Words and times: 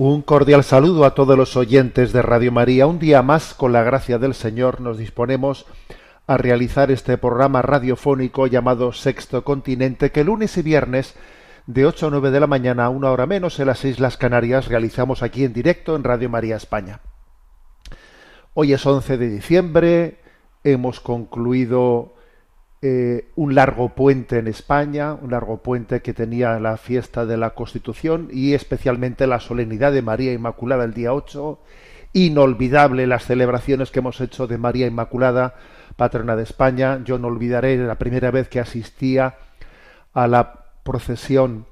Un 0.00 0.22
cordial 0.22 0.62
saludo 0.62 1.04
a 1.04 1.14
todos 1.14 1.36
los 1.36 1.56
oyentes 1.56 2.12
de 2.12 2.22
Radio 2.22 2.52
María. 2.52 2.86
Un 2.86 3.00
día 3.00 3.20
más, 3.20 3.52
con 3.52 3.72
la 3.72 3.82
gracia 3.82 4.20
del 4.20 4.32
Señor, 4.32 4.80
nos 4.80 4.96
disponemos 4.96 5.66
a 6.28 6.36
realizar 6.36 6.92
este 6.92 7.18
programa 7.18 7.62
radiofónico 7.62 8.46
llamado 8.46 8.92
Sexto 8.92 9.42
Continente, 9.42 10.12
que 10.12 10.22
lunes 10.22 10.56
y 10.56 10.62
viernes, 10.62 11.16
de 11.66 11.84
8 11.84 12.06
a 12.06 12.10
9 12.10 12.30
de 12.30 12.38
la 12.38 12.46
mañana, 12.46 12.84
a 12.84 12.90
una 12.90 13.10
hora 13.10 13.26
menos, 13.26 13.58
en 13.58 13.66
las 13.66 13.84
Islas 13.84 14.16
Canarias, 14.16 14.68
realizamos 14.68 15.24
aquí 15.24 15.42
en 15.42 15.52
directo 15.52 15.96
en 15.96 16.04
Radio 16.04 16.30
María 16.30 16.54
España. 16.54 17.00
Hoy 18.54 18.74
es 18.74 18.86
11 18.86 19.18
de 19.18 19.28
diciembre, 19.28 20.20
hemos 20.62 21.00
concluido 21.00 22.14
eh, 22.80 23.28
un 23.34 23.56
largo 23.56 23.88
puente 23.88 24.38
en 24.38 24.46
España, 24.46 25.14
un 25.14 25.32
largo 25.32 25.62
puente 25.62 26.00
que 26.00 26.14
tenía 26.14 26.60
la 26.60 26.76
fiesta 26.76 27.26
de 27.26 27.36
la 27.36 27.50
Constitución 27.50 28.28
y 28.32 28.54
especialmente 28.54 29.26
la 29.26 29.40
solemnidad 29.40 29.92
de 29.92 30.02
María 30.02 30.32
Inmaculada 30.32 30.84
el 30.84 30.94
día 30.94 31.12
8. 31.12 31.58
Inolvidable 32.12 33.06
las 33.08 33.24
celebraciones 33.24 33.90
que 33.90 33.98
hemos 33.98 34.20
hecho 34.20 34.46
de 34.46 34.58
María 34.58 34.86
Inmaculada, 34.86 35.56
patrona 35.96 36.36
de 36.36 36.44
España. 36.44 37.02
Yo 37.04 37.18
no 37.18 37.26
olvidaré 37.28 37.76
la 37.78 37.96
primera 37.96 38.30
vez 38.30 38.48
que 38.48 38.60
asistía 38.60 39.34
a 40.14 40.28
la 40.28 40.66
procesión 40.84 41.66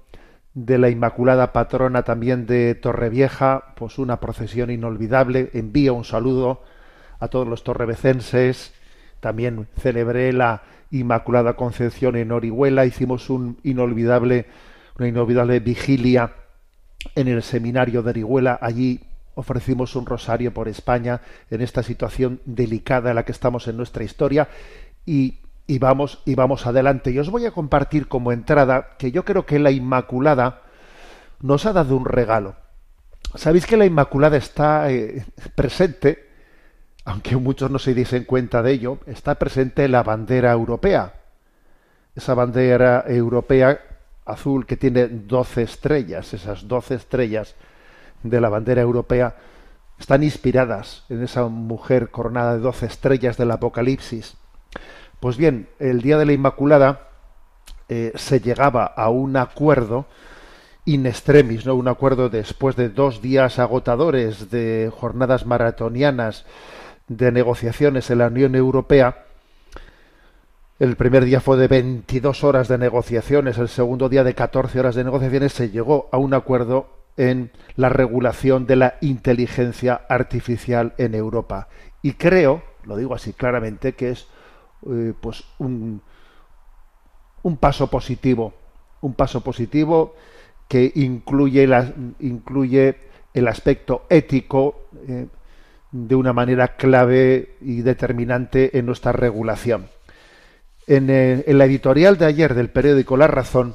de 0.55 0.79
la 0.79 0.89
Inmaculada 0.89 1.53
Patrona 1.53 2.03
también 2.03 2.47
de 2.47 2.75
Torrevieja, 2.75 3.75
pues 3.77 3.99
una 3.99 4.19
procesión 4.19 4.71
inolvidable. 4.71 5.51
Envío 5.53 5.95
un 5.95 6.05
saludo 6.05 6.63
a 7.21 7.29
todos 7.29 7.47
los 7.47 7.63
torrevecenses. 7.63 8.75
También 9.27 9.67
celebré 9.81 10.33
la 10.33 10.63
Inmaculada 10.93 11.55
Concepción 11.55 12.15
en 12.15 12.31
Orihuela, 12.31 12.87
hicimos 12.87 13.29
una 13.29 13.57
inolvidable 13.65 14.47
vigilia 15.59 16.31
en 17.17 17.27
el 17.27 17.43
seminario 17.43 18.05
de 18.05 18.11
Orihuela, 18.11 18.57
allí 18.63 19.01
ofrecimos 19.35 19.97
un 19.97 20.07
rosario 20.07 20.55
por 20.55 20.69
España 20.69 21.23
en 21.51 21.61
esta 21.61 21.83
situación 21.83 22.41
delicada 22.45 23.11
en 23.11 23.17
la 23.17 23.25
que 23.25 23.33
estamos 23.33 23.67
en 23.67 23.77
nuestra 23.77 24.05
historia 24.05 24.47
y, 25.05 25.41
y 25.67 25.81
vamos 25.81 26.23
y 26.25 26.37
vamos 26.37 26.65
adelante. 26.65 27.11
Y 27.11 27.19
os 27.19 27.29
voy 27.29 27.47
a 27.47 27.51
compartir 27.51 28.07
como 28.07 28.31
entrada 28.31 28.91
que 28.97 29.11
yo 29.11 29.25
creo 29.25 29.45
que 29.45 29.59
la 29.59 29.73
Inmaculada 29.73 30.63
nos 31.41 31.67
ha 31.67 31.73
dado 31.73 31.97
un 31.97 32.05
regalo. 32.05 32.55
Sabéis 33.35 33.67
que 33.67 33.77
la 33.77 33.87
Inmaculada 33.87 34.37
está 34.37 34.89
eh, 34.93 35.27
presente 35.57 36.26
aunque 37.07 37.37
muchos 37.37 37.71
no 37.71 37.79
se 37.79 37.95
diesen 37.95 38.25
cuenta 38.25 38.63
de 38.63 38.73
ello, 38.73 38.99
está 39.07 39.37
presente 39.37 39.89
la 39.89 40.03
bandera 40.03 40.51
europea. 40.51 41.15
Esa 42.17 42.35
bandera 42.35 43.05
europea 43.07 43.81
azul 44.25 44.67
que 44.67 44.77
tiene 44.77 45.07
doce 45.07 45.63
estrellas, 45.63 46.35
esas 46.35 46.67
doce 46.67 46.97
estrellas 46.97 47.55
de 48.25 48.41
la 48.41 48.49
bandera 48.49 48.83
europea, 48.83 49.37
están 50.01 50.25
inspiradas 50.25 51.05
en 51.09 51.23
esa 51.23 51.47
mujer 51.47 52.11
coronada 52.11 52.55
de 52.55 52.61
doce 52.61 52.87
estrellas 52.87 53.37
del 53.37 53.53
Apocalipsis. 53.53 54.37
Pues 55.21 55.37
bien, 55.37 55.69
el 55.79 56.03
día 56.03 56.19
de 56.19 56.27
la 56.27 56.33
Inmaculada 56.33 57.09
eh, 57.89 58.13
se 58.17 58.41
llegaba 58.41 58.85
a 58.85 59.11
un 59.11 59.37
acuerdo 59.37 60.07
in 60.85 61.07
extremis, 61.07 61.67
¿no? 61.67 61.77
un 61.77 61.87
acuerdo 61.87 62.31
después 62.31 62.75
de 62.75 62.89
dos 62.89 63.23
días 63.23 63.61
agotadores 63.61 64.51
de 64.51 64.91
jornadas 64.93 65.47
maratonianas 65.47 66.45
de 67.09 67.33
negociaciones 67.33 68.11
en 68.11 68.19
la 68.19 68.29
Unión 68.29 68.55
Europea, 68.55 69.27
el 70.79 70.97
primer 70.97 71.25
día 71.25 71.41
fue 71.41 71.57
de 71.57 71.69
22 71.69 72.45
horas 72.45 72.69
de 72.69 72.77
negociaciones, 72.77 73.57
el 73.57 73.69
segundo 73.69 74.09
día 74.11 74.25
de 74.25 74.35
14 74.35 74.79
horas 74.79 74.95
de 74.95 75.05
negociaciones, 75.05 75.55
se 75.55 75.71
llegó 75.71 76.09
a 76.13 76.19
un 76.19 76.35
acuerdo 76.35 76.89
en 77.17 77.51
la 77.77 77.89
regulación 77.89 78.67
de 78.67 78.77
la 78.77 78.95
inteligencia 79.01 80.03
artificial 80.09 80.95
en 80.99 81.15
Europa. 81.15 81.69
Y 82.03 82.13
creo, 82.13 82.63
lo 82.85 82.97
digo 82.97 83.15
así 83.15 83.33
claramente, 83.33 83.95
que 83.95 84.11
es 84.11 84.29
eh, 84.91 85.15
pues 85.19 85.45
un, 85.59 86.03
un, 87.43 87.57
paso 87.57 87.89
positivo, 87.89 88.53
un 89.01 89.15
paso 89.15 89.43
positivo 89.43 90.15
que 90.69 90.93
incluye, 90.95 91.67
la, 91.67 91.91
incluye 92.21 92.99
el 93.33 93.49
aspecto 93.49 94.05
ético, 94.11 94.89
eh, 95.09 95.27
de 95.93 96.15
una 96.15 96.33
manera 96.33 96.77
clave 96.77 97.57
y 97.61 97.83
determinante 97.83 98.79
en 98.79 98.87
nuestra 98.87 99.13
regulación. 99.13 99.89
En, 100.87 101.11
eh, 101.11 101.45
en, 101.47 101.59
la 101.59 101.65
editorial 101.65 102.17
de 102.19 102.27
ayer 102.27 102.55
del 102.55 102.71
periódico 102.71 103.17
La 103.17 103.27
Razón 103.27 103.75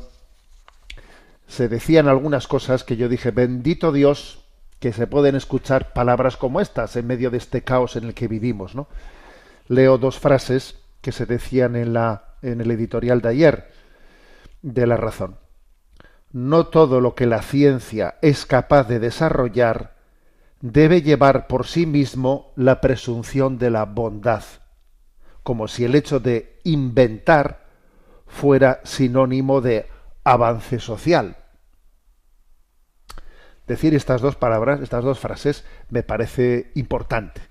se 1.48 1.68
decían 1.68 2.08
algunas 2.08 2.48
cosas 2.48 2.84
que 2.84 2.96
yo 2.96 3.10
dije, 3.10 3.32
bendito 3.32 3.92
Dios, 3.92 4.46
que 4.80 4.94
se 4.94 5.08
pueden 5.08 5.36
escuchar 5.36 5.94
palabras 5.94 6.38
como 6.38 6.62
estas 6.62 6.96
en 6.96 7.08
medio 7.08 7.30
de 7.30 7.38
este 7.38 7.62
caos 7.62 7.96
en 7.96 8.06
el 8.06 8.14
que 8.14 8.28
vivimos. 8.28 8.74
Leo 9.68 9.98
dos 9.98 10.18
frases 10.18 10.76
que 11.02 11.12
se 11.12 11.26
decían 11.26 11.76
en, 11.76 11.94
la, 11.94 12.36
en 12.42 12.62
el 12.62 12.72
editorial 12.72 13.22
de 13.22 13.30
ayer 13.30 13.72
de 14.62 14.88
La 14.88 14.98
Razón. 14.98 15.36
No 16.32 16.68
todo 16.68 17.02
lo 17.02 17.14
que 17.14 17.26
la 17.26 17.42
ciencia 17.42 18.16
es 18.22 18.46
capaz 18.46 18.88
de 18.88 19.00
desarrollar 19.00 19.96
debe 20.62 21.02
llevar 21.02 21.48
por 21.48 21.66
sí 21.66 21.86
mismo 21.86 22.54
la 22.56 22.82
presunción 22.82 23.58
de 23.58 23.72
la 23.72 23.86
bondad, 23.86 24.44
como 25.44 25.68
si 25.68 25.84
el 25.84 25.96
hecho 25.96 26.20
de 26.20 26.60
inventar 26.64 27.68
fuera 28.28 28.80
sinónimo 28.84 29.62
de 29.62 29.88
avance 30.24 30.80
social. 30.80 31.38
Decir 33.68 33.96
estas 33.96 34.22
dos 34.22 34.36
palabras, 34.36 34.82
estas 34.82 35.04
dos 35.04 35.20
frases, 35.20 35.66
me 35.90 36.04
parece 36.04 36.72
importante. 36.76 37.42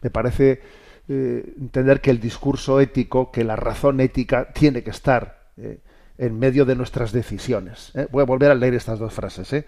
Me 0.00 0.10
parece 0.10 0.60
eh, 1.08 1.54
entender 1.58 2.00
que 2.00 2.10
el 2.10 2.20
discurso 2.20 2.80
ético, 2.80 3.30
que 3.32 3.44
la 3.44 3.56
razón 3.56 4.00
ética 4.00 4.52
tiene 4.52 4.82
que 4.82 4.90
estar 4.90 5.52
eh, 5.56 5.80
en 6.18 6.38
medio 6.38 6.64
de 6.64 6.74
nuestras 6.74 7.12
decisiones. 7.12 7.92
¿eh? 7.94 8.08
Voy 8.10 8.22
a 8.22 8.26
volver 8.26 8.50
a 8.50 8.54
leer 8.54 8.74
estas 8.74 8.98
dos 8.98 9.12
frases. 9.12 9.52
¿eh? 9.52 9.66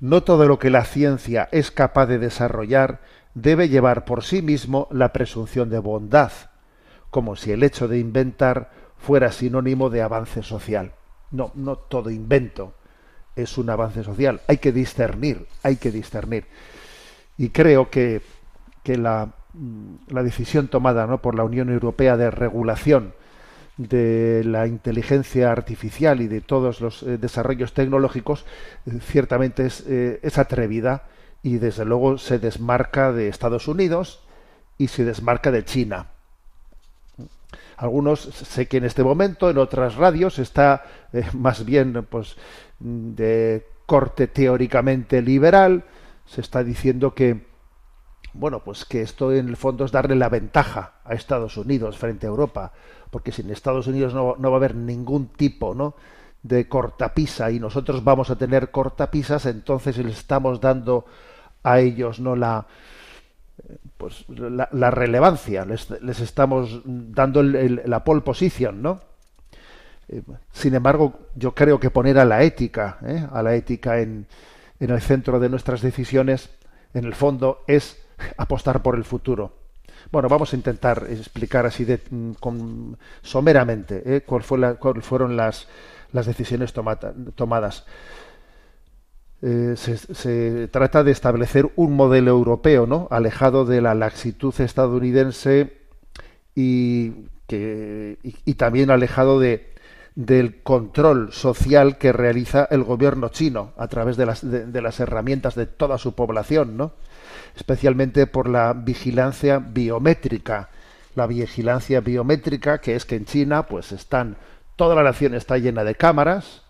No 0.00 0.22
todo 0.24 0.46
lo 0.46 0.58
que 0.58 0.68
la 0.68 0.84
ciencia 0.84 1.48
es 1.52 1.70
capaz 1.70 2.06
de 2.06 2.18
desarrollar 2.18 3.00
debe 3.34 3.68
llevar 3.68 4.04
por 4.04 4.24
sí 4.24 4.42
mismo 4.42 4.88
la 4.90 5.12
presunción 5.12 5.70
de 5.70 5.78
bondad, 5.78 6.32
como 7.10 7.36
si 7.36 7.52
el 7.52 7.62
hecho 7.62 7.88
de 7.88 7.98
inventar 7.98 8.70
fuera 8.98 9.32
sinónimo 9.32 9.90
de 9.90 10.02
avance 10.02 10.42
social. 10.42 10.92
No, 11.30 11.52
no 11.54 11.76
todo 11.76 12.10
invento 12.10 12.74
es 13.36 13.56
un 13.56 13.70
avance 13.70 14.02
social. 14.02 14.40
Hay 14.48 14.58
que 14.58 14.72
discernir, 14.72 15.46
hay 15.62 15.76
que 15.76 15.90
discernir. 15.90 16.46
Y 17.38 17.48
creo 17.48 17.88
que, 17.88 18.20
que 18.82 18.98
la, 18.98 19.30
la 20.08 20.22
decisión 20.22 20.68
tomada 20.68 21.06
¿no? 21.06 21.22
por 21.22 21.34
la 21.34 21.44
Unión 21.44 21.70
Europea 21.70 22.16
de 22.16 22.30
regulación 22.30 23.14
de 23.76 24.42
la 24.44 24.66
inteligencia 24.66 25.50
artificial 25.50 26.20
y 26.20 26.28
de 26.28 26.40
todos 26.40 26.80
los 26.80 27.02
eh, 27.02 27.18
desarrollos 27.18 27.72
tecnológicos 27.72 28.44
eh, 28.86 28.98
ciertamente 29.00 29.66
es, 29.66 29.84
eh, 29.88 30.20
es, 30.22 30.38
atrevida 30.38 31.04
y 31.42 31.56
desde 31.56 31.84
luego 31.84 32.18
se 32.18 32.38
desmarca 32.38 33.12
de 33.12 33.28
Estados 33.28 33.68
Unidos 33.68 34.24
y 34.78 34.88
se 34.88 35.04
desmarca 35.04 35.50
de 35.50 35.64
China. 35.64 36.06
Algunos 37.76 38.20
sé 38.20 38.66
que 38.66 38.76
en 38.76 38.84
este 38.84 39.02
momento 39.02 39.50
en 39.50 39.58
otras 39.58 39.96
radios 39.96 40.38
está 40.38 40.84
más 41.32 41.64
bien 41.64 42.06
pues 42.08 42.36
de 42.78 43.66
corte 43.86 44.28
teóricamente 44.28 45.20
liberal, 45.20 45.84
se 46.26 46.40
está 46.40 46.62
diciendo 46.62 47.14
que 47.14 47.51
bueno, 48.34 48.60
pues 48.60 48.84
que 48.84 49.02
esto 49.02 49.32
en 49.32 49.48
el 49.48 49.56
fondo 49.56 49.84
es 49.84 49.92
darle 49.92 50.16
la 50.16 50.28
ventaja 50.28 50.94
a 51.04 51.14
Estados 51.14 51.56
Unidos 51.56 51.98
frente 51.98 52.26
a 52.26 52.30
Europa, 52.30 52.72
porque 53.10 53.32
sin 53.32 53.50
Estados 53.50 53.86
Unidos 53.86 54.14
no, 54.14 54.36
va 54.36 54.52
a 54.52 54.56
haber 54.56 54.74
ningún 54.74 55.28
tipo, 55.28 55.74
¿no? 55.74 55.94
de 56.42 56.68
cortapisa 56.68 57.52
y 57.52 57.60
nosotros 57.60 58.02
vamos 58.02 58.30
a 58.30 58.36
tener 58.36 58.72
cortapisas, 58.72 59.46
entonces 59.46 59.96
les 59.98 60.18
estamos 60.18 60.60
dando 60.60 61.04
a 61.62 61.78
ellos 61.78 62.18
no 62.18 62.34
la 62.34 62.66
pues 63.96 64.24
la, 64.28 64.90
relevancia, 64.90 65.64
les, 65.64 66.20
estamos 66.20 66.82
dando 66.84 67.44
la 67.44 68.02
pole 68.02 68.22
position, 68.22 68.82
¿no? 68.82 69.00
Eh, 70.08 70.22
sin 70.50 70.74
embargo, 70.74 71.20
yo 71.36 71.54
creo 71.54 71.78
que 71.78 71.90
poner 71.90 72.18
a 72.18 72.24
la 72.24 72.42
ética, 72.42 72.98
¿eh? 73.06 73.24
a 73.30 73.42
la 73.44 73.54
ética 73.54 74.00
en, 74.00 74.26
en 74.80 74.90
el 74.90 75.00
centro 75.00 75.38
de 75.38 75.48
nuestras 75.48 75.80
decisiones, 75.82 76.50
en 76.94 77.04
el 77.04 77.14
fondo, 77.14 77.62
es 77.68 78.01
apostar 78.36 78.82
por 78.82 78.96
el 78.96 79.04
futuro. 79.04 79.52
Bueno, 80.10 80.28
vamos 80.28 80.52
a 80.52 80.56
intentar 80.56 81.06
explicar 81.10 81.66
así 81.66 81.84
de, 81.84 82.00
mm, 82.10 82.32
con, 82.32 82.98
someramente 83.22 84.02
¿eh? 84.04 84.22
cuáles 84.22 84.78
cuál 84.78 85.02
fueron 85.02 85.36
las, 85.36 85.68
las 86.12 86.26
decisiones 86.26 86.72
tomadas. 86.72 87.84
Eh, 89.44 89.74
se, 89.76 90.68
trata 90.68 91.02
de 91.02 91.10
establecer 91.10 91.70
un 91.74 91.96
modelo 91.96 92.30
europeo, 92.30 92.86
¿no? 92.86 93.08
alejado 93.10 93.64
de 93.64 93.80
la 93.80 93.94
laxitud 93.94 94.54
estadounidense 94.60 95.78
y, 96.54 97.12
que, 97.48 98.18
y 98.22 98.54
también 98.54 98.90
alejado 98.90 99.40
de, 99.40 99.72
del 100.14 100.62
control 100.62 101.32
social 101.32 101.96
que 101.96 102.12
realiza 102.12 102.68
el 102.70 102.84
gobierno 102.84 103.30
chino 103.30 103.72
a 103.76 103.88
través 103.88 104.16
de 104.16 104.26
las, 104.26 104.48
de, 104.48 104.82
las 104.82 105.00
herramientas 105.00 105.54
de 105.54 105.66
toda 105.66 105.98
su 105.98 106.14
población, 106.14 106.76
¿no? 106.76 106.92
Especialmente 107.56 108.26
por 108.26 108.48
la 108.48 108.72
vigilancia 108.72 109.58
biométrica. 109.58 110.68
La 111.14 111.26
vigilancia 111.26 112.00
biométrica, 112.00 112.78
que 112.80 112.94
es 112.94 113.04
que 113.04 113.16
en 113.16 113.26
China, 113.26 113.64
pues 113.64 113.92
están, 113.92 114.36
toda 114.76 114.94
la 114.94 115.02
nación 115.02 115.34
está 115.34 115.58
llena 115.58 115.84
de 115.84 115.94
cámaras 115.94 116.62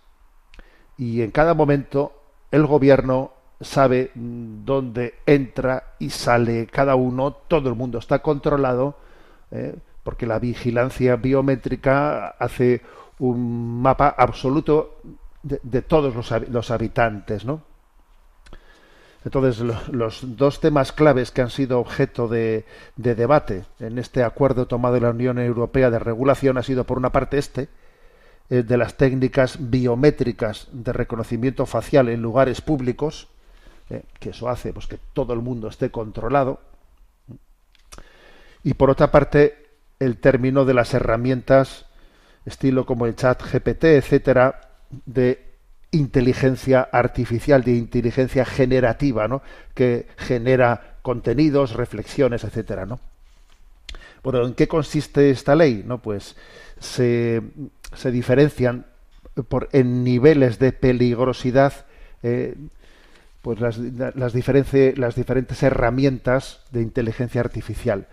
y 0.98 1.22
en 1.22 1.30
cada 1.30 1.54
momento 1.54 2.12
el 2.50 2.66
gobierno 2.66 3.32
sabe 3.60 4.10
dónde 4.14 5.14
entra 5.26 5.94
y 5.98 6.10
sale 6.10 6.66
cada 6.66 6.96
uno, 6.96 7.32
todo 7.32 7.68
el 7.68 7.76
mundo 7.76 7.98
está 7.98 8.20
controlado, 8.20 8.96
¿eh? 9.50 9.76
porque 10.02 10.26
la 10.26 10.38
vigilancia 10.38 11.16
biométrica 11.16 12.28
hace 12.38 12.82
un 13.20 13.80
mapa 13.80 14.14
absoluto 14.18 14.96
de, 15.42 15.82
todos 15.82 16.14
los, 16.14 16.70
habitantes, 16.70 17.44
¿no? 17.44 17.62
Entonces, 19.24 19.60
los 19.90 20.36
dos 20.36 20.60
temas 20.60 20.92
claves 20.92 21.30
que 21.30 21.42
han 21.42 21.50
sido 21.50 21.78
objeto 21.78 22.26
de, 22.26 22.64
debate 22.96 23.64
en 23.78 23.98
este 23.98 24.24
acuerdo 24.24 24.66
tomado 24.66 24.96
en 24.96 25.04
la 25.04 25.10
Unión 25.10 25.38
Europea 25.38 25.90
de 25.90 25.98
regulación 25.98 26.58
ha 26.58 26.62
sido, 26.62 26.84
por 26.84 26.98
una 26.98 27.12
parte, 27.12 27.38
este, 27.38 27.68
eh, 28.50 28.62
de 28.62 28.76
las 28.76 28.96
técnicas 28.96 29.56
biométricas 29.70 30.68
de 30.72 30.92
reconocimiento 30.92 31.66
facial 31.66 32.08
en 32.08 32.20
lugares 32.20 32.60
públicos, 32.60 33.28
eh, 33.90 34.02
que 34.18 34.30
eso 34.30 34.48
hace 34.48 34.72
pues, 34.72 34.88
que 34.88 34.98
todo 35.12 35.32
el 35.34 35.40
mundo 35.40 35.68
esté 35.68 35.90
controlado, 35.90 36.60
y 38.64 38.74
por 38.74 38.90
otra 38.90 39.10
parte, 39.10 39.70
el 39.98 40.18
término 40.18 40.64
de 40.64 40.74
las 40.74 40.94
herramientas 40.94 41.86
estilo 42.44 42.86
como 42.86 43.06
el 43.06 43.16
chat 43.16 43.42
GPT, 43.42 43.84
etcétera, 43.84 44.60
de 45.06 45.51
inteligencia 45.92 46.88
artificial, 46.90 47.62
de 47.62 47.72
inteligencia 47.72 48.44
generativa, 48.44 49.28
¿no? 49.28 49.42
que 49.74 50.06
genera 50.16 50.96
contenidos, 51.02 51.74
reflexiones, 51.74 52.44
etcétera, 52.44 52.86
¿no? 52.86 52.98
Bueno, 54.22 54.46
¿en 54.46 54.54
qué 54.54 54.68
consiste 54.68 55.30
esta 55.30 55.54
ley? 55.54 55.82
No, 55.84 55.98
pues 55.98 56.36
se, 56.78 57.42
se 57.94 58.10
diferencian 58.10 58.86
por, 59.48 59.68
en 59.72 60.04
niveles 60.04 60.58
de 60.58 60.72
peligrosidad 60.72 61.86
eh, 62.22 62.54
pues 63.42 63.60
las, 63.60 63.78
las, 63.78 64.14
las 64.14 64.34
diferentes 64.34 65.62
herramientas 65.62 66.60
de 66.70 66.82
inteligencia 66.82 67.40
artificial. 67.40 68.06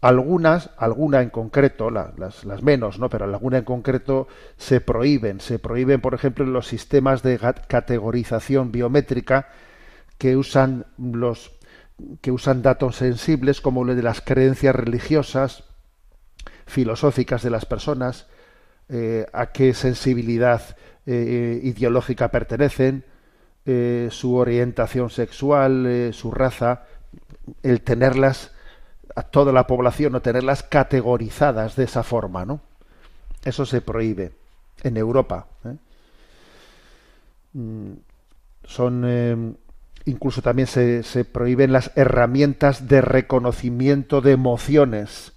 Algunas, 0.00 0.70
alguna 0.78 1.20
en 1.20 1.28
concreto, 1.28 1.90
las, 1.90 2.62
menos, 2.62 2.98
¿no? 2.98 3.10
Pero 3.10 3.26
alguna 3.26 3.58
en 3.58 3.64
concreto 3.64 4.28
se 4.56 4.80
prohíben. 4.80 5.40
Se 5.40 5.58
prohíben, 5.58 6.00
por 6.00 6.14
ejemplo, 6.14 6.46
los 6.46 6.66
sistemas 6.66 7.22
de 7.22 7.38
categorización 7.68 8.72
biométrica 8.72 9.48
que 10.16 10.36
usan 10.36 10.86
los 10.98 11.52
que 12.22 12.30
usan 12.30 12.62
datos 12.62 12.96
sensibles 12.96 13.60
como 13.60 13.84
los 13.84 13.94
de 13.94 14.02
las 14.02 14.22
creencias 14.22 14.74
religiosas, 14.74 15.64
filosóficas 16.66 17.42
de 17.42 17.50
las 17.50 17.66
personas, 17.66 18.26
eh, 18.88 19.26
a 19.32 19.52
qué 19.52 19.74
sensibilidad 19.74 20.76
eh, 21.04 21.60
ideológica 21.62 22.30
pertenecen, 22.30 23.04
eh, 23.66 24.08
su 24.10 24.34
orientación 24.34 25.10
sexual, 25.10 26.10
su 26.12 26.30
raza, 26.30 26.86
el 27.62 27.82
tenerlas 27.82 28.52
a 29.14 29.22
toda 29.22 29.52
la 29.52 29.66
población 29.66 30.14
o 30.14 30.22
tenerlas 30.22 30.62
categorizadas 30.62 31.76
de 31.76 31.84
esa 31.84 32.02
forma, 32.02 32.44
¿no? 32.44 32.60
Eso 33.44 33.66
se 33.66 33.80
prohíbe 33.80 34.32
en 34.82 34.96
Europa. 34.96 35.46
¿eh? 35.64 35.76
Mm, 37.54 37.92
son 38.64 39.04
eh, 39.06 39.54
incluso 40.04 40.42
también 40.42 40.66
se, 40.66 41.02
se 41.02 41.24
prohíben 41.24 41.72
las 41.72 41.92
herramientas 41.96 42.88
de 42.88 43.00
reconocimiento 43.00 44.20
de 44.20 44.32
emociones 44.32 45.32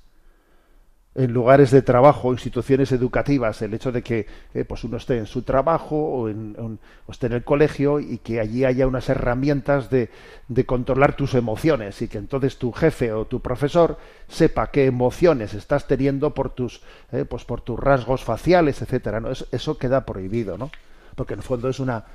en 1.15 1.31
lugares 1.31 1.69
de 1.69 1.83
trabajo, 1.83 2.31
instituciones 2.31 2.91
educativas, 2.91 3.61
el 3.61 3.73
hecho 3.73 3.91
de 3.91 4.01
que 4.01 4.25
eh, 4.53 4.65
pues 4.65 4.83
uno 4.83 4.97
esté 4.97 5.17
en 5.17 5.27
su 5.27 5.43
trabajo 5.43 5.95
o, 5.95 6.29
en, 6.29 6.79
esté 7.07 7.27
en 7.27 7.33
el 7.33 7.43
colegio 7.43 7.99
y 7.99 8.17
que 8.17 8.39
allí 8.39 8.65
haya 8.65 8.87
unas 8.87 9.09
herramientas 9.09 9.91
de, 9.91 10.09
de, 10.47 10.65
controlar 10.65 11.15
tus 11.15 11.35
emociones 11.35 12.01
y 12.01 12.07
que 12.07 12.17
entonces 12.17 12.57
tu 12.57 12.71
jefe 12.71 13.13
o 13.13 13.25
tu 13.25 13.41
profesor 13.41 13.97
sepa 14.27 14.71
qué 14.71 14.85
emociones 14.85 15.53
estás 15.53 15.87
teniendo 15.87 16.33
por 16.33 16.49
tus, 16.49 16.81
eh, 17.11 17.25
pues 17.25 17.45
por 17.45 17.61
tus 17.61 17.79
rasgos 17.79 18.23
faciales, 18.23 18.81
etcétera. 18.81 19.19
¿no? 19.19 19.29
Eso, 19.29 19.45
eso, 19.51 19.77
queda 19.77 20.05
prohibido, 20.05 20.57
¿no? 20.57 20.71
Porque 21.15 21.33
en 21.33 21.41
el 21.41 21.45
fondo 21.45 21.69
es 21.69 21.79
una, 21.79 22.05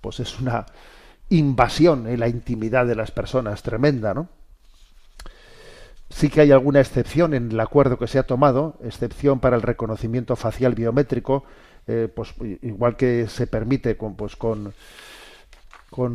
pues 0.00 0.18
es 0.18 0.40
una 0.40 0.66
invasión 1.28 2.08
en 2.08 2.18
la 2.18 2.26
intimidad 2.26 2.84
de 2.84 2.96
las 2.96 3.12
personas 3.12 3.62
tremenda, 3.62 4.12
¿no? 4.12 4.39
Sí 6.10 6.28
que 6.28 6.40
hay 6.40 6.50
alguna 6.50 6.80
excepción 6.80 7.34
en 7.34 7.52
el 7.52 7.60
acuerdo 7.60 7.96
que 7.96 8.08
se 8.08 8.18
ha 8.18 8.24
tomado, 8.24 8.76
excepción 8.82 9.38
para 9.38 9.54
el 9.54 9.62
reconocimiento 9.62 10.34
facial 10.34 10.74
biométrico, 10.74 11.44
eh, 11.86 12.08
pues 12.14 12.34
igual 12.62 12.96
que 12.96 13.28
se 13.28 13.46
permite 13.46 13.96
con, 13.96 14.16
pues 14.16 14.34
con, 14.34 14.74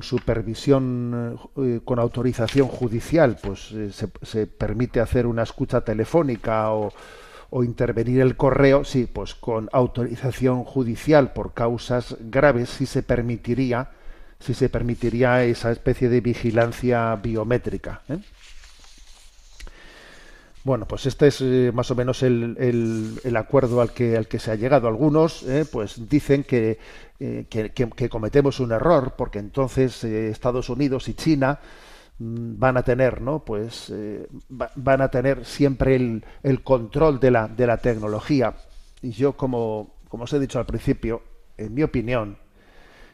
supervisión, 0.01 1.39
eh, 1.57 1.79
con 1.83 1.99
autorización 1.99 2.67
judicial, 2.67 3.37
pues 3.41 3.71
eh, 3.71 3.91
se, 3.91 4.09
se, 4.21 4.47
permite 4.47 4.99
hacer 4.99 5.25
una 5.25 5.43
escucha 5.43 5.81
telefónica 5.81 6.71
o, 6.71 6.91
o, 7.49 7.63
intervenir 7.63 8.19
el 8.19 8.35
correo, 8.35 8.83
sí, 8.83 9.07
pues 9.11 9.33
con 9.33 9.69
autorización 9.71 10.65
judicial 10.65 11.31
por 11.31 11.53
causas 11.53 12.17
graves 12.19 12.69
sí 12.69 12.85
se 12.85 13.01
permitiría, 13.01 13.91
sí 14.39 14.53
se 14.53 14.67
permitiría 14.69 15.43
esa 15.45 15.71
especie 15.71 16.09
de 16.09 16.21
vigilancia 16.21 17.15
biométrica. 17.15 18.01
Bueno, 20.65 20.87
pues 20.87 21.05
este 21.05 21.27
es 21.27 21.41
eh, 21.41 21.71
más 21.71 21.91
o 21.91 21.95
menos 21.95 22.23
el, 22.23 22.57
el, 23.23 23.37
acuerdo 23.37 23.81
al 23.81 23.91
que, 23.91 24.17
al 24.17 24.27
que 24.27 24.39
se 24.39 24.49
ha 24.49 24.55
llegado. 24.55 24.87
Algunos 24.87 25.43
eh, 25.43 25.63
pues 25.71 26.09
dicen 26.09 26.43
que, 26.43 26.79
eh, 27.19 27.45
que, 27.47 28.09
cometemos 28.09 28.59
un 28.59 28.71
error 28.71 29.13
porque 29.15 29.37
entonces 29.37 30.03
Estados 30.03 30.67
Unidos 30.69 31.07
y 31.07 31.13
China 31.13 31.59
mm, 32.17 32.57
van 32.57 32.77
a 32.77 32.83
tener, 32.83 33.21
¿no? 33.21 33.45
Pues 33.45 33.93
van 34.49 35.01
a 35.01 35.09
tener 35.09 35.45
siempre 35.45 35.97
el, 35.97 36.25
el, 36.41 36.63
control 36.63 37.19
de 37.19 37.29
la, 37.29 37.47
de 37.47 37.67
la 37.67 37.77
tecnología. 37.77 38.55
Y 39.03 39.11
yo, 39.11 39.33
como, 39.33 39.93
como 40.09 40.23
os 40.23 40.33
he 40.33 40.39
dicho 40.39 40.57
al 40.57 40.65
principio, 40.65 41.21
en 41.57 41.75
mi 41.75 41.83
opinión, 41.83 42.39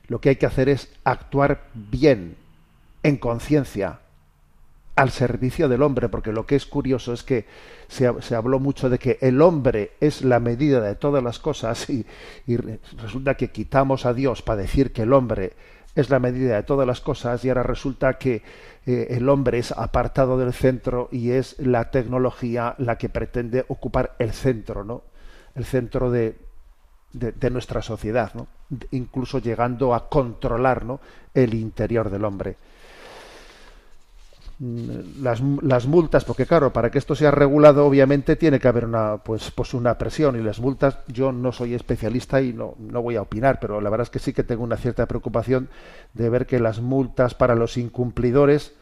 lo 0.08 0.22
que 0.22 0.30
hay 0.30 0.36
que 0.38 0.46
hacer 0.46 0.70
es 0.70 0.90
actuar 1.04 1.68
bien, 1.74 2.38
en 3.04 3.18
conciencia, 3.18 4.00
al 5.02 5.10
servicio 5.10 5.68
del 5.68 5.82
hombre, 5.82 6.10
porque 6.10 6.32
lo 6.32 6.46
que 6.46 6.56
es 6.56 6.68
curioso 6.68 7.12
es 7.12 7.24
que 7.24 7.48
se, 7.88 8.10
se, 8.22 8.36
habló 8.36 8.60
mucho 8.60 8.88
de 8.88 9.00
que 9.00 9.18
el 9.22 9.42
hombre 9.42 9.94
es 10.00 10.22
la 10.22 10.40
medida 10.40 10.80
de 10.80 10.94
todas 10.94 11.24
las 11.24 11.40
cosas 11.40 11.90
y, 11.90 12.06
resulta 12.98 13.34
que 13.34 13.50
quitamos 13.50 14.06
a 14.06 14.14
Dios 14.14 14.44
para 14.44 14.62
decir 14.62 14.94
que 14.94 15.02
el 15.02 15.14
hombre 15.14 15.54
es 15.96 16.12
la 16.12 16.20
medida 16.20 16.56
de 16.56 16.62
todas 16.62 16.86
las 16.86 17.02
cosas 17.02 17.44
y 17.44 17.50
ahora 17.50 17.64
resulta 17.64 18.20
que 18.20 18.44
eh, 18.86 19.08
el 19.10 19.28
hombre 19.28 19.58
es 19.58 19.72
apartado 19.72 20.38
del 20.38 20.54
centro 20.54 21.10
y 21.12 21.32
es 21.32 21.58
la 21.58 21.90
tecnología 21.90 22.76
la 22.78 23.00
que 23.00 23.10
pretende 23.10 23.66
ocupar 23.70 24.16
el 24.20 24.32
centro, 24.34 24.84
¿no? 24.84 25.02
El 25.56 25.66
centro 25.66 26.12
de, 26.12 26.38
de, 27.12 27.50
nuestra 27.50 27.82
sociedad, 27.82 28.32
¿no? 28.36 28.48
Incluso 28.92 29.40
llegando 29.40 29.96
a 29.96 30.10
controlar 30.10 30.86
¿no? 30.86 31.02
el 31.34 31.56
interior 31.56 32.10
del 32.12 32.24
hombre. 32.24 32.56
Mm, 34.62 35.22
las, 35.24 35.42
las, 35.62 35.88
multas, 35.88 36.24
porque 36.24 36.46
claro, 36.46 36.72
para 36.72 36.90
que 36.90 36.98
esto 36.98 37.16
sea 37.16 37.32
regulado, 37.32 37.86
obviamente 37.86 38.36
tiene 38.36 38.60
que 38.60 38.68
haber 38.68 38.86
una, 38.86 39.18
pues, 39.18 39.52
pues 39.52 39.74
una 39.74 39.98
presión 39.98 40.40
y 40.40 40.44
las 40.44 40.60
multas, 40.60 41.00
yo 41.08 41.32
no 41.32 41.52
soy 41.52 41.74
especialista 41.74 42.42
y 42.42 42.54
no, 42.54 42.76
no 42.80 43.02
voy 43.02 43.16
a 43.16 43.22
opinar, 43.22 43.60
pero 43.60 43.82
la 43.82 43.90
verdad 43.90 44.06
es 44.06 44.10
que 44.10 44.20
sí 44.20 44.34
que 44.34 44.44
tengo 44.44 44.64
una 44.64 44.78
cierta 44.78 45.08
preocupación 45.08 45.70
de 46.14 46.30
ver 46.30 46.46
que 46.46 46.60
las 46.60 46.80
multas 46.80 47.36
para 47.36 47.56
los 47.56 47.78
incumplidores, 47.78 48.74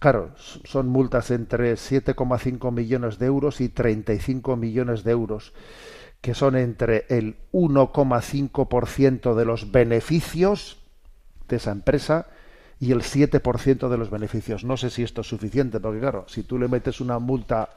claro, 0.00 0.30
son 0.64 0.88
multas 0.88 1.30
entre 1.30 1.74
7,5 1.74 2.72
millones 2.72 3.18
de 3.18 3.26
euros 3.26 3.60
y 3.60 3.68
35 3.68 4.56
millones 4.56 5.04
de 5.04 5.12
euros, 5.12 5.52
que 6.20 6.34
son 6.34 6.56
entre 6.56 7.06
el 7.08 7.36
1,5% 7.52 9.34
de 9.34 9.44
los 9.44 9.70
beneficios 9.70 10.78
de 11.48 11.56
esa 11.56 11.70
empresa 11.70 12.26
y 12.78 12.92
el 12.92 13.02
7% 13.02 13.88
de 13.88 13.96
los 13.98 14.10
beneficios. 14.10 14.64
No 14.64 14.76
sé 14.76 14.90
si 14.90 15.02
esto 15.02 15.22
es 15.22 15.28
suficiente, 15.28 15.80
porque 15.80 16.00
claro, 16.00 16.24
si 16.28 16.42
tú 16.42 16.58
le 16.58 16.68
metes 16.68 17.00
una 17.00 17.18
multa 17.18 17.70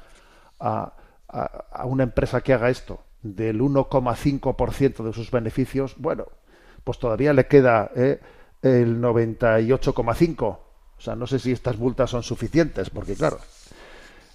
a, 0.60 0.94
a, 1.28 1.86
una 1.86 2.04
empresa 2.04 2.42
que 2.42 2.54
haga 2.54 2.70
esto 2.70 3.02
del 3.22 3.62
1,5% 3.62 5.04
de 5.04 5.14
sus 5.14 5.32
beneficios, 5.32 5.96
bueno, 5.98 6.26
pues 6.84 7.00
todavía 7.00 7.34
le 7.34 7.48
queda 7.48 7.92
eh, 7.96 8.20
el 8.62 9.02
98,5%. 9.02 10.60
O 11.00 11.02
sea, 11.02 11.16
no 11.16 11.28
sé 11.28 11.40
si 11.40 11.52
estas 11.52 11.78
multas 11.78 12.10
son 12.10 12.24
suficientes, 12.24 12.90
porque 12.90 13.16
claro, 13.16 13.40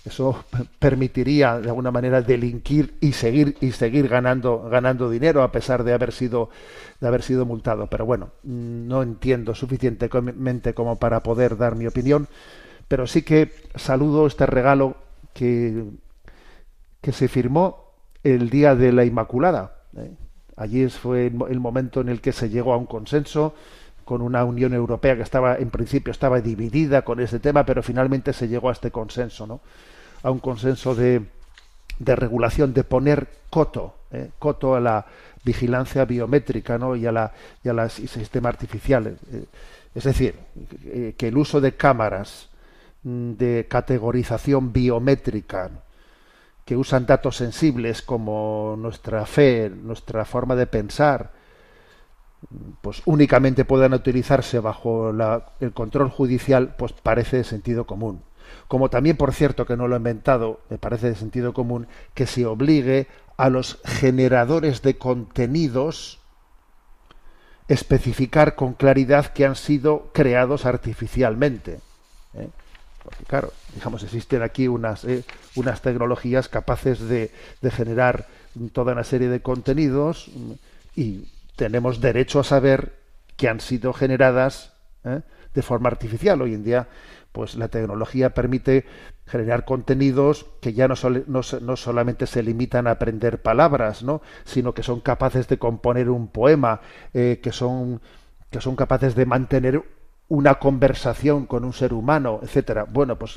eso 0.05 0.45
permitiría 0.79 1.59
de 1.61 1.69
alguna 1.69 1.91
manera 1.91 2.21
delinquir 2.21 2.95
y 3.01 3.13
seguir 3.13 3.57
y 3.61 3.73
seguir 3.73 4.09
ganando 4.09 4.69
ganando 4.69 5.09
dinero 5.09 5.43
a 5.43 5.51
pesar 5.51 5.83
de 5.83 5.95
haber 5.95 6.13
sido 6.13 6.51
de 7.01 7.09
haber 7.09 7.23
sido 7.23 7.47
multado. 7.47 7.87
Pero 7.89 8.05
bueno 8.05 8.31
no 8.43 9.03
entiendo 9.03 9.55
suficientemente 9.55 10.75
como 10.75 10.99
para 10.99 11.23
poder 11.23 11.57
dar 11.57 11.75
mi 11.75 11.87
opinión. 11.87 12.29
Pero 12.87 13.07
sí 13.07 13.23
que 13.23 13.51
saludo 13.77 14.27
este 14.27 14.47
regalo 14.47 14.97
que 15.33 15.85
que 17.01 17.13
se 17.13 17.29
firmó 17.29 17.93
el 18.23 18.51
día 18.51 18.75
de 18.75 18.93
la 18.93 19.05
Inmaculada 19.05 19.77
¿eh? 19.97 20.11
allí 20.57 20.89
fue 20.89 21.27
el 21.27 21.61
momento 21.61 22.01
en 22.01 22.09
el 22.09 22.21
que 22.21 22.33
se 22.33 22.49
llegó 22.49 22.73
a 22.73 22.79
un 22.79 22.87
consenso 22.87 23.55
con 24.05 24.23
una 24.23 24.45
Unión 24.45 24.75
Europea 24.75 25.17
que 25.17 25.23
estaba 25.23 25.57
en 25.57 25.71
principio 25.71 26.11
estaba 26.11 26.41
dividida 26.41 27.03
con 27.03 27.21
ese 27.21 27.41
tema 27.41 27.67
pero 27.67 27.83
finalmente 27.83 28.33
se 28.33 28.49
llegó 28.49 28.71
a 28.71 28.73
este 28.73 28.91
consenso 28.91 29.47
no 29.47 29.61
a 30.25 30.31
un 30.31 30.41
consenso 30.41 30.95
de, 30.95 31.23
de 31.99 32.17
regulación, 32.17 32.73
de 32.73 32.83
poner 32.83 33.29
coto, 33.51 33.95
eh, 34.11 34.31
coto 34.39 34.75
a 34.75 34.81
la 34.81 35.07
vigilancia 35.45 36.05
biométrica 36.07 36.79
¿no? 36.79 36.97
y 36.97 37.07
a 37.07 37.13
la 37.13 37.33
y 37.63 37.69
a 37.69 38.49
artificial. 38.49 39.07
Eh, 39.07 39.45
es 39.95 40.05
decir, 40.05 40.35
eh, 40.87 41.15
que 41.17 41.29
el 41.29 41.37
uso 41.37 41.61
de 41.61 41.77
cámaras 41.77 42.49
mm, 43.05 43.33
de 43.33 43.67
categorización 43.69 44.73
biométrica 44.73 45.71
que 46.65 46.75
usan 46.75 47.05
datos 47.05 47.37
sensibles 47.37 48.01
como 48.01 48.77
nuestra 48.79 49.27
fe, 49.27 49.69
nuestra 49.71 50.25
forma 50.25 50.57
de 50.57 50.67
pensar, 50.67 51.33
pues 52.81 53.03
únicamente 53.05 53.67
puedan 53.67 53.93
utilizarse 53.93 54.59
bajo 54.59 55.13
el 55.61 55.73
control 55.75 56.09
judicial, 56.09 56.75
pues 56.79 56.93
parece 56.93 57.37
de 57.39 57.45
sentido 57.45 57.85
común 57.85 58.23
como 58.69 58.91
también, 58.91 59.17
por 59.17 59.33
cierto, 59.33 59.67
que 59.67 59.77
no 59.77 59.89
lo 59.89 59.95
he 59.95 59.99
inventado, 59.99 60.61
me 60.71 60.79
parece 60.79 61.09
de 61.09 61.15
sentido 61.15 61.53
común, 61.53 61.87
que 62.15 62.27
se 62.27 62.47
obligue 62.47 63.07
a 63.37 63.51
los 63.51 63.81
generadores 63.85 64.83
de 64.83 64.97
contenidos 64.97 66.21
especificar 67.69 68.55
con 68.55 68.75
claridad 68.75 69.27
que 69.33 69.45
han 69.45 69.57
sido 69.57 70.11
creados 70.13 70.67
artificialmente. 70.67 71.81
¿eh? 72.35 72.49
Porque 73.03 73.25
claro, 73.25 73.53
digamos, 73.75 74.03
existen 74.03 74.43
aquí 74.43 74.69
unas, 74.69 75.05
¿eh? 75.05 75.25
unas 75.57 75.83
tecnologías 75.83 76.49
capaces 76.49 77.01
de, 77.01 77.31
de, 77.61 77.71
generar 77.71 78.27
toda 78.73 78.93
una 78.93 79.05
serie 79.05 79.29
de 79.29 79.41
contenidos 79.41 80.31
y 80.95 81.29
tenemos 81.57 82.01
derecho 82.01 82.41
a 82.41 82.45
saber 82.45 82.95
que 83.37 83.49
han 83.49 83.61
sido 83.61 83.93
generadas 83.93 84.73
¿eh? 85.05 85.21
de 85.55 85.63
forma 85.63 85.89
artificial. 85.89 86.41
Hoy 86.43 86.55
en 86.55 86.65
día 86.65 86.89
pues 87.35 87.57
la 87.57 87.67
tecnología 87.67 88.33
permite 88.33 88.87
generar 89.27 89.65
contenidos 89.65 90.47
que 90.61 90.73
ya 90.73 90.87
no, 90.87 90.95
solamente 91.77 92.29
se 92.29 92.45
limitan 92.45 92.87
a 92.87 92.93
aprender 92.93 93.43
palabras, 93.43 94.05
¿no? 94.05 94.23
sino 94.45 94.73
que 94.73 94.85
son 94.85 95.01
capaces 95.01 95.49
de 95.49 95.59
componer 95.59 96.11
un 96.11 96.29
poema, 96.29 96.81
eh, 97.13 97.41
que, 97.43 97.51
son, 97.51 98.01
que 98.51 98.61
son 98.61 98.77
capaces 98.77 99.17
de 99.17 99.27
mantener 99.27 99.83
una 100.29 100.61
conversación 100.61 101.47
con 101.47 101.65
un 101.65 101.73
ser 101.73 101.93
humano, 101.93 102.39
etcétera. 102.41 102.87
Bueno, 102.89 103.19
pues 103.19 103.37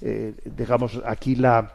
eh, 0.00 0.34
digamos 0.46 1.02
aquí 1.04 1.36
la, 1.36 1.74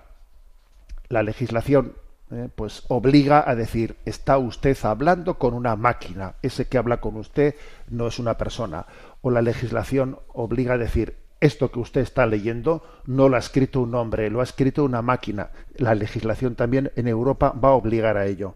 la 1.09 1.21
legislación 1.21 1.93
eh, 2.31 2.49
pues 2.55 2.85
obliga 2.87 3.47
a 3.47 3.53
decir 3.53 3.97
está 4.05 4.39
usted 4.39 4.75
hablando 4.81 5.37
con 5.37 5.53
una 5.53 5.75
máquina, 5.75 6.37
ese 6.41 6.65
que 6.65 6.79
habla 6.79 7.01
con 7.01 7.17
usted 7.17 7.53
no 7.87 8.07
es 8.07 8.17
una 8.17 8.35
persona. 8.35 8.87
O 9.21 9.29
la 9.29 9.43
legislación 9.43 10.17
obliga 10.33 10.73
a 10.73 10.77
decir 10.79 11.20
esto 11.41 11.71
que 11.71 11.79
usted 11.79 12.01
está 12.01 12.25
leyendo 12.27 12.83
no 13.05 13.27
lo 13.27 13.35
ha 13.35 13.39
escrito 13.39 13.81
un 13.81 13.95
hombre, 13.95 14.29
lo 14.29 14.39
ha 14.39 14.43
escrito 14.43 14.85
una 14.85 15.01
máquina. 15.01 15.49
La 15.75 15.95
legislación 15.95 16.55
también 16.55 16.91
en 16.95 17.07
Europa 17.07 17.51
va 17.51 17.69
a 17.69 17.73
obligar 17.73 18.15
a 18.15 18.27
ello, 18.27 18.55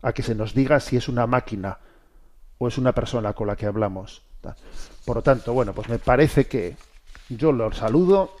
a 0.00 0.12
que 0.12 0.22
se 0.22 0.34
nos 0.34 0.54
diga 0.54 0.80
si 0.80 0.96
es 0.96 1.08
una 1.08 1.26
máquina 1.26 1.78
o 2.56 2.66
es 2.66 2.78
una 2.78 2.92
persona 2.92 3.34
con 3.34 3.46
la 3.46 3.56
que 3.56 3.66
hablamos. 3.66 4.22
Por 5.04 5.16
lo 5.16 5.22
tanto, 5.22 5.52
bueno, 5.52 5.74
pues 5.74 5.88
me 5.90 5.98
parece 5.98 6.46
que 6.46 6.76
yo 7.28 7.52
lo 7.52 7.70
saludo 7.72 8.32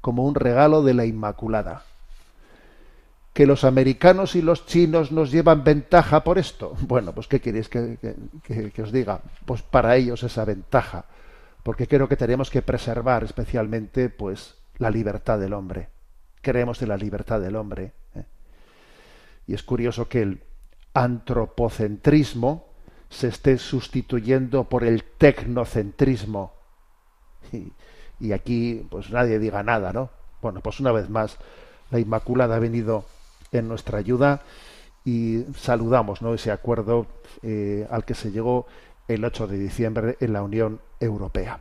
como 0.00 0.24
un 0.24 0.34
regalo 0.34 0.82
de 0.82 0.94
la 0.94 1.04
Inmaculada. 1.04 1.82
Que 3.34 3.46
los 3.46 3.64
americanos 3.64 4.34
y 4.34 4.40
los 4.40 4.64
chinos 4.64 5.12
nos 5.12 5.30
llevan 5.30 5.62
ventaja 5.62 6.24
por 6.24 6.38
esto. 6.38 6.74
Bueno, 6.80 7.12
pues 7.12 7.26
¿qué 7.26 7.42
queréis 7.42 7.68
que, 7.68 7.98
que 8.42 8.82
os 8.82 8.90
diga? 8.90 9.20
Pues 9.44 9.60
para 9.60 9.96
ellos 9.96 10.22
esa 10.22 10.46
ventaja 10.46 11.04
porque 11.66 11.88
creo 11.88 12.08
que 12.08 12.16
tenemos 12.16 12.48
que 12.48 12.62
preservar 12.62 13.24
especialmente 13.24 14.08
pues 14.08 14.54
la 14.78 14.88
libertad 14.88 15.40
del 15.40 15.52
hombre. 15.52 15.88
Creemos 16.40 16.80
en 16.80 16.90
la 16.90 16.96
libertad 16.96 17.40
del 17.40 17.56
hombre. 17.56 17.92
¿eh? 18.14 18.22
Y 19.48 19.54
es 19.54 19.64
curioso 19.64 20.08
que 20.08 20.22
el 20.22 20.44
antropocentrismo 20.94 22.68
se 23.08 23.26
esté 23.26 23.58
sustituyendo 23.58 24.68
por 24.68 24.84
el 24.84 25.02
tecnocentrismo. 25.02 26.52
Y, 28.20 28.30
aquí 28.30 28.86
pues 28.88 29.10
nadie 29.10 29.40
diga 29.40 29.64
nada, 29.64 29.92
¿no? 29.92 30.10
Bueno, 30.40 30.60
pues 30.60 30.78
una 30.78 30.92
vez 30.92 31.10
más 31.10 31.36
la 31.90 31.98
Inmaculada 31.98 32.54
ha 32.54 32.60
venido 32.60 33.06
en 33.50 33.66
nuestra 33.66 33.98
ayuda 33.98 34.42
y 35.04 35.44
saludamos 35.56 36.22
¿no? 36.22 36.32
ese 36.32 36.52
acuerdo 36.52 37.06
eh, 37.42 37.88
al 37.90 38.04
que 38.04 38.14
se 38.14 38.30
llegó 38.30 38.68
el 39.08 39.24
8 39.24 39.46
de 39.46 39.58
diciembre 39.58 40.16
en 40.20 40.32
la 40.32 40.42
Unión 40.42 40.80
Europea. 41.00 41.60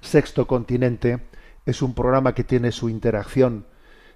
Sexto 0.00 0.46
Continente 0.46 1.20
es 1.66 1.82
un 1.82 1.94
programa 1.94 2.34
que 2.34 2.44
tiene 2.44 2.72
su 2.72 2.88
interacción 2.88 3.66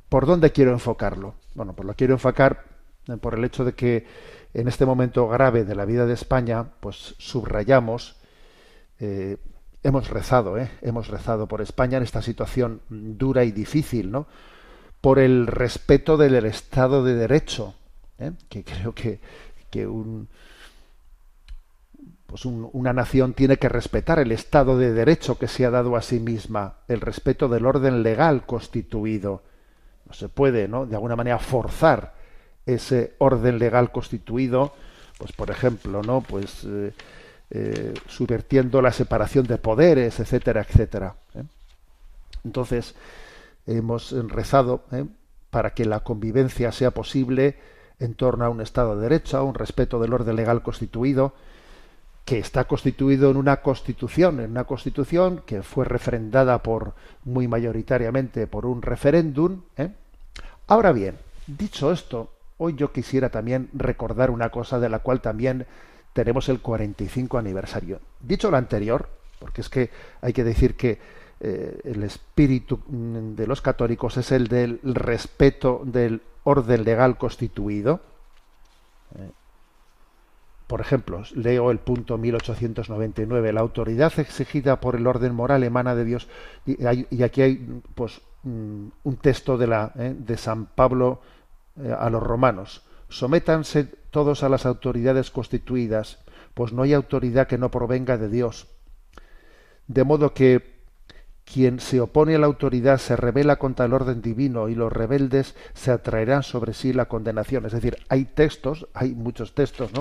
¿por 0.09 0.27
dónde 0.27 0.53
quiero 0.53 0.73
enfocarlo? 0.73 1.35
Bueno, 1.55 1.73
pues 1.73 1.87
lo 1.87 1.95
quiero 1.95 2.15
enfocar 2.15 2.65
eh, 3.09 3.17
por 3.17 3.35
el 3.35 3.45
hecho 3.45 3.65
de 3.65 3.75
que 3.75 4.07
en 4.55 4.69
este 4.69 4.87
momento 4.87 5.29
grave 5.29 5.65
de 5.65 5.75
la 5.75 5.85
vida 5.85 6.07
de 6.07 6.15
España, 6.15 6.65
pues 6.81 7.15
subrayamos, 7.19 8.17
eh, 9.01 9.37
hemos 9.83 10.09
rezado, 10.09 10.59
¿eh? 10.59 10.71
hemos 10.83 11.09
rezado 11.09 11.47
por 11.47 11.61
España 11.61 11.99
en 11.99 12.05
esta 12.05 12.23
situación 12.23 12.81
dura 12.89 13.45
y 13.45 13.53
difícil, 13.53 14.11
¿no? 14.11 14.27
por 15.01 15.19
el 15.19 15.47
respeto 15.47 16.17
del 16.17 16.45
Estado 16.47 17.05
de 17.05 17.15
Derecho, 17.15 17.75
¿eh? 18.19 18.33
que 18.49 18.65
creo 18.65 18.95
que, 18.95 19.21
un, 19.87 20.29
pues 22.27 22.45
una 22.45 22.93
nación 22.93 23.35
tiene 23.35 23.57
que 23.57 23.69
respetar 23.69 24.19
el 24.19 24.33
Estado 24.33 24.77
de 24.79 24.93
Derecho 24.93 25.39
que 25.39 25.47
se 25.47 25.65
ha 25.65 25.71
dado 25.71 25.97
a 25.97 26.03
sí 26.03 26.19
misma, 26.19 26.79
el 26.89 27.01
respeto 27.01 27.49
del 27.49 27.67
orden 27.67 28.03
legal 28.03 28.45
constituido. 28.47 29.43
No 30.07 30.13
se 30.13 30.29
puede, 30.29 30.67
¿no? 30.67 30.87
De 30.87 30.97
alguna 30.97 31.17
manera 31.17 31.39
forzar 31.39 32.15
ese 32.65 33.15
orden 33.19 33.59
legal 33.59 33.93
constituido, 33.93 34.75
pues 35.19 35.33
por 35.33 35.51
ejemplo, 35.51 36.03
¿no? 36.03 36.21
Pues 36.21 36.65
eh, 36.65 36.93
eh, 37.51 37.95
la 38.83 38.93
separación 38.93 39.47
de 39.47 39.59
poderes, 39.59 40.19
etcétera, 40.19 40.67
etcétera. 40.69 41.15
Entonces, 42.45 42.95
hemos 43.67 44.13
rezado 44.29 44.85
¿eh? 44.93 45.05
para 45.51 45.75
que 45.75 45.85
la 45.85 46.01
convivencia 46.01 46.73
sea 46.73 46.91
posible 46.91 47.57
en 47.99 48.15
torno 48.15 48.45
a 48.45 48.51
un 48.51 48.61
Estado 48.61 48.97
de 48.97 49.03
Derecho, 49.03 49.39
a 49.39 49.43
un 49.43 49.55
respeto 49.55 50.01
del 50.01 50.13
orden 50.13 50.37
legal 50.37 50.63
constituido, 50.63 51.35
que 52.27 52.41
está 52.41 52.65
constituido 52.65 53.31
en 53.31 53.37
una 53.37 53.59
constitución, 53.59 54.41
en 54.41 54.51
una 54.51 54.65
constitución 54.65 55.45
que 55.47 55.63
fue 55.63 55.85
refrendada 55.85 56.61
por 56.61 56.95
muy 57.25 57.47
mayoritariamente 57.47 58.49
por 58.49 58.67
un 58.67 58.83
referéndum. 58.83 59.63
¿eh? 59.77 59.91
Ahora 60.67 60.91
bien, 60.91 61.17
dicho 61.47 61.93
esto, 61.93 62.33
hoy 62.59 62.75
yo 62.75 62.93
quisiera 62.93 63.31
también 63.31 63.71
recordar 63.75 64.33
una 64.33 64.51
cosa 64.51 64.81
de 64.81 64.89
la 64.89 64.99
cual 64.99 65.21
también 65.21 65.67
tenemos 66.13 66.49
el 66.49 66.59
45 66.61 67.39
aniversario. 67.39 68.01
Dicho 68.19 68.51
lo 68.51 68.57
anterior, 68.57 69.09
porque 69.39 69.61
es 69.61 69.69
que 69.69 69.91
hay 70.21 70.33
que 70.33 70.43
decir 70.43 70.75
que 70.75 70.99
eh, 71.39 71.79
el 71.85 72.03
espíritu 72.03 72.81
de 72.89 73.47
los 73.47 73.61
católicos 73.61 74.17
es 74.17 74.33
el 74.33 74.49
del 74.49 74.81
respeto 74.83 75.83
del 75.85 76.23
orden 76.43 76.83
legal 76.83 77.19
constituido. 77.19 78.01
Eh, 79.17 79.31
por 80.67 80.81
ejemplo, 80.81 81.23
leo 81.35 81.71
el 81.71 81.79
punto 81.79 82.19
1899. 82.19 83.53
La 83.53 83.61
autoridad 83.61 84.13
exigida 84.19 84.81
por 84.81 84.97
el 84.97 85.07
orden 85.07 85.35
moral 85.35 85.63
emana 85.63 85.95
de 85.95 86.05
Dios. 86.05 86.29
Y, 86.65 87.23
aquí 87.23 87.43
hay 87.43 87.83
pues, 87.95 88.21
mm, 88.43 88.87
un 89.05 89.17
texto 89.17 89.57
de, 89.57 89.67
la, 89.67 89.93
eh, 89.97 90.15
de 90.17 90.37
San 90.37 90.67
Pablo 90.67 91.21
a 91.99 92.09
los 92.09 92.23
romanos. 92.23 92.83
Sométanse 93.09 93.85
todos 93.85 94.43
a 94.43 94.49
las 94.49 94.67
autoridades 94.67 95.31
constituidas, 95.31 96.19
pues 96.55 96.73
no 96.73 96.83
hay 96.83 96.95
autoridad 96.95 97.47
que 97.47 97.59
no 97.59 97.71
provenga 97.71 98.17
de 98.17 98.29
Dios. 98.29 98.67
De 99.87 100.05
modo 100.05 100.33
que 100.33 100.77
quien 101.45 101.79
se 101.79 102.01
opone 102.01 102.35
a 102.35 102.39
la 102.39 102.47
autoridad 102.47 102.99
se 102.99 103.15
revela 103.15 103.57
contra 103.57 103.87
el 103.87 103.93
orden 103.93 104.21
divino 104.21 104.69
y 104.69 104.75
los 104.75 104.93
rebeldes 104.93 105.55
se 105.75 105.93
atraerán 105.93 106.43
sobre 106.43 106.75
sí 106.75 106.93
la 106.93 107.07
condenación. 107.07 107.67
Es 107.67 107.73
decir, 107.73 107.99
hay 108.09 108.25
textos, 108.25 108.89
hay 108.95 109.15
muchos 109.15 109.55
textos 109.55 109.93
¿no? 109.93 110.01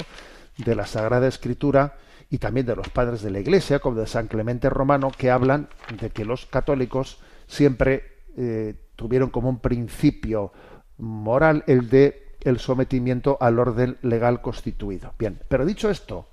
De 0.58 0.76
la 0.76 0.86
Sagrada 0.86 1.28
Escritura 1.28 1.96
y 2.30 2.38
también 2.40 2.66
de 2.66 2.76
los 2.76 2.90
padres 2.90 3.22
de 3.22 3.32
la 3.32 3.40
Iglesia, 3.40 3.80
como 3.80 3.98
de 3.98 4.08
San 4.08 4.28
Clemente 4.28 4.70
Romano, 4.70 5.12
que 5.16 5.32
hablan 5.32 5.70
de 6.00 6.10
que 6.10 6.26
los 6.26 6.46
católicos 6.46 7.20
siempre 7.48 8.04
eh, 8.38 8.76
tuvieron 8.96 9.30
como 9.30 9.50
un 9.50 9.60
principio 9.60 10.52
moral 10.98 11.64
el 11.68 11.90
de 11.90 12.38
el 12.42 12.60
sometimiento 12.60 13.38
al 13.42 13.60
orden 13.60 13.98
legal 14.04 14.42
constituido. 14.42 15.14
Bien, 15.18 15.42
pero 15.48 15.66
dicho 15.66 15.90
esto, 15.90 16.28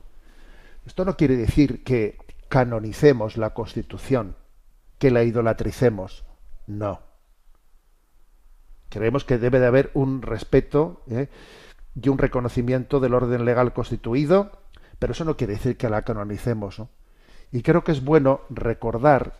esto 0.86 1.04
no 1.04 1.16
quiere 1.16 1.36
decir 1.36 1.82
que 1.84 2.18
canonicemos 2.48 3.38
la 3.38 3.54
Constitución 3.54 4.36
que 4.98 5.10
la 5.10 5.24
idolatricemos. 5.24 6.24
No. 6.66 7.00
Creemos 8.90 9.24
que 9.24 9.38
debe 9.38 9.58
de 9.58 9.66
haber 9.66 9.90
un 9.94 10.20
respeto 10.20 11.02
¿eh? 11.08 11.28
Y 12.00 12.08
un 12.08 12.18
reconocimiento 12.18 13.00
del 13.00 13.14
orden 13.14 13.44
legal 13.44 13.72
constituido, 13.72 14.52
pero 14.98 15.12
eso 15.12 15.24
no 15.24 15.36
quiere 15.36 15.54
decir 15.54 15.76
que 15.76 15.88
la 15.88 16.02
canonicemos. 16.02 16.82
Y 17.50 17.62
creo 17.62 17.84
que 17.84 17.92
es 17.92 18.04
bueno 18.04 18.42
recordar 18.50 19.34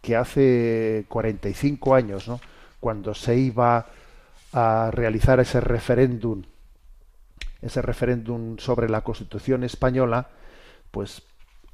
que 0.00 0.16
hace 0.16 1.04
45 1.08 1.94
años, 1.94 2.30
cuando 2.78 3.14
se 3.14 3.36
iba 3.36 3.86
a 4.52 4.90
realizar 4.92 5.40
ese 5.40 5.60
referéndum, 5.60 6.42
ese 7.60 7.82
referéndum 7.82 8.56
sobre 8.58 8.88
la 8.88 9.02
Constitución 9.02 9.64
española, 9.64 10.28
pues 10.90 11.22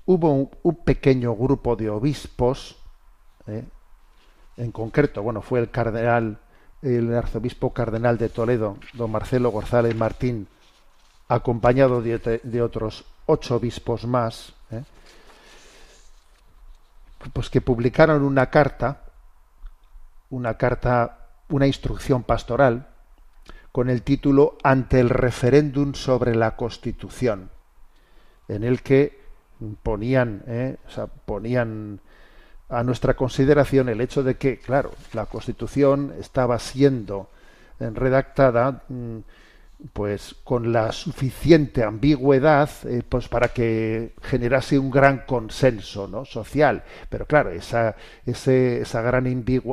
hubo 0.06 0.50
un 0.62 0.84
pequeño 0.84 1.34
grupo 1.34 1.76
de 1.76 1.90
obispos 1.90 2.76
¿eh? 3.46 3.64
En 4.56 4.72
concreto, 4.72 5.22
bueno, 5.22 5.42
fue 5.42 5.60
el 5.60 5.70
cardenal, 5.70 6.38
el 6.82 7.14
arzobispo 7.14 7.72
cardenal 7.72 8.18
de 8.18 8.28
Toledo, 8.28 8.76
don 8.92 9.10
Marcelo 9.10 9.50
González 9.50 9.94
Martín, 9.94 10.48
acompañado 11.28 12.02
de, 12.02 12.62
otros 12.62 13.04
ocho 13.26 13.56
obispos 13.56 14.06
más, 14.06 14.52
¿eh? 14.70 14.82
pues 17.32 17.50
que 17.50 17.60
publicaron 17.60 18.22
una 18.22 18.50
carta, 18.50 19.02
una 20.30 20.56
carta, 20.56 21.26
una 21.48 21.66
instrucción 21.66 22.22
pastoral, 22.22 22.88
con 23.72 23.90
el 23.90 24.02
título 24.02 24.56
Ante 24.62 25.00
el 25.00 25.10
referéndum 25.10 25.94
sobre 25.94 26.34
la 26.34 26.56
Constitución, 26.56 27.50
en 28.48 28.64
el 28.64 28.82
que 28.82 29.20
ponían, 29.82 30.42
¿eh? 30.46 30.76
o 30.86 30.90
sea, 30.90 31.06
ponían 31.06 32.00
a 32.68 32.82
nuestra 32.82 33.14
consideración 33.14 33.88
el 33.88 34.00
hecho 34.00 34.22
de 34.22 34.36
que, 34.36 34.58
claro, 34.58 34.92
la 35.12 35.26
Constitución 35.26 36.14
estaba 36.18 36.58
siendo 36.58 37.28
eh, 37.78 37.90
redactada 37.92 38.82
mm, 38.88 39.18
pues 39.92 40.34
con 40.42 40.72
la 40.72 40.90
suficiente 40.90 41.84
ambigüedad 41.84 42.70
eh, 42.84 43.02
pues 43.06 43.28
para 43.28 43.48
que 43.48 44.14
generase 44.22 44.78
un 44.78 44.90
gran 44.90 45.24
consenso 45.26 46.08
¿no? 46.08 46.24
social 46.24 46.82
pero 47.10 47.26
claro 47.26 47.50
esa 47.50 47.94
esa 48.24 49.02
gran 49.02 49.26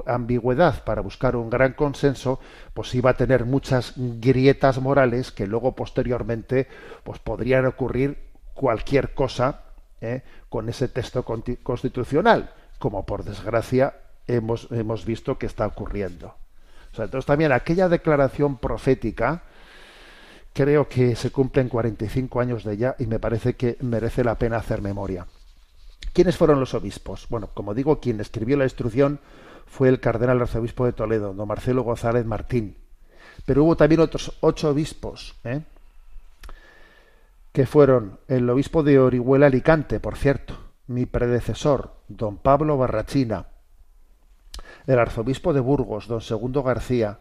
ambigüedad 0.06 0.84
para 0.84 1.02
buscar 1.02 1.38
un 1.38 1.50
gran 1.50 1.74
consenso 1.74 2.42
pues 2.74 2.94
iba 2.96 3.12
a 3.12 3.18
tener 3.18 3.46
muchas 3.46 3.94
grietas 3.96 4.82
morales 4.82 5.32
que 5.32 5.48
luego 5.48 5.74
posteriormente 5.74 6.68
pues 7.06 7.20
podrían 7.20 7.66
ocurrir 7.66 8.18
cualquier 8.54 9.14
cosa 9.14 9.62
¿eh? 10.02 10.22
con 10.50 10.68
ese 10.68 10.90
texto 10.90 11.24
constitucional 11.24 12.52
como 12.84 13.06
por 13.06 13.24
desgracia 13.24 13.94
hemos, 14.28 14.68
hemos 14.70 15.06
visto 15.06 15.38
que 15.38 15.46
está 15.46 15.66
ocurriendo. 15.66 16.36
entonces 16.92 17.26
también 17.26 17.54
aquella 17.54 17.88
declaración 17.88 18.58
profética 18.58 19.44
creo 20.52 20.90
que 20.90 21.16
se 21.16 21.32
cumplen 21.32 21.70
45 21.70 22.42
años 22.42 22.66
de 22.66 22.74
ella 22.74 22.96
y 23.00 23.06
me 23.06 23.20
parece 23.20 23.54
que 23.54 23.78
merece 23.80 24.26
la 24.26 24.38
pena 24.38 24.58
hacer 24.58 24.82
memoria. 24.82 25.26
¿Quiénes 26.12 26.36
fueron 26.36 26.60
los 26.60 26.74
obispos? 26.74 27.26
Bueno, 27.30 27.52
como 27.54 27.74
digo, 27.74 28.02
quien 28.02 28.20
escribió 28.20 28.58
la 28.58 28.66
instrucción 28.66 29.22
fue 29.66 29.88
el 29.88 30.02
cardenal 30.02 30.42
arzobispo 30.42 30.86
de 30.86 30.92
Toledo, 30.92 31.34
don 31.34 31.48
Marcelo 31.48 31.84
González 31.84 32.26
Martín. 32.26 32.76
Pero 33.46 33.64
hubo 33.64 33.78
también 33.78 34.02
otros 34.02 34.36
ocho 34.42 34.72
obispos, 34.72 35.36
¿eh? 35.46 35.62
que 37.54 37.66
fueron 37.66 38.20
el 38.28 38.50
obispo 38.50 38.84
de 38.84 39.00
Orihuela 39.00 39.46
Alicante, 39.46 40.02
por 40.02 40.18
cierto, 40.18 40.63
mi 40.88 41.06
predecesor, 41.06 41.94
don 42.08 42.38
Pablo 42.38 42.78
Barrachina, 42.78 43.48
el 44.86 45.00
arzobispo 45.00 45.54
de 45.54 45.62
Burgos, 45.62 46.08
don 46.08 46.22
Segundo 46.22 46.62
García, 46.64 47.20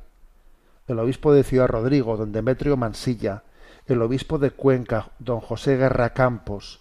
el 0.88 0.98
obispo 0.98 1.33
de 1.33 1.44
Ciudad 1.44 1.68
Rodrigo, 1.68 2.16
don 2.16 2.33
Demetrio 2.33 2.77
Mansilla, 2.77 3.44
el 3.87 4.03
obispo 4.03 4.38
de 4.38 4.51
Cuenca, 4.51 5.11
don 5.18 5.40
José 5.40 5.77
Guerra 5.77 6.12
Campos, 6.12 6.81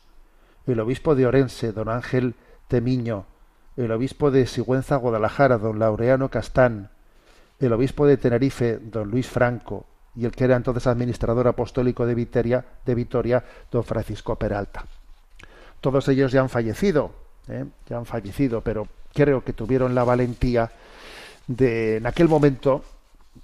el 0.65 0.79
obispo 0.79 1.13
de 1.15 1.27
Orense, 1.27 1.71
don 1.71 1.89
Ángel 1.89 2.35
Temiño, 2.67 3.25
el 3.77 3.91
obispo 3.91 4.31
de 4.31 4.47
Sigüenza, 4.47 4.95
Guadalajara, 4.95 5.57
don 5.57 5.77
Laureano 5.77 6.29
Castán, 6.29 6.89
el 7.59 7.73
obispo 7.73 8.07
de 8.07 8.17
Tenerife, 8.17 8.79
don 8.79 9.09
Luis 9.11 9.27
Franco, 9.27 9.85
y 10.15 10.25
el 10.25 10.31
que 10.31 10.45
era 10.45 10.55
entonces 10.55 10.87
administrador 10.87 11.47
apostólico 11.47 12.05
de 12.05 12.15
Vitoria, 12.15 12.65
de 12.85 12.95
Vitoria 12.95 13.43
don 13.71 13.83
Francisco 13.83 14.35
Peralta. 14.37 14.85
Todos 15.81 16.07
ellos 16.07 16.31
ya 16.31 16.41
han 16.41 16.49
fallecido, 16.49 17.11
¿eh? 17.47 17.65
ya 17.89 17.97
han 17.97 18.05
fallecido, 18.05 18.61
pero 18.61 18.87
creo 19.13 19.43
que 19.43 19.53
tuvieron 19.53 19.95
la 19.95 20.03
valentía 20.03 20.71
de, 21.47 21.97
en 21.97 22.05
aquel 22.05 22.29
momento, 22.29 22.83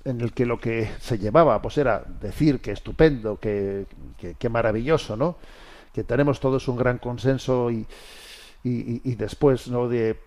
en 0.06 0.22
el 0.22 0.34
que 0.34 0.46
lo 0.46 0.60
que 0.60 0.90
se 1.00 1.18
llevaba 1.18 1.62
pues 1.62 1.78
era 1.78 2.04
decir 2.22 2.60
que 2.60 2.72
estupendo, 2.72 3.40
que, 3.40 3.86
que, 4.38 4.50
maravilloso, 4.50 5.16
¿no? 5.16 5.38
Que 5.94 6.04
tenemos 6.04 6.40
todos 6.40 6.68
un 6.68 6.78
gran 6.78 7.00
consenso 7.00 7.72
y, 7.72 7.86
y, 8.64 9.16
después 9.16 9.68
¿no? 9.70 9.88
de, 9.88 10.18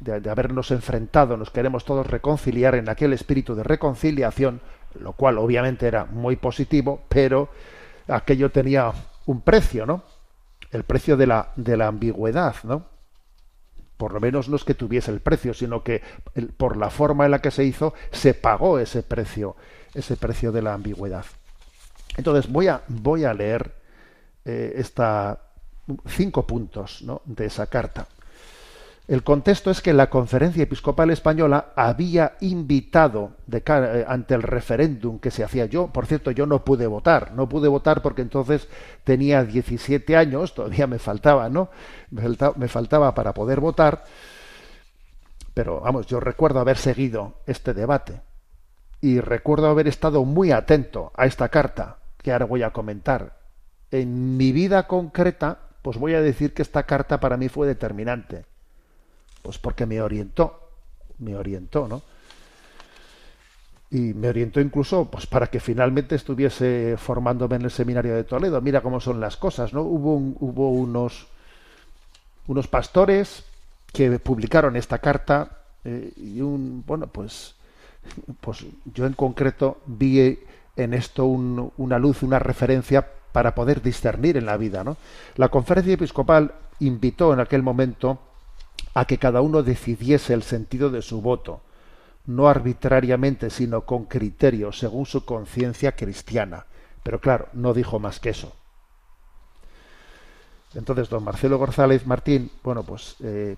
de, 0.00 0.30
habernos 0.30 0.70
enfrentado, 0.70 1.36
nos 1.36 1.50
queremos 1.50 1.84
todos 1.84 2.06
reconciliar 2.06 2.74
en 2.74 2.88
aquel 2.88 3.12
espíritu 3.12 3.54
de 3.54 3.62
reconciliación, 3.62 4.60
lo 4.98 5.12
cual 5.12 5.38
obviamente 5.38 5.86
era 5.86 6.06
muy 6.06 6.36
positivo, 6.36 7.02
pero 7.08 7.48
aquello 8.08 8.50
tenía 8.50 8.92
un 9.26 9.42
precio, 9.42 9.86
¿no? 9.86 10.02
El 10.70 10.84
precio 10.84 11.16
de 11.16 11.26
la, 11.26 11.50
de 11.56 11.76
la 11.76 11.88
ambigüedad, 11.88 12.54
¿no? 12.64 12.86
Por 13.96 14.14
lo 14.14 14.20
menos 14.20 14.48
no 14.48 14.56
es 14.56 14.64
que 14.64 14.74
tuviese 14.74 15.10
el 15.10 15.20
precio, 15.20 15.52
sino 15.52 15.82
que 15.82 16.02
por 16.56 16.76
la 16.76 16.88
forma 16.88 17.26
en 17.26 17.32
la 17.32 17.40
que 17.40 17.50
se 17.50 17.64
hizo 17.64 17.92
se 18.12 18.32
pagó 18.32 18.78
ese 18.78 19.02
precio, 19.02 19.56
ese 19.92 20.16
precio 20.16 20.52
de 20.52 20.62
la 20.62 20.72
ambigüedad. 20.72 21.26
Entonces 22.16 22.50
voy 22.50 22.68
a, 22.68 22.82
voy 22.88 23.24
a 23.24 23.34
leer 23.34 23.74
eh, 24.44 24.72
esta 24.76 25.40
cinco 26.06 26.46
puntos 26.46 27.02
¿no? 27.02 27.22
de 27.24 27.46
esa 27.46 27.66
carta. 27.66 28.06
El 29.10 29.24
contexto 29.24 29.72
es 29.72 29.82
que 29.82 29.92
la 29.92 30.08
Conferencia 30.08 30.62
Episcopal 30.62 31.10
Española 31.10 31.72
había 31.74 32.36
invitado 32.42 33.32
eh, 33.50 34.04
ante 34.06 34.34
el 34.34 34.42
referéndum 34.44 35.18
que 35.18 35.32
se 35.32 35.42
hacía 35.42 35.66
yo, 35.66 35.88
por 35.88 36.06
cierto, 36.06 36.30
yo 36.30 36.46
no 36.46 36.64
pude 36.64 36.86
votar, 36.86 37.32
no 37.32 37.48
pude 37.48 37.66
votar 37.66 38.02
porque 38.02 38.22
entonces 38.22 38.68
tenía 39.02 39.42
17 39.42 40.16
años, 40.16 40.54
todavía 40.54 40.86
me 40.86 41.00
faltaba, 41.00 41.48
¿no? 41.48 41.70
Me 42.10 42.68
faltaba, 42.68 43.12
para 43.12 43.34
poder 43.34 43.58
votar, 43.58 44.04
pero 45.54 45.80
vamos, 45.80 46.06
yo 46.06 46.20
recuerdo 46.20 46.60
haber 46.60 46.76
seguido 46.76 47.34
este 47.46 47.74
debate 47.74 48.20
y 49.00 49.18
recuerdo 49.18 49.70
haber 49.70 49.88
estado 49.88 50.24
muy 50.24 50.52
atento 50.52 51.10
a 51.16 51.26
esta 51.26 51.48
carta 51.48 51.96
que 52.22 52.30
ahora 52.30 52.44
voy 52.44 52.62
a 52.62 52.70
comentar. 52.70 53.40
En 53.90 54.36
mi 54.36 54.52
vida 54.52 54.86
concreta, 54.86 55.58
pues 55.82 55.98
voy 55.98 56.14
a 56.14 56.20
decir 56.20 56.54
que 56.54 56.62
esta 56.62 56.84
carta 56.84 57.18
para 57.18 57.36
mí 57.36 57.48
fue 57.48 57.66
determinante 57.66 58.49
pues 59.42 59.58
porque 59.58 59.86
me 59.86 60.00
orientó, 60.00 60.70
me 61.18 61.36
orientó, 61.36 61.88
¿no? 61.88 62.02
Y 63.90 64.14
me 64.14 64.28
orientó 64.28 64.60
incluso 64.60 65.10
pues 65.10 65.26
para 65.26 65.48
que 65.48 65.58
finalmente 65.58 66.14
estuviese 66.14 66.96
formándome 66.96 67.56
en 67.56 67.62
el 67.62 67.70
seminario 67.70 68.14
de 68.14 68.24
Toledo. 68.24 68.60
Mira 68.60 68.82
cómo 68.82 69.00
son 69.00 69.20
las 69.20 69.36
cosas, 69.36 69.72
¿no? 69.72 69.82
Hubo, 69.82 70.14
hubo 70.14 70.70
unos, 70.70 71.26
unos 72.46 72.68
pastores 72.68 73.44
que 73.92 74.18
publicaron 74.20 74.76
esta 74.76 74.98
carta 74.98 75.58
eh, 75.84 76.12
y 76.16 76.40
un, 76.40 76.84
bueno, 76.86 77.08
pues, 77.08 77.54
pues 78.40 78.64
yo 78.94 79.06
en 79.06 79.14
concreto 79.14 79.80
vi 79.86 80.38
en 80.76 80.94
esto 80.94 81.24
una 81.26 81.98
luz, 81.98 82.22
una 82.22 82.38
referencia 82.38 83.06
para 83.32 83.54
poder 83.54 83.82
discernir 83.82 84.36
en 84.36 84.46
la 84.46 84.56
vida, 84.56 84.84
¿no? 84.84 84.96
La 85.36 85.48
conferencia 85.48 85.94
episcopal 85.94 86.54
invitó 86.80 87.32
en 87.32 87.40
aquel 87.40 87.62
momento 87.62 88.18
a 88.94 89.04
que 89.04 89.18
cada 89.18 89.40
uno 89.40 89.62
decidiese 89.62 90.34
el 90.34 90.42
sentido 90.42 90.90
de 90.90 91.02
su 91.02 91.20
voto, 91.20 91.62
no 92.26 92.48
arbitrariamente, 92.48 93.50
sino 93.50 93.82
con 93.82 94.04
criterio, 94.04 94.72
según 94.72 95.06
su 95.06 95.24
conciencia 95.24 95.92
cristiana. 95.92 96.66
Pero 97.02 97.20
claro, 97.20 97.48
no 97.52 97.72
dijo 97.72 97.98
más 97.98 98.20
que 98.20 98.30
eso. 98.30 98.52
Entonces, 100.74 101.08
don 101.08 101.24
Marcelo 101.24 101.58
González 101.58 102.06
Martín, 102.06 102.50
bueno, 102.62 102.82
pues, 102.84 103.16
eh, 103.20 103.56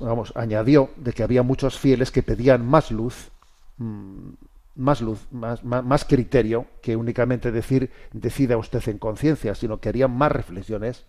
vamos, 0.00 0.32
añadió 0.34 0.90
de 0.96 1.12
que 1.12 1.22
había 1.22 1.42
muchos 1.42 1.78
fieles 1.78 2.10
que 2.10 2.22
pedían 2.22 2.64
más 2.64 2.90
luz, 2.90 3.30
mm, 3.76 4.30
más 4.76 5.00
luz, 5.00 5.26
más, 5.30 5.64
más, 5.64 6.04
criterio 6.04 6.66
que 6.82 6.96
únicamente 6.96 7.50
decir 7.50 7.90
decida 8.12 8.56
usted 8.56 8.86
en 8.88 8.98
conciencia, 8.98 9.54
sino 9.54 9.80
que 9.80 9.88
harían 9.88 10.16
más 10.16 10.32
reflexiones 10.32 11.04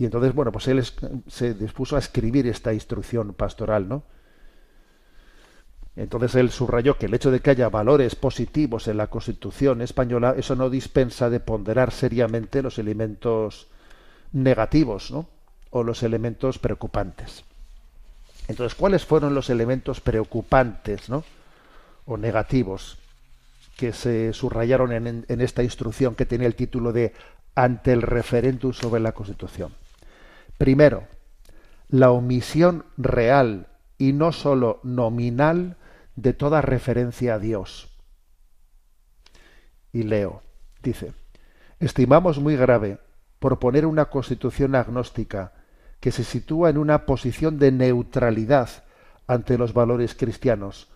y 0.00 0.06
entonces, 0.06 0.34
bueno, 0.34 0.50
pues 0.50 0.66
él 0.66 0.82
se 1.28 1.52
dispuso 1.52 1.94
a 1.94 1.98
escribir 1.98 2.46
esta 2.46 2.72
instrucción 2.72 3.34
pastoral, 3.34 3.86
¿no? 3.86 4.02
Entonces 5.94 6.36
él 6.36 6.50
subrayó 6.50 6.96
que 6.96 7.04
el 7.04 7.12
hecho 7.12 7.30
de 7.30 7.40
que 7.40 7.50
haya 7.50 7.68
valores 7.68 8.14
positivos 8.14 8.88
en 8.88 8.96
la 8.96 9.08
Constitución 9.08 9.82
española, 9.82 10.34
eso 10.38 10.56
no 10.56 10.70
dispensa 10.70 11.28
de 11.28 11.38
ponderar 11.38 11.90
seriamente 11.90 12.62
los 12.62 12.78
elementos 12.78 13.68
negativos, 14.32 15.10
¿no? 15.10 15.28
O 15.68 15.82
los 15.82 16.02
elementos 16.02 16.58
preocupantes. 16.58 17.44
Entonces, 18.48 18.74
¿cuáles 18.74 19.04
fueron 19.04 19.34
los 19.34 19.50
elementos 19.50 20.00
preocupantes, 20.00 21.10
¿no? 21.10 21.24
O 22.06 22.16
negativos 22.16 22.96
que 23.76 23.92
se 23.92 24.32
subrayaron 24.32 24.92
en, 24.92 25.40
esta 25.42 25.62
instrucción 25.62 26.14
que 26.14 26.24
tiene 26.24 26.46
el 26.46 26.54
título 26.54 26.90
de 26.90 27.12
ante 27.54 27.92
el 27.92 28.00
referéndum 28.00 28.72
sobre 28.72 29.02
la 29.02 29.12
Constitución? 29.12 29.74
Primero, 30.60 31.04
la 31.88 32.10
omisión 32.10 32.84
real 32.98 33.68
y 33.96 34.12
no 34.12 34.30
sólo 34.30 34.78
nominal 34.82 35.78
de 36.16 36.34
toda 36.34 36.60
referencia 36.60 37.32
a 37.32 37.38
Dios. 37.38 37.98
Y 39.90 40.02
leo, 40.02 40.42
dice, 40.82 41.14
estimamos 41.78 42.40
muy 42.40 42.56
grave 42.56 42.98
proponer 43.38 43.86
una 43.86 44.10
constitución 44.10 44.74
agnóstica 44.74 45.54
que 45.98 46.12
se 46.12 46.24
sitúa 46.24 46.68
en 46.68 46.76
una 46.76 47.06
posición 47.06 47.58
de 47.58 47.72
neutralidad 47.72 48.68
ante 49.26 49.56
los 49.56 49.72
valores 49.72 50.14
cristianos, 50.14 50.90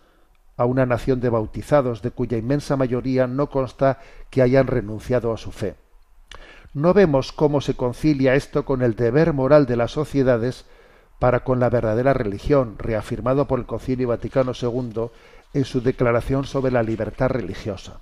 a 0.57 0.65
una 0.65 0.85
nación 0.85 1.21
de 1.21 1.29
bautizados 1.29 2.03
de 2.03 2.11
cuya 2.11 2.37
inmensa 2.37 2.77
mayoría 2.77 3.25
no 3.25 3.49
consta 3.49 3.97
que 4.29 4.43
hayan 4.43 4.67
renunciado 4.67 5.33
a 5.33 5.37
su 5.37 5.51
fe 5.51 5.75
no 6.75 6.93
vemos 6.93 7.31
cómo 7.31 7.61
se 7.61 7.75
concilia 7.75 8.35
esto 8.35 8.65
con 8.65 8.81
el 8.81 8.97
deber 8.97 9.31
moral 9.31 9.65
de 9.65 9.77
las 9.77 9.91
sociedades 9.91 10.65
para 11.19 11.45
con 11.45 11.61
la 11.61 11.69
verdadera 11.69 12.13
religión, 12.13 12.75
reafirmado 12.77 13.47
por 13.47 13.59
el 13.59 13.65
Concilio 13.65 14.09
Vaticano 14.09 14.51
II 14.61 15.09
en 15.53 15.63
su 15.63 15.79
declaración 15.79 16.43
sobre 16.43 16.73
la 16.73 16.83
libertad 16.83 17.29
religiosa. 17.29 18.01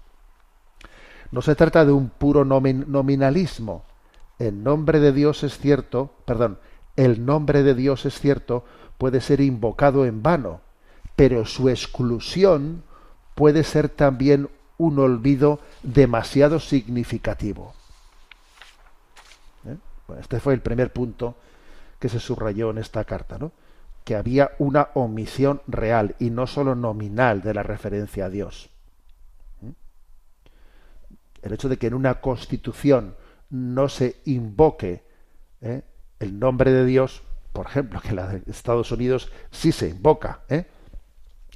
No 1.30 1.44
se 1.44 1.54
trata 1.54 1.86
de 1.86 1.92
un 1.92 2.10
puro 2.10 2.46
nominalismo. 2.46 3.84
El 4.40 4.64
nombre 4.64 5.00
de 5.00 5.12
Dios 5.12 5.44
es 5.44 5.60
cierto, 5.60 6.10
perdón, 6.26 6.58
el 6.96 7.24
nombre 7.28 7.62
de 7.62 7.76
Dios 7.76 8.08
es 8.08 8.20
cierto, 8.20 8.66
puede 8.98 9.22
ser 9.22 9.40
invocado 9.40 10.04
en 10.08 10.24
vano, 10.24 10.62
pero 11.16 11.46
su 11.46 11.70
exclusión 11.70 12.82
puede 13.36 13.64
ser 13.64 13.90
también 13.90 14.50
un 14.80 14.98
olvido 14.98 15.60
demasiado 15.84 16.60
significativo 16.60 17.76
este 20.20 20.40
fue 20.40 20.54
el 20.54 20.62
primer 20.62 20.92
punto 20.92 21.38
que 22.00 22.10
se 22.10 22.20
subrayó 22.20 22.70
en 22.72 22.78
esta 22.78 23.04
carta, 23.06 23.38
¿no? 23.38 23.52
que 24.04 24.16
había 24.16 24.52
una 24.60 24.90
omisión 24.96 25.62
real 25.68 26.16
y 26.20 26.30
no 26.30 26.48
solo 26.48 26.76
nominal 26.76 27.42
de 27.42 27.54
la 27.54 27.64
referencia 27.64 28.26
a 28.26 28.30
Dios. 28.30 28.70
¿Mm? 29.62 29.70
El 31.42 31.54
hecho 31.54 31.70
de 31.70 31.78
que 31.78 31.88
en 31.88 31.94
una 31.94 32.16
constitución 32.16 33.16
no 33.50 33.88
se 33.88 34.18
invoque 34.26 35.04
¿eh? 35.62 35.84
el 36.20 36.40
nombre 36.40 36.72
de 36.72 36.86
Dios, 36.86 37.24
por 37.54 37.68
ejemplo, 37.68 38.02
que 38.02 38.14
la 38.14 38.28
de 38.28 38.42
Estados 38.52 38.92
Unidos 38.92 39.32
sí 39.52 39.72
se 39.72 39.90
invoca. 39.90 40.42
¿eh? 40.50 40.66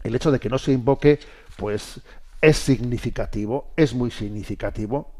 El 0.03 0.15
hecho 0.15 0.31
de 0.31 0.39
que 0.39 0.49
no 0.49 0.57
se 0.57 0.71
invoque, 0.71 1.19
pues 1.57 1.99
es 2.39 2.57
significativo, 2.57 3.71
es 3.75 3.93
muy 3.93 4.11
significativo, 4.11 5.11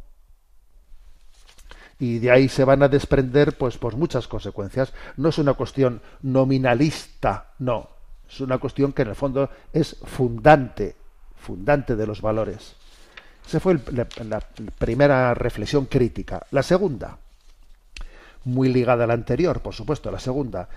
y 1.99 2.19
de 2.19 2.31
ahí 2.31 2.47
se 2.47 2.63
van 2.63 2.83
a 2.83 2.87
desprender 2.87 3.57
pues, 3.57 3.77
pues 3.77 3.95
muchas 3.95 4.27
consecuencias. 4.27 4.93
No 5.15 5.29
es 5.29 5.37
una 5.37 5.53
cuestión 5.53 6.01
nominalista, 6.21 7.53
no, 7.59 7.89
es 8.29 8.39
una 8.39 8.57
cuestión 8.57 8.93
que 8.93 9.01
en 9.01 9.09
el 9.09 9.15
fondo 9.15 9.49
es 9.73 9.95
fundante, 10.03 10.95
fundante 11.35 11.95
de 11.95 12.07
los 12.07 12.21
valores. 12.21 12.75
Esa 13.47 13.59
fue 13.59 13.79
la, 13.93 14.41
primera 14.77 15.33
reflexión 15.33 15.85
crítica. 15.85 16.45
La 16.51 16.63
segunda, 16.63 17.17
muy 18.43 18.71
ligada 18.71 19.05
a 19.05 19.07
la 19.07 19.13
anterior, 19.13 19.61
por 19.61 19.73
supuesto, 19.73 20.11
la 20.11 20.19
segunda, 20.19 20.67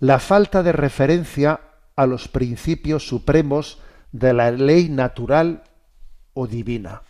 la 0.00 0.18
falta 0.18 0.62
de 0.62 0.72
referencia 0.72 1.60
a 1.94 2.06
los 2.06 2.28
principios 2.28 3.06
supremos 3.06 3.78
de 4.10 4.32
la 4.32 4.50
ley 4.50 4.88
natural 4.88 5.62
o 6.32 6.46
divina. 6.46 7.02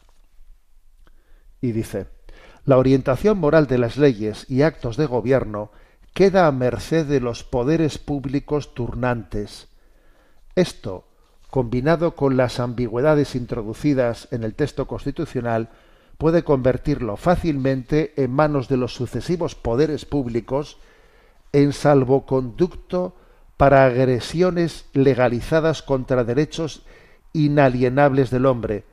Y 1.61 1.73
dice, 1.73 2.09
la 2.65 2.79
orientación 2.79 3.39
moral 3.39 3.67
de 3.67 3.79
las 3.79 3.97
leyes 3.97 4.47
y 4.49 4.63
actos 4.63 4.97
de 4.97 5.07
gobierno 5.07 5.71
queda 6.15 6.47
a 6.47 6.53
merced 6.53 7.07
de 7.07 7.21
los 7.21 7.45
poderes 7.45 7.99
públicos 7.99 8.75
turnantes. 8.75 9.69
Esto, 10.55 11.05
combinado 11.51 12.15
con 12.15 12.37
las 12.37 12.61
ambigüedades 12.61 13.35
introducidas 13.35 14.29
en 14.31 14.45
el 14.45 14.55
texto 14.55 14.87
constitucional, 14.87 15.71
puede 16.17 16.45
convertirlo 16.45 17.17
fácilmente 17.17 18.15
en 18.17 18.31
manos 18.31 18.69
de 18.69 18.77
los 18.77 18.95
sucesivos 18.95 19.55
poderes 19.55 20.05
públicos 20.05 20.79
en 21.53 21.73
salvoconducto 21.73 23.17
para 23.57 23.85
agresiones 23.85 24.87
legalizadas 24.93 25.83
contra 25.83 26.25
derechos 26.25 26.85
inalienables 27.33 28.31
del 28.31 28.47
hombre, 28.47 28.85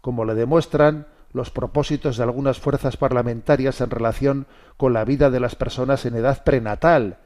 como 0.00 0.24
le 0.24 0.34
demuestran 0.34 1.06
los 1.32 1.50
propósitos 1.50 2.16
de 2.16 2.22
algunas 2.24 2.58
fuerzas 2.58 2.96
parlamentarias 2.96 3.80
en 3.80 3.90
relación 3.90 4.46
con 4.76 4.92
la 4.92 5.04
vida 5.04 5.30
de 5.30 5.40
las 5.40 5.54
personas 5.54 6.04
en 6.04 6.16
edad 6.16 6.44
prenatal 6.44 7.18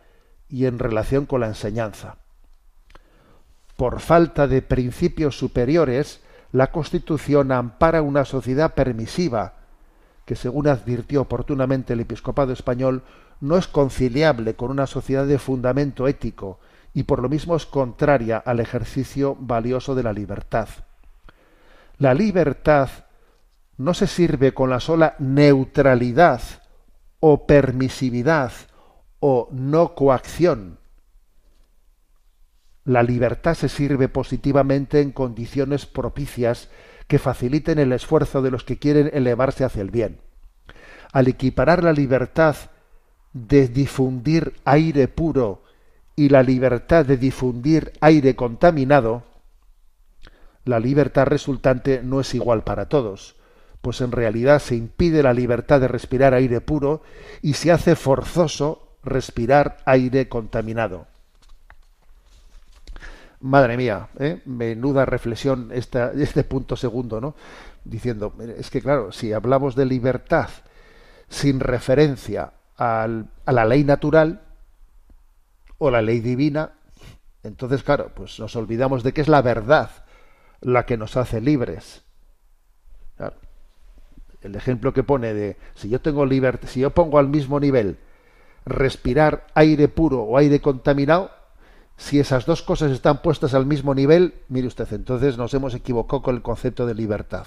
y 0.48 0.66
en 0.66 0.78
relación 0.78 1.26
con 1.26 1.40
la 1.40 1.48
enseñanza. 1.48 2.16
Por 3.76 4.00
falta 4.00 4.46
de 4.46 4.62
principios 4.62 5.38
superiores, 5.38 6.20
la 6.52 6.68
Constitución 6.68 7.52
ampara 7.52 8.02
una 8.02 8.24
sociedad 8.24 8.74
permisiva, 8.74 9.54
que 10.24 10.36
según 10.36 10.68
advirtió 10.68 11.22
oportunamente 11.22 11.92
el 11.92 12.00
episcopado 12.00 12.52
español, 12.52 13.02
no 13.40 13.58
es 13.58 13.66
conciliable 13.66 14.54
con 14.54 14.70
una 14.70 14.86
sociedad 14.86 15.26
de 15.26 15.38
fundamento 15.38 16.08
ético 16.08 16.58
y 16.94 17.02
por 17.02 17.20
lo 17.20 17.28
mismo 17.28 17.56
es 17.56 17.66
contraria 17.66 18.38
al 18.38 18.60
ejercicio 18.60 19.36
valioso 19.38 19.94
de 19.94 20.02
la 20.02 20.12
libertad. 20.12 20.68
La 21.98 22.14
libertad 22.14 22.88
no 23.78 23.94
se 23.94 24.06
sirve 24.06 24.54
con 24.54 24.70
la 24.70 24.80
sola 24.80 25.16
neutralidad 25.18 26.40
o 27.20 27.46
permisividad 27.46 28.52
o 29.20 29.48
no 29.52 29.94
coacción. 29.94 30.78
La 32.84 33.02
libertad 33.02 33.54
se 33.54 33.68
sirve 33.68 34.08
positivamente 34.08 35.00
en 35.00 35.10
condiciones 35.10 35.86
propicias 35.86 36.70
que 37.08 37.18
faciliten 37.18 37.78
el 37.78 37.92
esfuerzo 37.92 38.42
de 38.42 38.50
los 38.50 38.64
que 38.64 38.78
quieren 38.78 39.10
elevarse 39.12 39.64
hacia 39.64 39.82
el 39.82 39.90
bien. 39.90 40.20
Al 41.12 41.28
equiparar 41.28 41.82
la 41.82 41.92
libertad 41.92 42.56
de 43.32 43.68
difundir 43.68 44.54
aire 44.64 45.08
puro 45.08 45.62
y 46.14 46.30
la 46.30 46.42
libertad 46.42 47.04
de 47.04 47.16
difundir 47.16 47.92
aire 48.00 48.34
contaminado, 48.34 49.24
la 50.64 50.80
libertad 50.80 51.26
resultante 51.26 52.00
no 52.02 52.20
es 52.20 52.34
igual 52.34 52.64
para 52.64 52.88
todos 52.88 53.36
pues 53.86 54.00
en 54.00 54.10
realidad 54.10 54.58
se 54.58 54.74
impide 54.74 55.22
la 55.22 55.32
libertad 55.32 55.80
de 55.80 55.86
respirar 55.86 56.34
aire 56.34 56.60
puro 56.60 57.04
y 57.40 57.52
se 57.52 57.70
hace 57.70 57.94
forzoso 57.94 58.96
respirar 59.04 59.76
aire 59.84 60.28
contaminado. 60.28 61.06
Madre 63.38 63.76
mía, 63.76 64.08
¿eh? 64.18 64.42
menuda 64.44 65.04
reflexión 65.04 65.70
este 65.72 66.42
punto 66.42 66.74
segundo, 66.74 67.20
¿no? 67.20 67.36
Diciendo, 67.84 68.34
es 68.58 68.70
que 68.70 68.82
claro, 68.82 69.12
si 69.12 69.32
hablamos 69.32 69.76
de 69.76 69.86
libertad 69.86 70.48
sin 71.28 71.60
referencia 71.60 72.54
a 72.76 73.06
la 73.46 73.64
ley 73.64 73.84
natural 73.84 74.42
o 75.78 75.92
la 75.92 76.02
ley 76.02 76.18
divina, 76.18 76.72
entonces 77.44 77.84
claro, 77.84 78.10
pues 78.16 78.40
nos 78.40 78.56
olvidamos 78.56 79.04
de 79.04 79.12
que 79.12 79.20
es 79.20 79.28
la 79.28 79.42
verdad 79.42 79.90
la 80.60 80.86
que 80.86 80.96
nos 80.96 81.16
hace 81.16 81.40
libres 81.40 82.02
el 84.42 84.54
ejemplo 84.54 84.92
que 84.92 85.02
pone 85.02 85.34
de 85.34 85.56
si 85.74 85.88
yo 85.88 86.00
tengo 86.00 86.26
libertad, 86.26 86.68
si 86.68 86.80
yo 86.80 86.90
pongo 86.90 87.18
al 87.18 87.28
mismo 87.28 87.60
nivel 87.60 87.98
respirar 88.64 89.46
aire 89.54 89.88
puro 89.88 90.22
o 90.22 90.36
aire 90.36 90.60
contaminado, 90.60 91.30
si 91.96 92.20
esas 92.20 92.44
dos 92.44 92.62
cosas 92.62 92.90
están 92.90 93.22
puestas 93.22 93.54
al 93.54 93.64
mismo 93.64 93.94
nivel, 93.94 94.34
mire 94.48 94.66
usted, 94.66 94.92
entonces 94.92 95.38
nos 95.38 95.54
hemos 95.54 95.74
equivocado 95.74 96.22
con 96.22 96.34
el 96.34 96.42
concepto 96.42 96.84
de 96.84 96.94
libertad. 96.94 97.46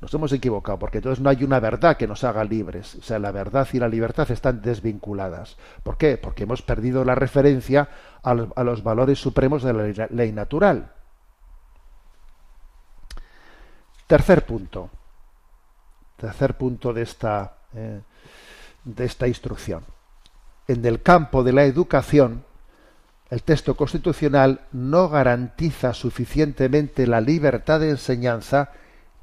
Nos 0.00 0.14
hemos 0.14 0.32
equivocado 0.32 0.78
porque 0.78 0.98
entonces 0.98 1.22
no 1.22 1.28
hay 1.28 1.42
una 1.42 1.58
verdad 1.58 1.96
que 1.96 2.06
nos 2.06 2.22
haga 2.22 2.44
libres. 2.44 2.94
O 2.96 3.02
sea, 3.02 3.18
la 3.18 3.32
verdad 3.32 3.66
y 3.72 3.78
la 3.78 3.88
libertad 3.88 4.30
están 4.30 4.62
desvinculadas. 4.62 5.56
¿Por 5.82 5.96
qué? 5.96 6.16
Porque 6.16 6.44
hemos 6.44 6.62
perdido 6.62 7.04
la 7.04 7.16
referencia 7.16 7.88
a 8.22 8.34
los, 8.34 8.82
valores 8.84 9.18
supremos 9.18 9.64
de 9.64 9.72
la 9.72 10.06
ley 10.10 10.32
natural. 10.32 10.92
Tercer 14.08 14.46
punto. 14.46 14.88
Tercer 16.16 16.56
punto 16.56 16.94
de 16.94 17.02
esta, 17.02 17.58
eh, 17.74 18.00
de 18.82 19.04
esta 19.04 19.28
instrucción. 19.28 19.84
En 20.66 20.84
el 20.86 21.02
campo 21.02 21.44
de 21.44 21.52
la 21.52 21.64
educación, 21.64 22.42
el 23.28 23.42
texto 23.42 23.76
constitucional 23.76 24.62
no 24.72 25.10
garantiza 25.10 25.92
suficientemente 25.92 27.06
la 27.06 27.20
libertad 27.20 27.80
de 27.80 27.90
enseñanza 27.90 28.72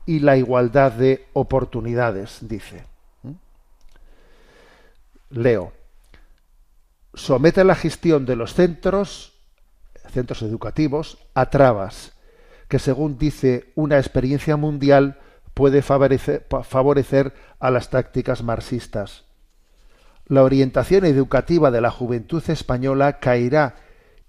y 0.06 0.20
la 0.20 0.38
igualdad 0.38 0.92
de 0.92 1.28
oportunidades, 1.34 2.38
dice. 2.42 2.86
¿Mm? 3.24 3.32
Leo. 5.32 5.74
Somete 7.16 7.64
la 7.64 7.74
gestión 7.74 8.28
de 8.28 8.36
los 8.36 8.54
centros, 8.54 9.34
centros 10.12 10.44
educativos, 10.44 11.18
a 11.34 11.50
trabas 11.50 12.15
que 12.68 12.80
según 12.80 13.18
dice 13.18 13.72
una 13.76 13.98
experiencia 13.98 14.58
mundial 14.58 15.20
puede 15.54 15.82
favorecer, 15.82 17.34
a 17.60 17.72
las 17.72 17.90
tácticas 17.90 18.44
marxistas. 18.44 19.24
La 20.28 20.44
orientación 20.44 21.06
educativa 21.06 21.72
de 21.72 21.82
la 21.82 21.92
juventud 21.92 22.44
española 22.50 23.20
caerá 23.20 23.76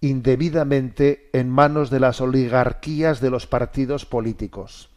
indebidamente 0.01 1.31
en 1.33 1.51
manos 1.51 1.91
de 1.91 2.01
las 2.01 2.21
oligarquías 2.21 3.21
de 3.21 3.31
los 3.31 3.47
partidos 3.47 4.07
políticos. 4.07 4.91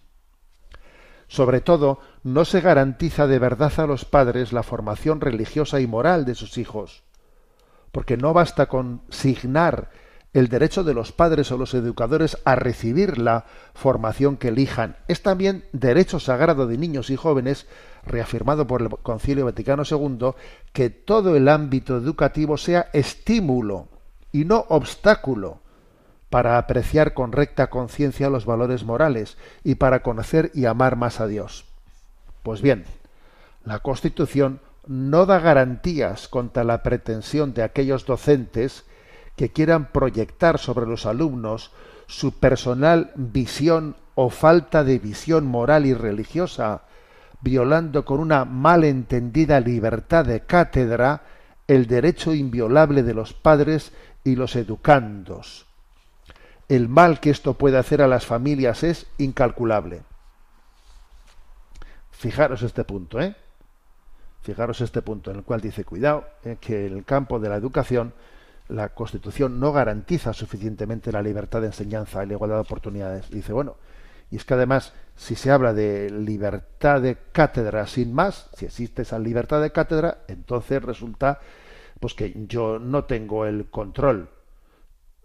Sobre 1.28 1.62
todo, 1.62 1.99
no 2.23 2.43
se 2.43 2.60
garantiza 2.60 3.28
de 3.28 3.39
verdad 3.39 3.71
a 3.78 3.88
los 3.88 4.04
padres 4.06 4.52
la 4.52 4.63
formación 4.63 5.21
religiosa 5.21 5.80
y 5.80 5.88
moral 5.88 6.25
de 6.25 6.36
sus 6.36 6.58
hijos, 6.58 7.04
porque 7.91 8.17
no 8.17 8.34
basta 8.34 8.67
con 8.67 9.02
signar 9.10 9.89
el 10.34 10.48
derecho 10.48 10.84
de 10.84 10.94
los 10.94 11.12
padres 11.12 11.52
o 11.52 11.58
los 11.58 11.74
educadores 11.74 12.38
a 12.46 12.56
recibir 12.56 13.18
la 13.18 13.46
formación 13.74 14.38
que 14.38 14.50
elijan. 14.50 14.96
Es 15.08 15.24
también 15.24 15.65
derecho 15.74 16.20
sagrado 16.20 16.68
de 16.68 16.78
niños 16.78 17.10
y 17.10 17.15
jóvenes, 17.15 17.68
reafirmado 18.06 18.68
por 18.68 18.82
el 18.82 18.89
Concilio 18.89 19.46
Vaticano 19.46 19.84
II, 19.89 20.32
que 20.72 20.89
todo 20.89 21.36
el 21.36 21.50
ámbito 21.50 21.98
educativo 21.98 22.58
sea 22.58 22.89
estímulo 22.94 23.88
y 24.32 24.46
no 24.46 24.65
obstáculo 24.70 25.60
para 26.30 26.60
apreciar 26.60 27.15
con 27.15 27.32
recta 27.32 27.72
conciencia 27.72 28.30
los 28.30 28.46
valores 28.46 28.84
morales 28.84 29.38
y 29.63 29.76
para 29.76 30.04
conocer 30.04 30.52
y 30.54 30.65
amar 30.65 30.96
más 30.96 31.20
a 31.20 31.28
Dios. 31.28 31.65
Pues 32.44 32.62
bien, 32.62 32.86
la 33.65 33.80
Constitución 33.80 34.60
no 34.86 35.26
da 35.26 35.39
garantías 35.39 36.28
contra 36.28 36.63
la 36.63 36.84
pretensión 36.84 37.54
de 37.54 37.63
aquellos 37.63 38.06
docentes 38.06 38.86
que 39.39 39.54
quieran 39.54 39.93
proyectar 39.93 40.60
sobre 40.60 40.86
los 40.86 41.06
alumnos 41.06 41.71
su 42.08 42.34
personal 42.39 43.13
visión 43.15 43.95
o 44.15 44.30
falta 44.30 44.84
de 44.84 44.99
visión 44.99 45.47
moral 45.47 45.86
y 45.86 45.93
religiosa, 45.93 46.82
violando 47.39 48.04
con 48.04 48.19
una 48.19 48.43
malentendida 48.43 49.62
libertad 49.62 50.25
de 50.25 50.41
cátedra 50.41 51.23
el 51.67 51.88
derecho 51.88 52.34
inviolable 52.34 53.02
de 53.02 53.13
los 53.13 53.32
padres 53.32 53.93
y 54.25 54.36
los 54.36 54.58
educandos. 54.58 55.67
El 56.67 56.89
mal 56.89 57.21
que 57.21 57.30
esto 57.30 57.54
puede 57.54 57.78
hacer 57.78 58.02
a 58.02 58.10
las 58.10 58.25
familias 58.25 58.84
es 58.84 59.08
incalculable. 59.19 60.02
Fijaros 62.12 62.62
este 62.62 62.84
punto, 62.84 63.21
¿eh? 63.21 63.38
Fijaros 64.41 64.82
este 64.82 65.02
punto 65.02 65.32
en 65.32 65.38
el 65.38 65.43
cual 65.43 65.62
dice, 65.62 65.86
cuidado, 65.86 66.25
eh, 66.43 66.58
que 66.60 66.86
el 66.86 67.06
campo 67.06 67.39
de 67.39 67.47
la 67.47 67.56
educación 67.56 68.12
la 68.70 68.90
Constitución 68.90 69.60
no 69.60 69.72
garantiza 69.74 70.32
suficientemente 70.32 71.12
la 71.12 71.22
libertad 71.22 71.62
de 71.62 71.68
enseñanza 71.68 72.24
y 72.24 72.28
la 72.28 72.34
igualdad 72.34 72.58
de 72.58 72.62
oportunidades. 72.62 73.30
dice, 73.30 73.52
bueno, 73.52 73.78
y 74.32 74.36
es 74.36 74.46
que 74.46 74.54
además, 74.54 74.94
si 75.16 75.36
se 75.36 75.52
habla 75.52 75.74
de 75.74 76.10
libertad 76.12 77.02
de 77.02 77.18
cátedra 77.32 77.88
sin 77.88 78.14
más, 78.14 78.50
si 78.54 78.66
existe 78.66 79.02
esa 79.02 79.18
libertad 79.18 79.62
de 79.62 79.72
cátedra, 79.72 80.20
entonces 80.28 80.82
resulta 80.84 81.40
pues 82.00 82.14
que 82.14 82.34
yo 82.48 82.80
no 82.80 83.06
tengo 83.06 83.46
el 83.46 83.70
control 83.70 84.30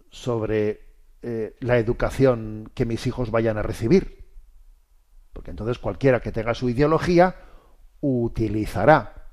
sobre 0.09 0.81
eh, 1.21 1.55
la 1.59 1.77
educación 1.77 2.71
que 2.73 2.85
mis 2.85 3.05
hijos 3.07 3.31
vayan 3.31 3.57
a 3.57 3.63
recibir. 3.63 4.25
Porque 5.33 5.51
entonces 5.51 5.77
cualquiera 5.77 6.19
que 6.19 6.31
tenga 6.31 6.55
su 6.55 6.67
ideología 6.67 7.35
utilizará, 8.01 9.29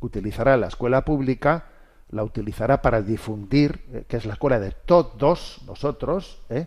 utilizará 0.00 0.56
la 0.56 0.68
escuela 0.68 1.04
pública 1.04 1.69
la 2.10 2.24
utilizará 2.24 2.82
para 2.82 3.02
difundir, 3.02 3.84
eh, 3.92 4.04
que 4.08 4.16
es 4.16 4.24
la 4.24 4.34
escuela 4.34 4.58
de 4.58 4.72
todos 4.72 5.60
nosotros, 5.66 6.40
¿eh? 6.48 6.66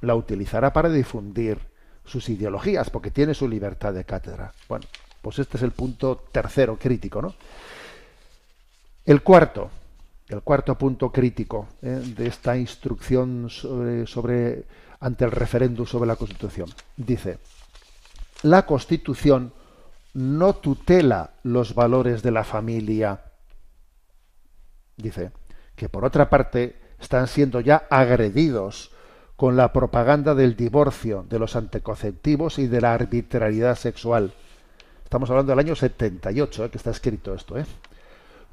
la 0.00 0.14
utilizará 0.14 0.72
para 0.72 0.88
difundir 0.88 1.58
sus 2.04 2.28
ideologías, 2.28 2.90
porque 2.90 3.10
tiene 3.10 3.34
su 3.34 3.48
libertad 3.48 3.92
de 3.92 4.04
cátedra. 4.04 4.52
Bueno, 4.68 4.86
pues 5.20 5.38
este 5.38 5.56
es 5.56 5.62
el 5.62 5.70
punto 5.70 6.24
tercero 6.32 6.76
crítico, 6.76 7.22
¿no? 7.22 7.34
El 9.04 9.22
cuarto, 9.22 9.70
el 10.28 10.42
cuarto 10.42 10.76
punto 10.76 11.10
crítico 11.10 11.68
¿eh? 11.82 12.02
de 12.16 12.26
esta 12.26 12.56
instrucción 12.56 13.48
sobre, 13.50 14.06
sobre 14.06 14.64
ante 15.00 15.24
el 15.24 15.32
referéndum 15.32 15.86
sobre 15.86 16.06
la 16.06 16.16
Constitución. 16.16 16.68
Dice, 16.96 17.38
la 18.42 18.64
Constitución 18.64 19.52
no 20.14 20.54
tutela 20.54 21.30
los 21.42 21.74
valores 21.74 22.22
de 22.22 22.30
la 22.30 22.44
familia. 22.44 23.20
Dice 25.02 25.32
que 25.76 25.88
por 25.88 26.04
otra 26.04 26.30
parte 26.30 26.76
están 27.00 27.26
siendo 27.26 27.60
ya 27.60 27.86
agredidos 27.90 28.92
con 29.36 29.56
la 29.56 29.72
propaganda 29.72 30.34
del 30.36 30.54
divorcio, 30.56 31.26
de 31.28 31.40
los 31.40 31.56
anticonceptivos 31.56 32.60
y 32.60 32.68
de 32.68 32.80
la 32.80 32.94
arbitrariedad 32.94 33.74
sexual. 33.74 34.32
Estamos 35.02 35.28
hablando 35.30 35.50
del 35.50 35.58
año 35.58 35.74
78, 35.74 36.64
¿eh? 36.64 36.70
que 36.70 36.78
está 36.78 36.90
escrito 36.90 37.34
esto. 37.34 37.58
¿eh? 37.58 37.66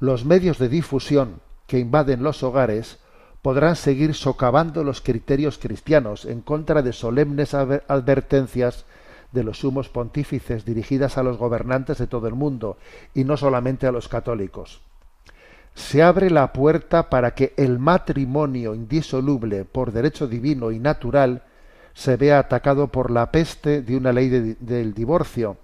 Los 0.00 0.24
medios 0.24 0.58
de 0.58 0.68
difusión 0.68 1.40
que 1.68 1.78
invaden 1.78 2.24
los 2.24 2.42
hogares 2.42 2.98
podrán 3.40 3.76
seguir 3.76 4.14
socavando 4.14 4.82
los 4.82 5.00
criterios 5.00 5.58
cristianos 5.58 6.24
en 6.24 6.40
contra 6.40 6.82
de 6.82 6.92
solemnes 6.92 7.54
advertencias 7.54 8.84
de 9.32 9.44
los 9.44 9.60
sumos 9.60 9.88
pontífices 9.88 10.64
dirigidas 10.64 11.16
a 11.16 11.22
los 11.22 11.38
gobernantes 11.38 11.98
de 11.98 12.08
todo 12.08 12.26
el 12.26 12.34
mundo 12.34 12.76
y 13.14 13.24
no 13.24 13.36
solamente 13.36 13.86
a 13.86 13.92
los 13.92 14.08
católicos. 14.08 14.80
Se 15.74 16.02
abre 16.02 16.30
la 16.30 16.52
puerta 16.52 17.08
para 17.08 17.34
que 17.34 17.54
el 17.56 17.78
matrimonio 17.78 18.74
indisoluble 18.74 19.64
por 19.64 19.92
derecho 19.92 20.26
divino 20.26 20.70
y 20.70 20.78
natural 20.78 21.42
se 21.94 22.16
vea 22.16 22.38
atacado 22.38 22.88
por 22.88 23.10
la 23.10 23.30
peste 23.30 23.82
de 23.82 23.96
una 23.96 24.12
ley 24.12 24.28
del 24.28 24.94
divorcio, 24.94 25.56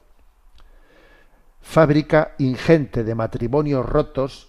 fábrica 1.60 2.32
ingente 2.38 3.04
de 3.04 3.14
matrimonios 3.14 3.86
rotos 3.86 4.48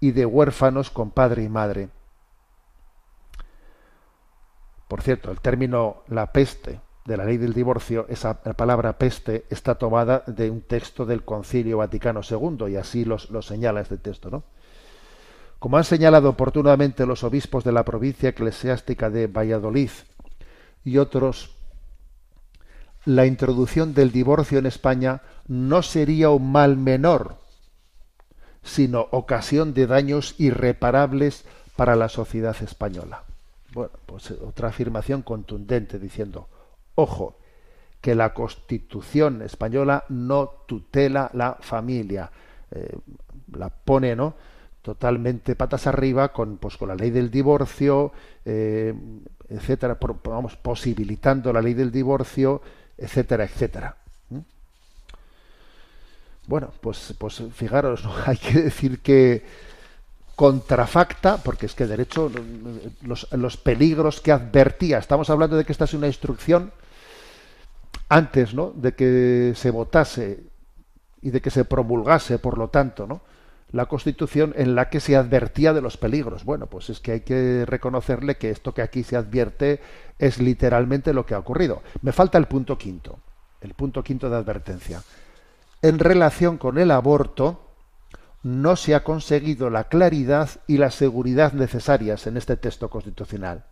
y 0.00 0.12
de 0.12 0.26
huérfanos 0.26 0.90
con 0.90 1.10
padre 1.10 1.42
y 1.44 1.48
madre. 1.48 1.88
Por 4.86 5.02
cierto, 5.02 5.30
el 5.30 5.40
término 5.40 6.02
la 6.08 6.32
peste 6.32 6.80
de 7.04 7.16
la 7.16 7.24
ley 7.24 7.36
del 7.36 7.52
divorcio, 7.52 8.06
esa 8.08 8.40
palabra 8.42 8.98
peste 8.98 9.44
está 9.50 9.74
tomada 9.76 10.22
de 10.26 10.50
un 10.50 10.62
texto 10.62 11.04
del 11.06 11.24
Concilio 11.24 11.78
Vaticano 11.78 12.20
II 12.28 12.68
y 12.68 12.76
así 12.76 13.04
lo 13.04 13.42
señala 13.42 13.80
este 13.80 13.98
texto, 13.98 14.30
¿no? 14.30 14.44
Como 15.58 15.76
han 15.76 15.84
señalado 15.84 16.30
oportunamente 16.30 17.06
los 17.06 17.24
obispos 17.24 17.64
de 17.64 17.72
la 17.72 17.84
provincia 17.84 18.28
eclesiástica 18.28 19.10
de 19.10 19.26
Valladolid 19.26 19.90
y 20.84 20.98
otros, 20.98 21.56
la 23.04 23.26
introducción 23.26 23.94
del 23.94 24.12
divorcio 24.12 24.58
en 24.58 24.66
España 24.66 25.22
no 25.48 25.82
sería 25.82 26.30
un 26.30 26.52
mal 26.52 26.76
menor, 26.76 27.38
sino 28.62 29.08
ocasión 29.10 29.74
de 29.74 29.86
daños 29.86 30.34
irreparables 30.38 31.44
para 31.74 31.96
la 31.96 32.08
sociedad 32.08 32.56
española. 32.62 33.24
Bueno, 33.72 33.92
pues 34.06 34.30
otra 34.30 34.68
afirmación 34.68 35.22
contundente 35.22 35.98
diciendo, 35.98 36.48
ojo, 36.94 37.36
que 38.00 38.14
la 38.14 38.32
Constitución 38.32 39.42
española 39.42 40.04
no 40.08 40.50
tutela 40.66 41.30
la 41.34 41.56
familia, 41.60 42.30
eh, 42.70 42.96
la 43.52 43.70
pone, 43.70 44.14
¿no? 44.14 44.34
Totalmente 44.82 45.56
patas 45.56 45.86
arriba 45.86 46.32
con 46.32 46.56
pues 46.58 46.76
con 46.76 46.88
la 46.88 46.94
ley 46.94 47.10
del 47.10 47.30
divorcio 47.30 48.12
eh, 48.44 48.94
etcétera 49.48 49.98
vamos 50.24 50.56
posibilitando 50.56 51.52
la 51.52 51.60
ley 51.60 51.74
del 51.74 51.90
divorcio 51.90 52.62
etcétera 52.96 53.44
etcétera 53.44 53.96
bueno 56.46 56.72
pues 56.80 57.14
pues 57.18 57.42
fijaros 57.54 58.04
hay 58.26 58.36
que 58.36 58.62
decir 58.62 59.00
que 59.00 59.44
contrafacta 60.36 61.38
porque 61.38 61.66
es 61.66 61.74
que 61.74 61.86
derecho 61.86 62.30
los, 63.02 63.26
los 63.32 63.56
peligros 63.56 64.20
que 64.20 64.30
advertía 64.30 64.98
estamos 64.98 65.28
hablando 65.30 65.56
de 65.56 65.64
que 65.64 65.72
esta 65.72 65.84
es 65.84 65.94
una 65.94 66.06
instrucción 66.06 66.70
antes 68.08 68.54
no 68.54 68.72
de 68.74 68.94
que 68.94 69.52
se 69.56 69.70
votase 69.70 70.44
y 71.20 71.30
de 71.30 71.40
que 71.40 71.50
se 71.50 71.64
promulgase 71.64 72.38
por 72.38 72.56
lo 72.56 72.68
tanto 72.68 73.06
no 73.06 73.20
la 73.70 73.86
Constitución 73.86 74.54
en 74.56 74.74
la 74.74 74.88
que 74.88 75.00
se 75.00 75.16
advertía 75.16 75.72
de 75.72 75.82
los 75.82 75.96
peligros. 75.96 76.44
Bueno, 76.44 76.66
pues 76.66 76.90
es 76.90 77.00
que 77.00 77.12
hay 77.12 77.20
que 77.20 77.64
reconocerle 77.66 78.36
que 78.36 78.50
esto 78.50 78.72
que 78.72 78.82
aquí 78.82 79.02
se 79.02 79.16
advierte 79.16 79.80
es 80.18 80.38
literalmente 80.38 81.12
lo 81.12 81.26
que 81.26 81.34
ha 81.34 81.38
ocurrido. 81.38 81.82
Me 82.02 82.12
falta 82.12 82.38
el 82.38 82.46
punto 82.46 82.78
quinto, 82.78 83.18
el 83.60 83.74
punto 83.74 84.02
quinto 84.02 84.30
de 84.30 84.36
advertencia. 84.36 85.02
En 85.82 85.98
relación 85.98 86.56
con 86.58 86.78
el 86.78 86.90
aborto, 86.90 87.68
no 88.42 88.76
se 88.76 88.94
ha 88.94 89.04
conseguido 89.04 89.68
la 89.68 89.84
claridad 89.84 90.48
y 90.66 90.78
la 90.78 90.90
seguridad 90.90 91.52
necesarias 91.52 92.26
en 92.26 92.36
este 92.36 92.56
texto 92.56 92.88
constitucional. 92.88 93.64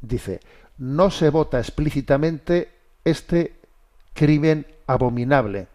Dice, 0.00 0.40
no 0.78 1.10
se 1.10 1.30
vota 1.30 1.58
explícitamente 1.58 2.70
este 3.04 3.56
crimen 4.12 4.66
abominable, 4.86 5.68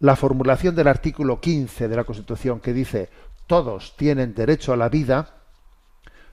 la 0.00 0.16
formulación 0.16 0.74
del 0.74 0.88
artículo 0.88 1.40
15 1.40 1.88
de 1.88 1.96
la 1.96 2.04
Constitución 2.04 2.60
que 2.60 2.72
dice 2.72 3.10
todos 3.46 3.96
tienen 3.96 4.34
derecho 4.34 4.72
a 4.72 4.76
la 4.76 4.88
vida 4.88 5.34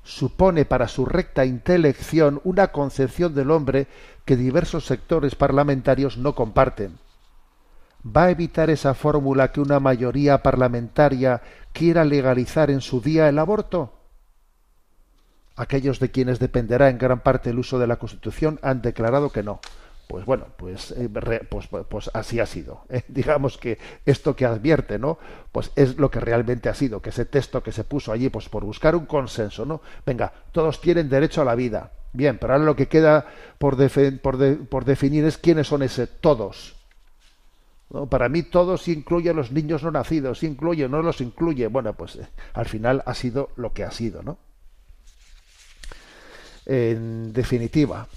supone 0.03 0.63
para 0.63 0.87
su 0.87 1.05
recta 1.05 1.45
intelección 1.45 2.39
una 2.45 2.67
concepción 2.69 3.35
del 3.35 3.51
hombre 3.51 3.87
que 4.23 4.37
diversos 4.37 4.85
sectores 4.85 5.35
parlamentarios 5.35 6.17
no 6.17 6.33
comparten. 6.33 6.97
¿Va 8.05 8.25
a 8.25 8.29
evitar 8.29 8.69
esa 8.69 8.93
fórmula 8.93 9.51
que 9.51 9.59
una 9.59 9.81
mayoría 9.81 10.41
parlamentaria 10.41 11.41
quiera 11.73 12.05
legalizar 12.05 12.71
en 12.71 12.79
su 12.79 13.01
día 13.01 13.27
el 13.27 13.37
aborto? 13.37 13.99
Aquellos 15.57 15.99
de 15.99 16.09
quienes 16.09 16.39
dependerá 16.39 16.89
en 16.89 16.99
gran 16.99 17.19
parte 17.19 17.49
el 17.49 17.59
uso 17.59 17.79
de 17.79 17.87
la 17.87 17.97
Constitución 17.97 18.59
han 18.61 18.81
declarado 18.81 19.29
que 19.31 19.43
no 19.43 19.59
pues 20.07 20.25
bueno, 20.25 20.47
pues, 20.55 20.91
eh, 20.91 21.09
pues, 21.49 21.67
pues, 21.67 21.85
pues, 21.87 22.09
así 22.13 22.39
ha 22.39 22.45
sido. 22.45 22.83
¿eh? 22.89 23.03
Digamos 23.09 23.57
que 23.57 23.77
esto 24.05 24.35
que 24.35 24.45
advierte, 24.45 24.97
¿no? 24.97 25.19
Pues 25.51 25.71
es 25.75 25.97
lo 25.97 26.09
que 26.09 26.21
realmente 26.21 26.69
ha 26.69 26.73
sido, 26.73 27.01
que 27.01 27.09
ese 27.09 27.25
texto 27.25 27.61
que 27.61 27.73
se 27.73 27.83
puso 27.83 28.13
allí, 28.13 28.29
pues 28.29 28.47
por 28.47 28.63
buscar 28.63 28.95
un 28.95 29.05
consenso, 29.05 29.65
¿no? 29.65 29.81
Venga, 30.05 30.31
todos 30.53 30.79
tienen 30.79 31.09
derecho 31.09 31.41
a 31.41 31.45
la 31.45 31.55
vida. 31.55 31.91
Bien, 32.13 32.37
pero 32.37 32.53
ahora 32.53 32.65
lo 32.65 32.75
que 32.75 32.87
queda 32.87 33.27
por, 33.57 33.75
por, 34.21 34.85
definir 34.85 35.25
es 35.25 35.37
quiénes 35.37 35.67
son 35.67 35.83
ese 35.83 36.07
todos. 36.07 36.75
¿no? 37.89 38.07
Para 38.07 38.29
mí 38.29 38.43
todos 38.43 38.87
incluye 38.87 39.29
a 39.29 39.33
los 39.33 39.51
niños 39.51 39.83
no 39.83 39.91
nacidos, 39.91 40.41
incluye, 40.43 40.87
no 40.87 41.01
los 41.01 41.19
incluye. 41.19 41.67
Bueno, 41.67 41.93
pues 41.93 42.15
eh, 42.15 42.27
al 42.53 42.65
final 42.65 43.03
ha 43.05 43.13
sido 43.13 43.49
lo 43.57 43.73
que 43.73 43.83
ha 43.83 43.91
sido, 43.91 44.23
¿no? 44.23 44.37
En 46.65 47.33
definitiva, 47.33 48.07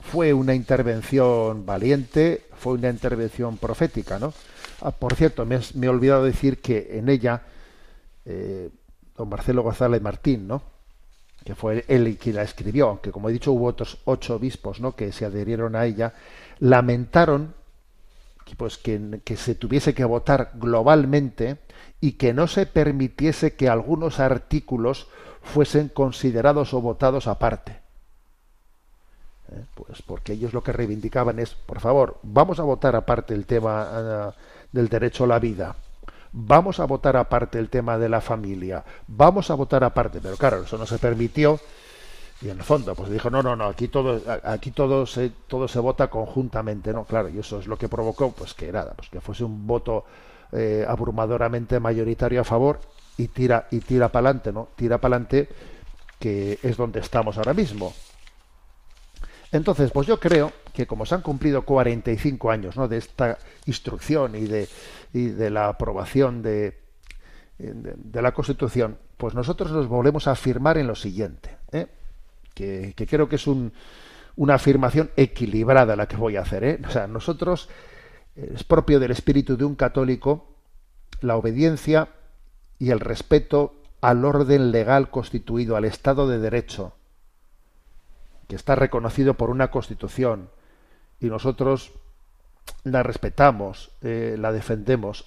fue 0.00 0.32
una 0.32 0.54
intervención 0.54 1.64
valiente, 1.66 2.46
fue 2.56 2.74
una 2.74 2.90
intervención 2.90 3.56
profética, 3.58 4.18
¿no? 4.18 4.32
Ah, 4.80 4.90
por 4.90 5.14
cierto, 5.14 5.44
me, 5.44 5.56
he 5.56 5.88
olvidado 5.88 6.24
decir 6.24 6.60
que 6.60 6.98
en 6.98 7.08
ella 7.08 7.42
eh, 8.24 8.70
don 9.16 9.28
Marcelo 9.28 9.62
González 9.62 10.00
Martín, 10.00 10.48
¿no? 10.48 10.62
que 11.44 11.54
fue 11.54 11.84
él 11.88 12.16
quien 12.18 12.36
la 12.36 12.42
escribió, 12.42 12.88
aunque 12.88 13.12
como 13.12 13.28
he 13.28 13.32
dicho 13.32 13.52
hubo 13.52 13.66
otros 13.66 13.98
ocho 14.04 14.36
obispos 14.36 14.80
¿no? 14.80 14.94
que 14.94 15.12
se 15.12 15.24
adherieron 15.24 15.76
a 15.76 15.84
ella, 15.84 16.14
lamentaron 16.58 17.54
que, 18.44 18.56
pues, 18.56 18.78
que, 18.78 19.20
que 19.24 19.36
se 19.36 19.54
tuviese 19.54 19.94
que 19.94 20.04
votar 20.04 20.52
globalmente 20.54 21.58
y 22.00 22.12
que 22.12 22.32
no 22.32 22.46
se 22.46 22.66
permitiese 22.66 23.54
que 23.54 23.68
algunos 23.68 24.20
artículos 24.20 25.08
fuesen 25.42 25.88
considerados 25.88 26.72
o 26.72 26.80
votados 26.80 27.26
aparte. 27.26 27.79
¿Eh? 29.50 29.64
Pues 29.74 30.02
porque 30.02 30.32
ellos 30.32 30.52
lo 30.52 30.62
que 30.62 30.72
reivindicaban 30.72 31.38
es, 31.38 31.54
por 31.54 31.80
favor, 31.80 32.18
vamos 32.22 32.60
a 32.60 32.64
votar 32.64 32.96
aparte 32.96 33.34
el 33.34 33.46
tema 33.46 33.88
eh, 33.92 34.30
del 34.72 34.88
derecho 34.88 35.24
a 35.24 35.28
la 35.28 35.38
vida, 35.38 35.74
vamos 36.32 36.80
a 36.80 36.84
votar 36.84 37.16
aparte 37.16 37.58
el 37.58 37.68
tema 37.68 37.98
de 37.98 38.08
la 38.08 38.20
familia, 38.20 38.84
vamos 39.06 39.50
a 39.50 39.54
votar 39.54 39.84
aparte, 39.84 40.20
pero 40.22 40.36
claro, 40.36 40.62
eso 40.62 40.78
no 40.78 40.86
se 40.86 40.98
permitió. 40.98 41.58
Y 42.42 42.48
en 42.48 42.56
el 42.56 42.62
fondo 42.62 42.94
pues 42.94 43.10
dijo 43.10 43.28
no 43.28 43.42
no 43.42 43.54
no 43.54 43.66
aquí 43.66 43.88
todo 43.88 44.18
aquí 44.44 44.70
todo 44.70 45.04
se 45.04 45.30
todo 45.46 45.68
se 45.68 45.78
vota 45.78 46.08
conjuntamente 46.08 46.90
no 46.90 47.04
claro 47.04 47.28
y 47.28 47.38
eso 47.38 47.58
es 47.58 47.66
lo 47.66 47.76
que 47.76 47.86
provocó 47.86 48.32
pues 48.32 48.54
que 48.54 48.72
nada 48.72 48.94
pues 48.96 49.10
que 49.10 49.20
fuese 49.20 49.44
un 49.44 49.66
voto 49.66 50.06
eh, 50.52 50.86
abrumadoramente 50.88 51.78
mayoritario 51.78 52.40
a 52.40 52.44
favor 52.44 52.80
y 53.18 53.28
tira 53.28 53.68
y 53.70 53.80
tira 53.80 54.08
para 54.08 54.30
adelante 54.30 54.52
no 54.54 54.68
tira 54.74 54.96
para 54.96 55.16
adelante 55.16 55.50
que 56.18 56.58
es 56.62 56.78
donde 56.78 57.00
estamos 57.00 57.36
ahora 57.36 57.52
mismo 57.52 57.92
entonces, 59.52 59.90
pues 59.90 60.06
yo 60.06 60.20
creo 60.20 60.52
que 60.72 60.86
como 60.86 61.04
se 61.04 61.14
han 61.14 61.22
cumplido 61.22 61.62
45 61.62 62.50
años 62.50 62.76
¿no? 62.76 62.86
de 62.86 62.98
esta 62.98 63.38
instrucción 63.66 64.36
y 64.36 64.46
de, 64.46 65.50
la 65.50 65.68
aprobación 65.68 66.42
de, 66.42 66.78
la 68.12 68.32
Constitución, 68.32 68.98
pues 69.16 69.34
nosotros 69.34 69.72
nos 69.72 69.88
volvemos 69.88 70.28
a 70.28 70.32
afirmar 70.32 70.78
en 70.78 70.86
lo 70.86 70.94
siguiente, 70.94 71.56
¿eh? 71.72 71.88
que, 72.54 72.94
creo 73.08 73.28
que 73.28 73.36
es 73.36 73.46
una 73.46 74.54
afirmación 74.54 75.10
equilibrada 75.16 75.96
la 75.96 76.06
que 76.06 76.16
voy 76.16 76.36
a 76.36 76.42
hacer. 76.42 76.64
¿eh? 76.64 76.78
O 76.86 76.90
sea, 76.90 77.08
nosotros, 77.08 77.68
es 78.36 78.62
propio 78.62 79.00
del 79.00 79.10
espíritu 79.10 79.56
de 79.56 79.64
un 79.64 79.74
católico, 79.74 80.54
la 81.22 81.36
obediencia 81.36 82.08
y 82.78 82.90
el 82.90 83.00
respeto 83.00 83.74
al 84.00 84.24
orden 84.24 84.70
legal 84.70 85.10
constituido, 85.10 85.76
al 85.76 85.84
Estado 85.84 86.28
de 86.28 86.38
Derecho, 86.38 86.94
que 88.50 88.56
está 88.56 88.74
reconocido 88.74 89.34
por 89.34 89.48
una 89.48 89.70
Constitución, 89.70 90.50
y 91.20 91.26
nosotros 91.26 91.92
la 92.82 93.04
respetamos, 93.04 93.92
eh, 94.02 94.34
la 94.36 94.50
defendemos, 94.50 95.24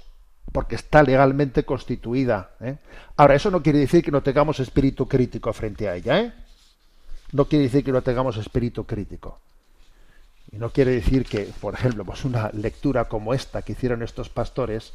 porque 0.52 0.76
está 0.76 1.04
legalmente 1.04 1.64
constituida. 1.64 2.50
¿eh? 2.60 2.76
Ahora, 3.16 3.36
eso 3.36 3.50
no 3.50 3.64
quiere 3.64 3.80
decir 3.80 4.04
que 4.04 4.12
no 4.12 4.22
tengamos 4.22 4.60
espíritu 4.60 5.08
crítico 5.08 5.54
frente 5.54 5.88
a 5.88 5.96
ella. 5.96 6.20
¿eh? 6.20 6.34
No 7.32 7.46
quiere 7.46 7.64
decir 7.64 7.86
que 7.86 7.94
no 7.94 8.02
tengamos 8.02 8.36
espíritu 8.36 8.86
crítico. 8.86 9.40
Y 10.52 10.58
no 10.58 10.72
quiere 10.72 10.92
decir 10.92 11.26
que, 11.26 11.50
por 11.62 11.76
ejemplo, 11.76 12.04
pues 12.04 12.26
una 12.26 12.50
lectura 12.52 13.06
como 13.06 13.34
esta 13.34 13.62
que 13.62 13.72
hicieron 13.72 14.04
estos 14.04 14.28
pastores, 14.28 14.94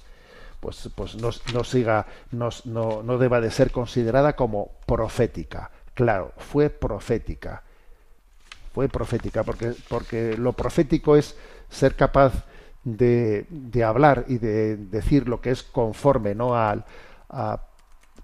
pues, 0.61 0.91
pues 0.95 1.17
no, 1.17 1.33
siga, 1.65 2.07
no, 2.31 2.51
no 2.67 3.19
deba 3.19 3.41
de 3.41 3.51
ser 3.51 3.71
considerada 3.71 4.37
como 4.37 4.73
profética. 4.85 5.71
Claro, 5.95 6.35
fue 6.37 6.69
profética. 6.69 7.63
Fue 8.79 8.89
profética, 8.89 9.43
porque, 9.43 9.75
porque 9.89 10.37
lo 10.37 10.53
profético 10.53 11.17
es 11.17 11.35
ser 11.69 11.97
capaz 11.97 12.45
de, 12.85 13.45
de, 13.51 13.83
hablar 13.83 14.25
y 14.29 14.39
de 14.39 14.77
decir 14.77 15.29
lo 15.29 15.41
que 15.41 15.51
es 15.51 15.65
conforme 15.65 16.37
¿no? 16.37 16.55
a, 16.55 16.85
a, 17.29 17.61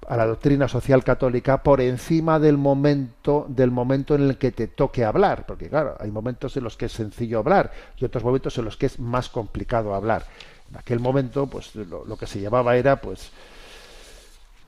la 0.09 0.27
doctrina 0.27 0.69
social 0.69 1.03
católica 1.03 1.61
por 1.65 1.81
encima 1.81 2.39
del 2.39 2.57
momento 2.57 3.47
del 3.49 3.73
momento 3.73 4.15
en 4.15 4.23
el 4.23 4.39
que 4.39 4.53
te 4.53 4.69
toque 4.69 5.05
hablar 5.05 5.45
porque 5.45 5.69
claro 5.69 5.97
hay 5.99 6.13
momentos 6.13 6.57
en 6.57 6.63
los 6.63 6.77
que 6.77 6.87
es 6.87 6.93
sencillo 6.93 7.41
hablar 7.41 7.73
y 7.97 8.05
otros 8.05 8.23
momentos 8.23 8.57
en 8.57 8.67
los 8.67 8.77
que 8.77 8.87
es 8.87 9.01
más 9.01 9.29
complicado 9.29 9.93
hablar 9.93 10.25
en 10.71 10.77
aquel 10.77 11.01
momento 11.01 11.49
pues 11.49 11.75
lo, 11.75 12.17
que 12.17 12.29
se 12.29 12.39
llevaba 12.39 12.77
era 12.77 13.01
pues 13.01 13.33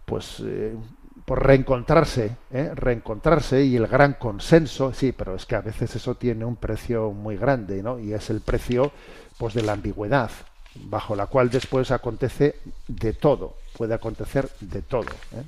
pues 0.05 0.43
eh, 0.45 0.75
por 1.27 1.45
reencontrarse, 1.45 2.37
¿eh? 2.53 2.71
reencontrarse 2.75 3.65
y 3.65 3.75
el 3.75 3.89
gran 3.89 4.15
consenso, 4.15 4.93
sí, 4.93 5.11
pero 5.11 5.35
es 5.35 5.45
que 5.45 5.57
a 5.57 5.61
veces 5.61 5.97
eso 5.97 6.15
tiene 6.15 6.45
un 6.45 6.55
precio 6.55 7.11
muy 7.11 7.37
grande, 7.37 7.83
¿no? 7.83 7.99
Y 7.99 8.15
es 8.15 8.31
el 8.31 8.41
precio, 8.41 8.93
pues, 9.37 9.53
de 9.53 9.63
la 9.63 9.73
ambigüedad, 9.73 10.31
bajo 10.85 11.17
la 11.17 11.27
cual 11.27 11.51
después 11.51 11.91
acontece 11.91 12.61
de 12.87 13.13
todo, 13.13 13.57
puede 13.77 13.95
acontecer 13.95 14.49
de 14.61 14.83
todo. 14.83 15.09
¿eh? 15.33 15.43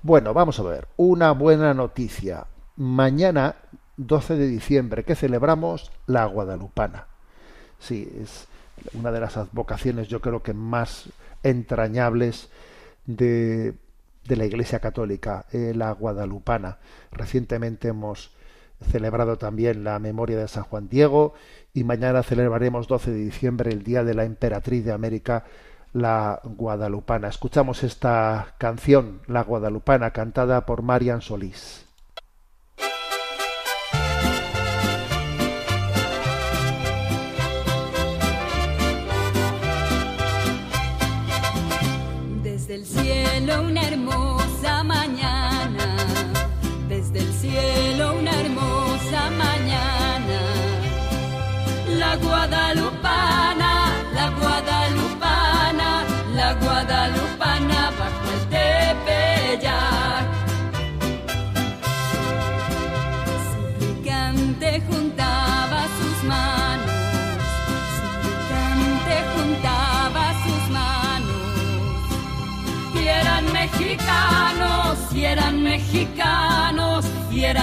Bueno, 0.00 0.32
vamos 0.32 0.58
a 0.58 0.62
ver, 0.62 0.88
una 0.96 1.32
buena 1.32 1.74
noticia. 1.74 2.46
Mañana, 2.76 3.56
12 3.98 4.36
de 4.36 4.46
diciembre, 4.46 5.04
que 5.04 5.14
celebramos 5.14 5.92
la 6.06 6.24
Guadalupana. 6.24 7.08
Sí, 7.78 8.10
es 8.22 8.46
una 8.94 9.12
de 9.12 9.20
las 9.20 9.36
advocaciones, 9.36 10.08
yo 10.08 10.22
creo 10.22 10.42
que 10.42 10.54
más 10.54 11.10
entrañables 11.42 12.48
de, 13.06 13.74
la 14.26 14.44
Iglesia 14.44 14.80
Católica, 14.80 15.46
eh, 15.52 15.72
la 15.74 15.92
guadalupana. 15.92 16.78
Recientemente 17.10 17.88
hemos 17.88 18.32
celebrado 18.90 19.36
también 19.36 19.84
la 19.84 19.98
memoria 19.98 20.38
de 20.38 20.48
San 20.48 20.64
Juan 20.64 20.88
Diego 20.88 21.34
y 21.74 21.84
mañana 21.84 22.22
celebraremos 22.22 22.88
12 22.88 23.10
de 23.10 23.18
diciembre 23.18 23.70
el 23.70 23.82
Día 23.82 24.04
de 24.04 24.14
la 24.14 24.24
Emperatriz 24.24 24.84
de 24.84 24.92
América, 24.92 25.44
la 25.92 26.40
guadalupana. 26.44 27.28
Escuchamos 27.28 27.82
esta 27.82 28.54
canción, 28.58 29.20
la 29.26 29.42
guadalupana, 29.42 30.12
cantada 30.12 30.64
por 30.66 30.82
Marian 30.82 31.20
Solís. 31.20 31.89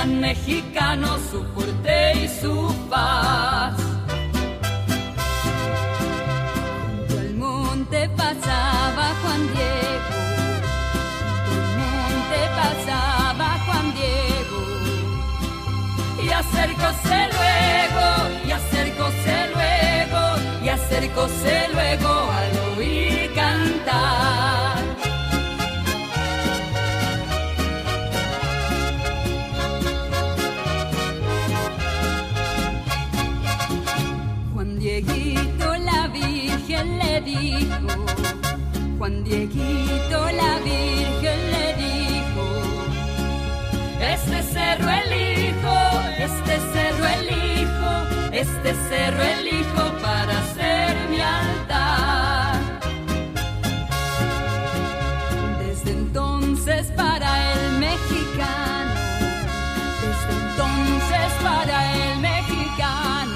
Mexicanos 0.07 1.19
su 1.31 1.43
fuerte 1.53 2.13
y 2.23 2.27
su 2.27 2.73
paz. 2.89 3.75
Junto 6.97 7.19
al 7.19 7.33
monte 7.35 8.09
pasaba 8.09 9.05
Juan 9.21 9.43
Diego, 9.53 10.17
junto 11.45 11.61
al 11.61 11.71
monte 11.83 12.39
pasaba 12.61 13.47
Juan 13.65 13.87
Diego, 13.99 14.59
y 16.23 16.29
acercóse 16.29 17.17
luego, 17.37 18.07
y 18.47 18.51
acercóse 18.51 19.35
luego, 19.55 20.21
y 20.63 20.69
acercóse 20.69 21.53
luego 21.73 22.11
al 22.39 22.51
oír 22.77 23.33
cantar. 23.33 24.56
Dieguito 39.27 40.19
la 40.31 40.57
Virgen 40.59 41.39
le 41.51 41.67
dijo, 41.75 42.45
este 43.99 44.41
cerro 44.41 44.89
elijo, 44.89 45.75
este 46.17 46.55
cerro 46.71 47.05
elijo, 47.19 47.91
este 48.31 48.73
cerro 48.87 49.21
elijo 49.23 49.83
para 50.01 50.35
ser 50.55 50.95
mi 51.09 51.19
altar. 51.19 52.55
Desde 55.59 55.91
entonces 55.91 56.87
para 56.95 57.51
el 57.51 57.79
mexicano, 57.79 58.93
desde 60.03 60.31
entonces 60.41 61.29
para 61.43 61.77
el 61.95 62.19
mexicano, 62.19 63.35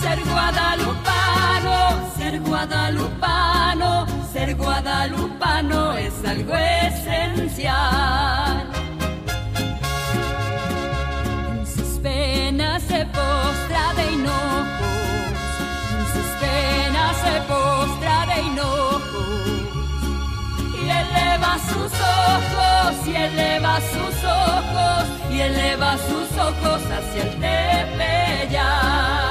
ser 0.00 0.18
guadalupano, 0.24 2.12
ser 2.16 2.40
guadalupano, 2.42 3.19
algo 6.30 6.54
esencial. 6.86 8.66
En 11.50 11.66
sus 11.66 11.98
penas 11.98 12.82
se 12.84 13.04
postra 13.06 13.84
de 13.96 14.12
hinojos, 14.12 15.34
en 15.96 16.04
sus 16.14 16.30
penas 16.42 17.14
se 17.24 17.34
postra 17.52 18.16
de 18.30 18.36
hinojos. 18.42 19.40
Y 20.78 20.82
eleva 21.02 21.52
sus 21.70 21.92
ojos, 22.26 23.08
y 23.08 23.14
eleva 23.16 23.74
sus 23.94 24.16
ojos, 24.24 25.04
y 25.32 25.40
eleva 25.40 25.90
sus 26.08 26.28
ojos 26.38 26.80
hacia 26.96 27.22
el 27.22 27.32
Tepeyac. 27.40 29.29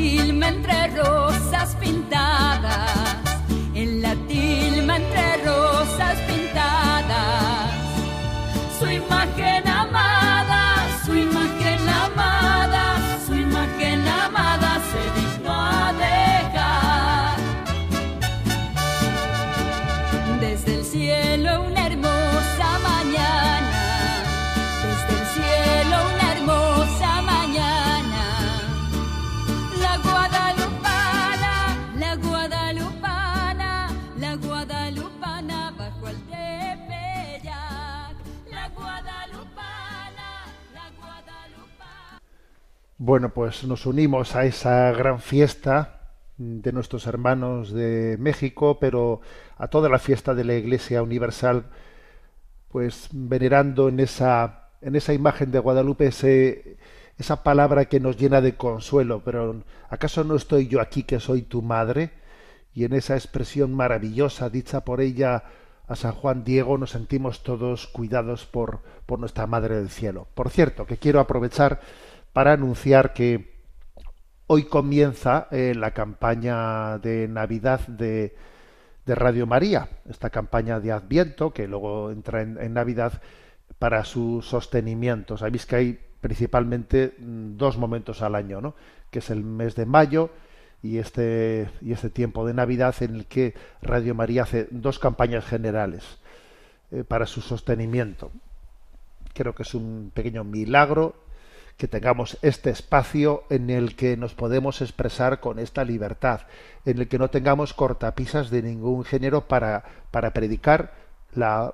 La 0.00 0.06
tilma 0.06 0.46
entre 0.48 0.72
Bueno, 43.02 43.32
pues 43.32 43.64
nos 43.64 43.86
unimos 43.86 44.36
a 44.36 44.44
esa 44.44 44.92
gran 44.92 45.20
fiesta 45.20 46.10
de 46.36 46.70
nuestros 46.70 47.06
hermanos 47.06 47.72
de 47.72 48.18
México, 48.18 48.76
pero 48.78 49.22
a 49.56 49.68
toda 49.68 49.88
la 49.88 49.98
fiesta 49.98 50.34
de 50.34 50.44
la 50.44 50.52
Iglesia 50.52 51.02
Universal, 51.02 51.64
pues 52.68 53.08
venerando 53.10 53.88
en 53.88 54.00
esa, 54.00 54.68
en 54.82 54.96
esa 54.96 55.14
imagen 55.14 55.50
de 55.50 55.60
Guadalupe 55.60 56.08
ese, 56.08 56.76
esa 57.16 57.42
palabra 57.42 57.86
que 57.86 58.00
nos 58.00 58.18
llena 58.18 58.42
de 58.42 58.58
consuelo, 58.58 59.22
pero 59.24 59.64
¿acaso 59.88 60.22
no 60.22 60.36
estoy 60.36 60.68
yo 60.68 60.82
aquí 60.82 61.02
que 61.04 61.20
soy 61.20 61.40
tu 61.40 61.62
madre? 61.62 62.10
Y 62.74 62.84
en 62.84 62.92
esa 62.92 63.14
expresión 63.14 63.72
maravillosa 63.72 64.50
dicha 64.50 64.84
por 64.84 65.00
ella 65.00 65.44
a 65.88 65.96
San 65.96 66.12
Juan 66.12 66.44
Diego 66.44 66.76
nos 66.76 66.90
sentimos 66.90 67.42
todos 67.44 67.86
cuidados 67.86 68.44
por, 68.44 68.80
por 69.06 69.18
nuestra 69.18 69.46
Madre 69.46 69.76
del 69.76 69.88
Cielo. 69.88 70.28
Por 70.34 70.50
cierto, 70.50 70.84
que 70.84 70.98
quiero 70.98 71.18
aprovechar 71.18 71.80
para 72.32 72.52
anunciar 72.52 73.12
que 73.12 73.50
hoy 74.46 74.64
comienza 74.64 75.48
eh, 75.50 75.74
la 75.76 75.92
campaña 75.92 76.98
de 76.98 77.28
Navidad 77.28 77.86
de, 77.86 78.34
de, 79.06 79.14
Radio 79.14 79.46
María, 79.46 79.88
esta 80.08 80.30
campaña 80.30 80.80
de 80.80 80.92
Adviento, 80.92 81.52
que 81.52 81.66
luego 81.68 82.10
entra 82.10 82.42
en, 82.42 82.74
Navidad, 82.74 83.20
para 83.78 84.04
su 84.04 84.42
sostenimiento. 84.42 85.36
Sabéis 85.36 85.66
que 85.66 85.76
hay 85.76 86.00
principalmente 86.20 87.14
mm, 87.18 87.56
dos 87.56 87.78
momentos 87.78 88.22
al 88.22 88.34
año, 88.34 88.60
¿no? 88.60 88.74
que 89.10 89.20
es 89.20 89.30
el 89.30 89.42
mes 89.42 89.74
de 89.74 89.86
mayo 89.86 90.30
y 90.82 90.98
este, 90.98 91.68
y 91.80 91.92
este 91.92 92.10
tiempo 92.10 92.46
de 92.46 92.54
Navidad 92.54 92.94
en 93.00 93.16
el 93.16 93.26
que 93.26 93.54
Radio 93.82 94.14
María 94.14 94.42
hace 94.42 94.68
dos 94.70 94.98
campañas 94.98 95.44
generales 95.44 96.18
eh, 96.90 97.04
para 97.04 97.26
su 97.26 97.40
sostenimiento. 97.40 98.30
Creo 99.34 99.54
que 99.54 99.62
es 99.62 99.74
un 99.74 100.10
pequeño 100.14 100.44
milagro 100.44 101.29
que 101.80 101.88
tengamos 101.88 102.36
este 102.42 102.68
espacio 102.68 103.44
en 103.48 103.70
el 103.70 103.96
que 103.96 104.18
nos 104.18 104.34
podemos 104.34 104.82
expresar 104.82 105.40
con 105.40 105.58
esta 105.58 105.82
libertad, 105.82 106.42
en 106.84 106.98
el 106.98 107.08
que 107.08 107.18
no 107.18 107.30
tengamos 107.30 107.72
cortapisas 107.72 108.50
de 108.50 108.62
ningún 108.62 109.02
género 109.02 109.48
para, 109.48 109.82
para 110.10 110.34
predicar 110.34 110.92
la, 111.34 111.72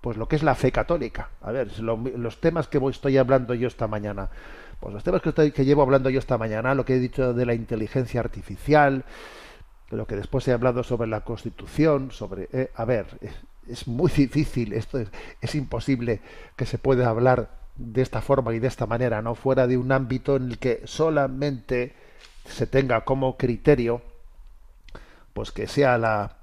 pues 0.00 0.16
lo 0.16 0.26
que 0.26 0.34
es 0.34 0.42
la 0.42 0.56
fe 0.56 0.72
católica. 0.72 1.30
A 1.42 1.52
ver, 1.52 1.78
lo, 1.78 1.96
los 1.96 2.40
temas 2.40 2.66
que 2.66 2.78
estoy 2.90 3.18
hablando 3.18 3.54
yo 3.54 3.68
esta 3.68 3.86
mañana, 3.86 4.30
pues 4.80 4.92
los 4.92 5.04
temas 5.04 5.22
que, 5.22 5.28
estoy, 5.28 5.52
que 5.52 5.64
llevo 5.64 5.82
hablando 5.82 6.10
yo 6.10 6.18
esta 6.18 6.38
mañana, 6.38 6.74
lo 6.74 6.84
que 6.84 6.96
he 6.96 6.98
dicho 6.98 7.32
de 7.32 7.46
la 7.46 7.54
inteligencia 7.54 8.18
artificial, 8.18 9.04
lo 9.90 10.08
que 10.08 10.16
después 10.16 10.48
he 10.48 10.52
hablado 10.52 10.82
sobre 10.82 11.06
la 11.06 11.20
Constitución, 11.20 12.10
sobre, 12.10 12.48
eh, 12.52 12.72
a 12.74 12.84
ver, 12.84 13.06
es, 13.20 13.34
es, 13.68 13.86
muy 13.86 14.10
difícil, 14.10 14.72
esto 14.72 14.98
es, 14.98 15.08
es 15.40 15.54
imposible 15.54 16.20
que 16.56 16.66
se 16.66 16.78
pueda 16.78 17.08
hablar 17.08 17.64
de 17.76 18.02
esta 18.02 18.20
forma 18.20 18.54
y 18.54 18.58
de 18.58 18.68
esta 18.68 18.86
manera, 18.86 19.22
no 19.22 19.34
fuera 19.34 19.66
de 19.66 19.76
un 19.76 19.92
ámbito 19.92 20.36
en 20.36 20.50
el 20.50 20.58
que 20.58 20.82
solamente 20.84 21.94
se 22.44 22.66
tenga 22.66 23.04
como 23.04 23.36
criterio, 23.36 24.02
pues 25.32 25.52
que 25.52 25.66
sea 25.66 25.98
la 25.98 26.36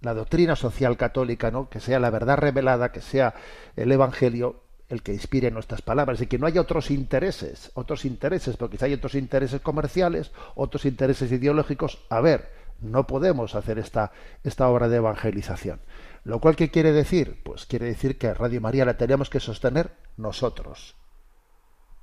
doctrina 0.00 0.56
social 0.56 0.96
católica, 0.96 1.50
¿no? 1.50 1.68
que 1.68 1.80
sea 1.80 1.98
la 1.98 2.10
verdad 2.10 2.36
revelada, 2.36 2.92
que 2.92 3.00
sea 3.00 3.34
el 3.76 3.90
Evangelio 3.92 4.62
el 4.88 5.02
que 5.02 5.12
inspire 5.12 5.50
nuestras 5.50 5.82
palabras 5.82 6.20
y 6.20 6.26
que 6.26 6.38
no 6.38 6.46
haya 6.46 6.60
otros 6.60 6.90
intereses, 6.90 7.70
otros 7.74 8.04
intereses, 8.04 8.56
porque 8.56 8.78
si 8.78 8.86
hay 8.86 8.94
otros 8.94 9.14
intereses 9.14 9.60
comerciales, 9.60 10.32
otros 10.54 10.86
intereses 10.86 11.30
ideológicos, 11.30 11.98
a 12.08 12.20
ver, 12.20 12.50
no 12.80 13.06
podemos 13.06 13.54
hacer 13.54 13.78
esta, 13.78 14.12
esta 14.44 14.68
obra 14.68 14.88
de 14.88 14.96
evangelización. 14.96 15.80
Lo 16.24 16.40
cual, 16.40 16.56
¿qué 16.56 16.70
quiere 16.70 16.92
decir? 16.92 17.40
Pues 17.42 17.66
quiere 17.66 17.86
decir 17.86 18.18
que 18.18 18.34
Radio 18.34 18.60
María 18.60 18.84
la 18.84 18.96
tenemos 18.96 19.30
que 19.30 19.40
sostener 19.40 19.90
nosotros. 20.16 20.96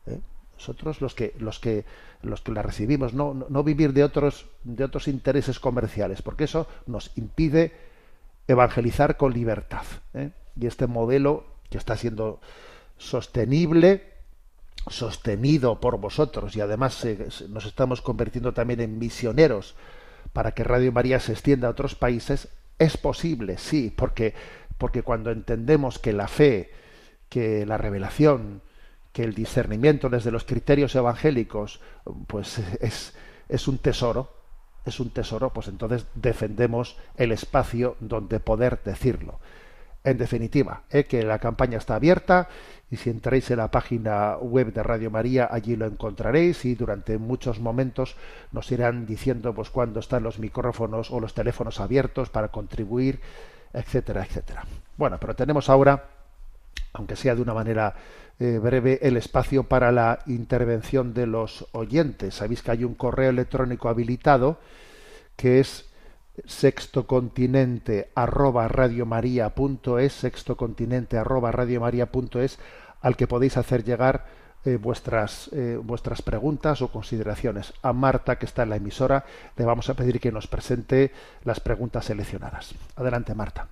¿eh? 0.07 0.19
Nosotros 0.57 1.01
los 1.01 1.13
que, 1.13 1.35
los 1.37 1.59
que, 1.59 1.85
los 2.21 2.41
que 2.41 2.51
la 2.51 2.61
recibimos, 2.61 3.13
no, 3.13 3.33
no, 3.33 3.63
vivir 3.63 3.93
de 3.93 4.03
otros, 4.03 4.45
de 4.63 4.83
otros 4.83 5.07
intereses 5.07 5.59
comerciales, 5.59 6.21
porque 6.21 6.45
eso 6.45 6.67
nos 6.87 7.11
impide 7.17 7.73
evangelizar 8.47 9.17
con 9.17 9.33
libertad. 9.33 9.85
¿eh? 10.13 10.31
Y 10.59 10.67
este 10.67 10.87
modelo 10.87 11.45
que 11.69 11.77
está 11.77 11.97
siendo 11.97 12.39
sostenible, 12.97 14.13
sostenido 14.87 15.79
por 15.79 15.97
vosotros 15.99 16.55
y 16.55 16.61
además 16.61 17.05
nos 17.49 17.65
estamos 17.65 18.01
convirtiendo 18.01 18.53
también 18.53 18.79
en 18.81 18.99
misioneros 18.99 19.75
para 20.31 20.51
que 20.51 20.63
Radio 20.63 20.91
María 20.91 21.19
se 21.19 21.31
extienda 21.31 21.67
a 21.67 21.71
otros 21.71 21.95
países, 21.95 22.49
es 22.79 22.97
posible, 22.97 23.57
sí, 23.57 23.93
porque, 23.95 24.33
porque 24.77 25.03
cuando 25.03 25.31
entendemos 25.31 25.99
que 25.99 26.13
la 26.13 26.27
fe, 26.27 26.71
que 27.29 27.65
la 27.65 27.77
revelación, 27.77 28.61
que 29.13 29.23
el 29.23 29.33
discernimiento 29.33 30.09
desde 30.09 30.31
los 30.31 30.43
criterios 30.43 30.95
evangélicos, 30.95 31.79
pues 32.27 32.59
es, 32.81 33.13
es 33.47 33.67
un 33.67 33.77
tesoro, 33.77 34.29
es 34.85 34.99
un 34.99 35.09
tesoro, 35.09 35.51
pues 35.51 35.67
entonces 35.67 36.05
defendemos 36.15 36.97
el 37.15 37.31
espacio 37.31 37.95
donde 37.99 38.39
poder 38.39 38.81
decirlo. 38.83 39.39
En 40.03 40.17
definitiva, 40.19 40.83
¿eh? 40.91 41.05
que 41.05 41.23
la 41.23 41.39
campaña 41.39 41.79
está 41.79 41.95
abierta 41.95 42.47
y 42.91 42.97
si 42.97 43.09
entráis 43.09 43.49
en 43.51 43.57
la 43.57 43.71
página 43.71 44.37
web 44.37 44.71
de 44.71 44.83
Radio 44.83 45.09
María 45.09 45.49
allí 45.51 45.75
lo 45.75 45.85
encontraréis 45.85 46.65
y 46.65 46.75
durante 46.75 47.17
muchos 47.17 47.59
momentos 47.59 48.15
nos 48.51 48.71
irán 48.71 49.05
diciendo 49.05 49.53
pues 49.53 49.69
cuándo 49.69 49.99
están 49.99 50.23
los 50.23 50.39
micrófonos 50.39 51.11
o 51.11 51.19
los 51.19 51.33
teléfonos 51.33 51.79
abiertos 51.79 52.29
para 52.29 52.49
contribuir, 52.49 53.19
etcétera, 53.73 54.23
etcétera. 54.23 54.65
Bueno, 54.97 55.17
pero 55.19 55.35
tenemos 55.35 55.69
ahora, 55.69 56.05
aunque 56.93 57.15
sea 57.15 57.35
de 57.35 57.41
una 57.41 57.53
manera 57.53 57.95
eh, 58.39 58.59
breve, 58.61 58.99
el 59.01 59.17
espacio 59.17 59.63
para 59.63 59.91
la 59.91 60.19
intervención 60.27 61.13
de 61.13 61.25
los 61.25 61.67
oyentes. 61.71 62.35
Sabéis 62.35 62.61
que 62.61 62.71
hay 62.71 62.83
un 62.83 62.93
correo 62.93 63.29
electrónico 63.29 63.89
habilitado 63.89 64.59
que 65.35 65.59
es 65.59 65.89
sextocontinente 66.45 68.09
arroba 68.15 68.67
radiomaria.es, 68.67 70.13
sextocontinente 70.13 71.17
arroba 71.17 71.51
radiomaria.es, 71.51 72.59
al 73.01 73.15
que 73.15 73.27
podéis 73.27 73.57
hacer 73.57 73.83
llegar 73.83 74.25
eh, 74.65 74.77
vuestras, 74.77 75.49
eh, 75.53 75.79
vuestras 75.81 76.21
preguntas 76.21 76.81
o 76.81 76.87
consideraciones. 76.87 77.73
A 77.83 77.93
Marta, 77.93 78.37
que 78.37 78.45
está 78.45 78.63
en 78.63 78.71
la 78.71 78.77
emisora, 78.77 79.25
le 79.57 79.65
vamos 79.65 79.89
a 79.89 79.93
pedir 79.93 80.19
que 80.19 80.31
nos 80.31 80.47
presente 80.47 81.11
las 81.43 81.59
preguntas 81.59 82.05
seleccionadas. 82.05 82.73
Adelante, 82.95 83.35
Marta. 83.35 83.67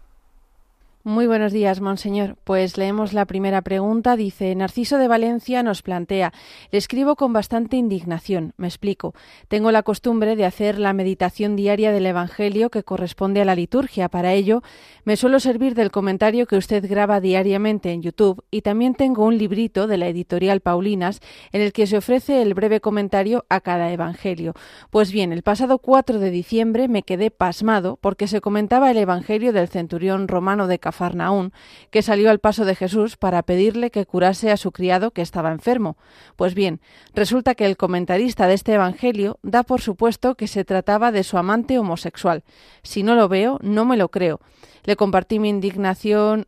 Muy 1.05 1.27
buenos 1.27 1.51
días, 1.51 1.81
monseñor. 1.81 2.37
Pues 2.45 2.77
leemos 2.77 3.11
la 3.11 3.25
primera 3.25 3.61
pregunta. 3.61 4.15
Dice, 4.15 4.55
Narciso 4.55 4.97
de 4.97 5.09
Valencia 5.09 5.61
nos 5.61 5.81
plantea, 5.81 6.31
le 6.71 6.77
escribo 6.77 7.17
con 7.17 7.33
bastante 7.33 7.75
indignación. 7.75 8.53
Me 8.55 8.67
explico. 8.67 9.13
Tengo 9.49 9.73
la 9.73 9.83
costumbre 9.83 10.37
de 10.37 10.45
hacer 10.45 10.79
la 10.79 10.93
meditación 10.93 11.57
diaria 11.57 11.91
del 11.91 12.05
Evangelio 12.05 12.69
que 12.69 12.83
corresponde 12.83 13.41
a 13.41 13.45
la 13.45 13.53
liturgia. 13.53 14.07
Para 14.07 14.31
ello, 14.31 14.63
me 15.03 15.17
suelo 15.17 15.41
servir 15.41 15.75
del 15.75 15.91
comentario 15.91 16.47
que 16.47 16.55
usted 16.55 16.89
graba 16.89 17.19
diariamente 17.19 17.91
en 17.91 18.01
YouTube 18.01 18.41
y 18.49 18.61
también 18.61 18.95
tengo 18.95 19.25
un 19.25 19.37
librito 19.37 19.87
de 19.87 19.97
la 19.97 20.07
editorial 20.07 20.61
Paulinas 20.61 21.19
en 21.51 21.63
el 21.63 21.73
que 21.73 21.85
se 21.85 21.97
ofrece 21.97 22.41
el 22.41 22.53
breve 22.53 22.79
comentario 22.79 23.45
a 23.49 23.59
cada 23.59 23.91
Evangelio. 23.91 24.53
Pues 24.89 25.11
bien, 25.11 25.33
el 25.33 25.43
pasado 25.43 25.79
4 25.79 26.19
de 26.19 26.31
diciembre 26.31 26.87
me 26.87 27.03
quedé 27.03 27.29
pasmado 27.29 27.99
porque 27.99 28.29
se 28.29 28.39
comentaba 28.39 28.89
el 28.89 28.97
Evangelio 28.97 29.51
del 29.51 29.67
centurión 29.67 30.29
romano 30.29 30.67
de 30.67 30.79
Cafarnaún, 30.93 31.53
que 31.89 32.03
salió 32.03 32.29
al 32.29 32.39
paso 32.39 32.65
de 32.65 32.75
Jesús 32.75 33.17
para 33.17 33.41
pedirle 33.41 33.89
que 33.89 34.05
curase 34.05 34.51
a 34.51 34.57
su 34.57 34.71
criado 34.71 35.11
que 35.11 35.23
estaba 35.23 35.51
enfermo. 35.51 35.97
Pues 36.35 36.53
bien, 36.53 36.81
resulta 37.15 37.55
que 37.55 37.65
el 37.65 37.77
comentarista 37.77 38.47
de 38.47 38.53
este 38.53 38.73
Evangelio 38.73 39.39
da 39.41 39.63
por 39.63 39.81
supuesto 39.81 40.35
que 40.35 40.47
se 40.47 40.63
trataba 40.63 41.11
de 41.11 41.23
su 41.23 41.37
amante 41.37 41.79
homosexual. 41.79 42.43
Si 42.83 43.01
no 43.01 43.15
lo 43.15 43.27
veo, 43.27 43.57
no 43.63 43.85
me 43.85 43.97
lo 43.97 44.09
creo. 44.09 44.39
Le 44.83 44.95
compartí 44.95 45.39
mi 45.39 45.49
indignación 45.49 46.47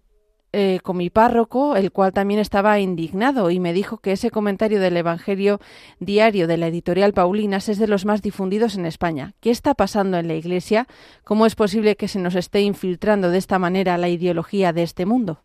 eh, 0.58 0.80
con 0.82 0.96
mi 0.96 1.10
párroco, 1.10 1.76
el 1.76 1.92
cual 1.92 2.14
también 2.14 2.40
estaba 2.40 2.80
indignado 2.80 3.52
y 3.52 3.60
me 3.60 3.74
dijo 3.74 3.98
que 3.98 4.14
ese 4.14 4.32
comentario 4.32 4.80
del 4.80 4.96
Evangelio 4.96 5.60
diario 6.00 6.48
de 6.48 6.56
la 6.56 6.68
editorial 6.68 7.12
Paulinas 7.12 7.68
es 7.68 7.78
de 7.78 7.90
los 7.90 8.06
más 8.06 8.22
difundidos 8.22 8.76
en 8.76 8.86
España. 8.86 9.34
¿Qué 9.42 9.52
está 9.52 9.74
pasando 9.74 10.18
en 10.18 10.30
la 10.30 10.36
Iglesia? 10.36 10.88
¿Cómo 11.26 11.46
es 11.46 11.56
posible 11.56 11.98
que 11.98 12.08
se 12.08 12.20
nos 12.20 12.36
esté 12.36 12.62
infiltrando 12.62 13.32
de 13.32 13.38
esta 13.38 13.60
manera 13.60 13.98
la 13.98 14.08
ideología 14.08 14.72
de 14.72 14.84
este 14.84 15.06
mundo? 15.06 15.42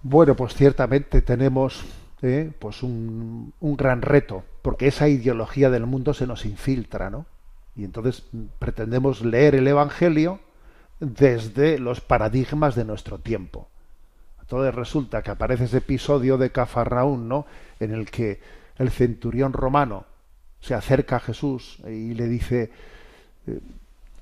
Bueno, 0.00 0.34
pues 0.34 0.54
ciertamente 0.54 1.20
tenemos 1.20 1.84
eh, 2.22 2.50
pues 2.58 2.82
un, 2.82 3.52
un 3.60 3.76
gran 3.76 4.00
reto, 4.00 4.42
porque 4.62 4.86
esa 4.86 5.06
ideología 5.06 5.68
del 5.68 5.84
mundo 5.84 6.14
se 6.14 6.26
nos 6.26 6.46
infiltra, 6.46 7.10
¿no? 7.10 7.26
Y 7.76 7.84
entonces 7.84 8.24
pretendemos 8.58 9.22
leer 9.22 9.54
el 9.54 9.68
Evangelio 9.68 10.40
desde 11.00 11.78
los 11.78 12.00
paradigmas 12.00 12.74
de 12.74 12.84
nuestro 12.84 13.18
tiempo. 13.18 13.68
Entonces 14.40 14.74
resulta 14.74 15.22
que 15.22 15.30
aparece 15.30 15.64
ese 15.64 15.78
episodio 15.78 16.38
de 16.38 16.52
Cafarnaún, 16.52 17.28
¿no? 17.28 17.46
En 17.80 17.92
el 17.92 18.10
que 18.10 18.40
el 18.78 18.90
centurión 18.90 19.52
romano 19.52 20.04
se 20.60 20.74
acerca 20.74 21.16
a 21.16 21.20
Jesús 21.20 21.78
y 21.86 22.14
le 22.14 22.28
dice, 22.28 22.70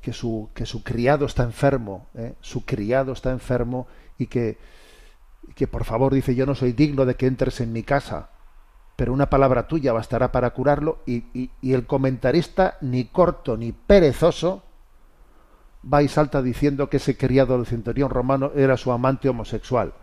que 0.04 0.12
su, 0.12 0.50
que 0.52 0.66
su 0.66 0.82
criado 0.82 1.24
está 1.24 1.44
enfermo, 1.44 2.08
¿eh? 2.14 2.34
su 2.42 2.66
criado 2.66 3.12
está 3.12 3.30
enfermo 3.30 3.86
y 4.18 4.26
que, 4.26 4.58
que 5.54 5.66
por 5.66 5.84
favor 5.84 6.12
dice 6.12 6.34
yo 6.34 6.44
no 6.44 6.54
soy 6.54 6.72
digno 6.72 7.06
de 7.06 7.14
que 7.14 7.26
entres 7.26 7.62
en 7.62 7.72
mi 7.72 7.82
casa, 7.82 8.28
pero 8.96 9.14
una 9.14 9.30
palabra 9.30 9.66
tuya 9.66 9.94
bastará 9.94 10.30
para 10.30 10.50
curarlo 10.50 10.98
y 11.06 11.50
el 11.62 11.86
comentarista 11.86 12.76
ni 12.82 13.06
corto 13.06 13.56
ni 13.56 13.72
perezoso 13.72 14.63
va 15.92 16.02
y 16.02 16.08
salta 16.08 16.42
diciendo 16.42 16.88
que 16.88 16.98
ese 16.98 17.16
criado 17.16 17.56
del 17.56 17.66
centurión 17.66 18.10
romano 18.10 18.52
era 18.54 18.76
su 18.76 18.92
amante 18.92 19.28
homosexual. 19.28 19.94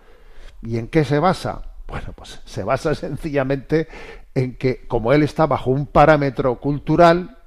¿Y 0.62 0.78
en 0.78 0.88
qué 0.88 1.04
se 1.04 1.20
basa? 1.20 1.64
Bueno, 1.88 2.14
pues 2.16 2.42
se 2.46 2.64
basa 2.64 2.96
sencillamente 2.96 3.88
en 4.34 4.56
que 4.56 4.88
como 4.88 5.14
él 5.14 5.24
está 5.24 5.46
bajo 5.46 5.72
un 5.72 5.88
parámetro 5.88 6.60
cultural, 6.60 7.38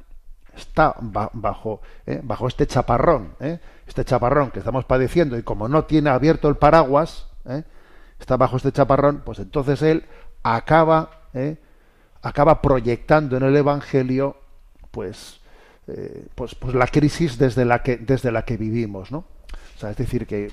está 0.56 0.94
bajo, 1.00 1.80
eh, 2.06 2.20
bajo 2.22 2.46
este 2.46 2.66
chaparrón, 2.66 3.34
eh, 3.40 3.58
este 3.86 4.04
chaparrón 4.04 4.50
que 4.50 4.60
estamos 4.60 4.84
padeciendo 4.84 5.36
y 5.36 5.42
como 5.42 5.68
no 5.68 5.84
tiene 5.84 6.10
abierto 6.10 6.48
el 6.48 6.56
paraguas, 6.56 7.28
eh, 7.46 7.64
está 8.18 8.36
bajo 8.36 8.56
este 8.56 8.72
chaparrón, 8.72 9.22
pues 9.24 9.38
entonces 9.38 9.82
él 9.82 10.04
acaba, 10.42 11.10
acaba 12.22 12.60
proyectando 12.62 13.36
en 13.36 13.42
el 13.42 13.56
Evangelio, 13.56 14.36
pues, 14.90 15.40
pues, 16.34 16.54
pues 16.54 16.74
la 16.74 16.86
crisis 16.86 17.38
desde 17.38 17.64
la 17.64 17.82
que 17.82 17.96
desde 17.96 18.32
la 18.32 18.44
que 18.44 18.56
vivimos, 18.56 19.12
¿no? 19.12 19.18
O 19.76 19.78
sea, 19.78 19.90
es 19.90 19.96
decir 19.96 20.26
que 20.26 20.50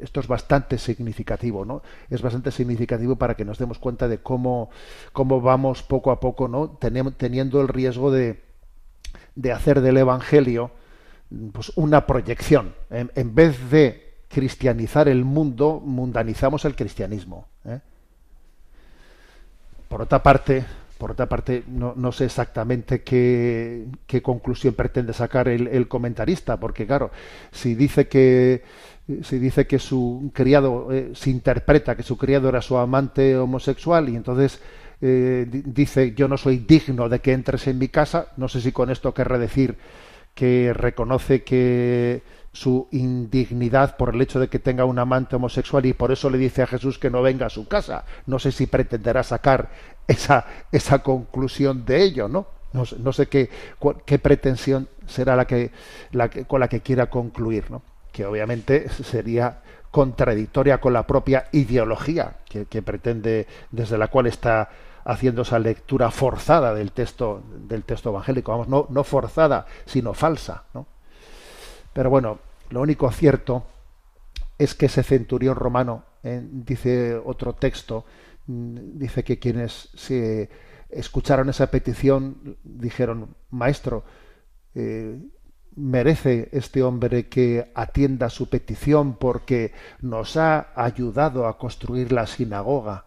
esto 0.00 0.20
es 0.20 0.26
bastante 0.26 0.78
significativo, 0.78 1.64
¿no? 1.64 1.82
Es 2.10 2.22
bastante 2.22 2.50
significativo 2.50 3.16
para 3.16 3.34
que 3.34 3.44
nos 3.44 3.58
demos 3.58 3.78
cuenta 3.78 4.08
de 4.08 4.18
cómo, 4.18 4.70
cómo 5.12 5.40
vamos 5.40 5.82
poco 5.82 6.10
a 6.10 6.20
poco, 6.20 6.48
¿no? 6.48 6.70
teniendo 6.70 7.60
el 7.60 7.68
riesgo 7.68 8.10
de, 8.10 8.42
de 9.34 9.52
hacer 9.52 9.80
del 9.80 9.98
Evangelio 9.98 10.70
pues, 11.52 11.72
una 11.76 12.06
proyección. 12.06 12.74
En, 12.90 13.10
en, 13.14 13.34
vez 13.34 13.70
de 13.70 14.14
cristianizar 14.28 15.08
el 15.08 15.24
mundo, 15.24 15.80
mundanizamos 15.84 16.64
el 16.64 16.74
cristianismo. 16.74 17.46
¿eh? 17.64 17.80
Por 19.88 20.02
otra 20.02 20.22
parte, 20.22 20.64
por 21.02 21.10
otra 21.10 21.28
parte, 21.28 21.64
no, 21.66 21.94
no 21.96 22.12
sé 22.12 22.26
exactamente 22.26 23.02
qué, 23.02 23.86
qué, 24.06 24.22
conclusión 24.22 24.74
pretende 24.74 25.12
sacar 25.12 25.48
el, 25.48 25.88
comentarista, 25.88 26.60
porque 26.60 26.86
claro, 26.86 27.10
si 27.50 27.74
dice 27.74 28.06
que 28.06 28.62
si 29.24 29.40
dice 29.40 29.66
que 29.66 29.80
su 29.80 30.30
criado 30.32 30.92
eh, 30.92 31.10
se 31.12 31.30
interpreta 31.30 31.96
que 31.96 32.04
su 32.04 32.16
criado 32.16 32.48
era 32.48 32.62
su 32.62 32.76
amante 32.76 33.36
homosexual 33.36 34.10
y 34.10 34.14
entonces 34.14 34.60
eh, 35.00 35.44
dice 35.50 36.14
yo 36.14 36.28
no 36.28 36.36
soy 36.36 36.58
digno 36.58 37.08
de 37.08 37.18
que 37.18 37.32
entres 37.32 37.66
en 37.66 37.78
mi 37.78 37.88
casa, 37.88 38.28
no 38.36 38.46
sé 38.46 38.60
si 38.60 38.70
con 38.70 38.88
esto 38.88 39.12
querrá 39.12 39.38
decir 39.38 39.76
que 40.36 40.72
reconoce 40.72 41.42
que 41.42 42.22
su 42.52 42.88
indignidad 42.90 43.96
por 43.96 44.14
el 44.14 44.20
hecho 44.20 44.38
de 44.38 44.48
que 44.48 44.58
tenga 44.58 44.84
un 44.84 44.98
amante 44.98 45.36
homosexual 45.36 45.86
y 45.86 45.94
por 45.94 46.12
eso 46.12 46.28
le 46.28 46.38
dice 46.38 46.62
a 46.62 46.66
Jesús 46.66 46.98
que 46.98 47.10
no 47.10 47.22
venga 47.22 47.46
a 47.46 47.50
su 47.50 47.66
casa. 47.66 48.04
No 48.26 48.38
sé 48.38 48.52
si 48.52 48.66
pretenderá 48.66 49.22
sacar 49.22 49.70
esa, 50.06 50.46
esa 50.70 51.02
conclusión 51.02 51.84
de 51.84 52.02
ello, 52.02 52.28
¿no? 52.28 52.46
No, 52.72 53.12
sé 53.12 53.26
qué, 53.26 53.50
qué 54.06 54.18
pretensión 54.18 54.88
será 55.06 55.36
la 55.36 55.46
que, 55.46 55.72
la 56.12 56.30
que, 56.30 56.46
con 56.46 56.60
la 56.60 56.68
que 56.68 56.80
quiera 56.80 57.10
concluir, 57.10 57.70
¿no? 57.70 57.82
Que 58.12 58.24
obviamente 58.24 58.88
sería 58.88 59.60
contradictoria 59.90 60.80
con 60.80 60.94
la 60.94 61.06
propia 61.06 61.48
ideología 61.52 62.36
que, 62.48 62.64
que 62.64 62.80
pretende, 62.80 63.46
desde 63.70 63.98
la 63.98 64.08
cual 64.08 64.26
está 64.26 64.70
haciendo 65.04 65.42
esa 65.42 65.58
lectura 65.58 66.10
forzada 66.10 66.72
del 66.72 66.92
texto 66.92 67.42
del 67.52 67.84
texto 67.84 68.08
evangélico, 68.08 68.52
vamos, 68.52 68.68
no, 68.68 68.86
no 68.88 69.04
forzada, 69.04 69.66
sino 69.84 70.14
falsa, 70.14 70.64
¿no? 70.72 70.86
Pero 71.92 72.10
bueno, 72.10 72.38
lo 72.70 72.80
único 72.80 73.10
cierto 73.10 73.64
es 74.58 74.74
que 74.74 74.86
ese 74.86 75.02
centurión 75.02 75.56
romano, 75.56 76.04
eh, 76.22 76.40
dice 76.42 77.16
otro 77.16 77.54
texto, 77.54 78.04
mm, 78.46 78.98
dice 78.98 79.24
que 79.24 79.38
quienes 79.38 79.90
se 79.94 80.48
escucharon 80.88 81.48
esa 81.48 81.70
petición 81.70 82.56
dijeron, 82.62 83.34
maestro, 83.50 84.04
eh, 84.74 85.18
merece 85.74 86.48
este 86.52 86.82
hombre 86.82 87.28
que 87.28 87.72
atienda 87.74 88.28
su 88.30 88.48
petición 88.48 89.14
porque 89.14 89.72
nos 90.00 90.36
ha 90.36 90.72
ayudado 90.76 91.46
a 91.46 91.58
construir 91.58 92.12
la 92.12 92.26
sinagoga. 92.26 93.06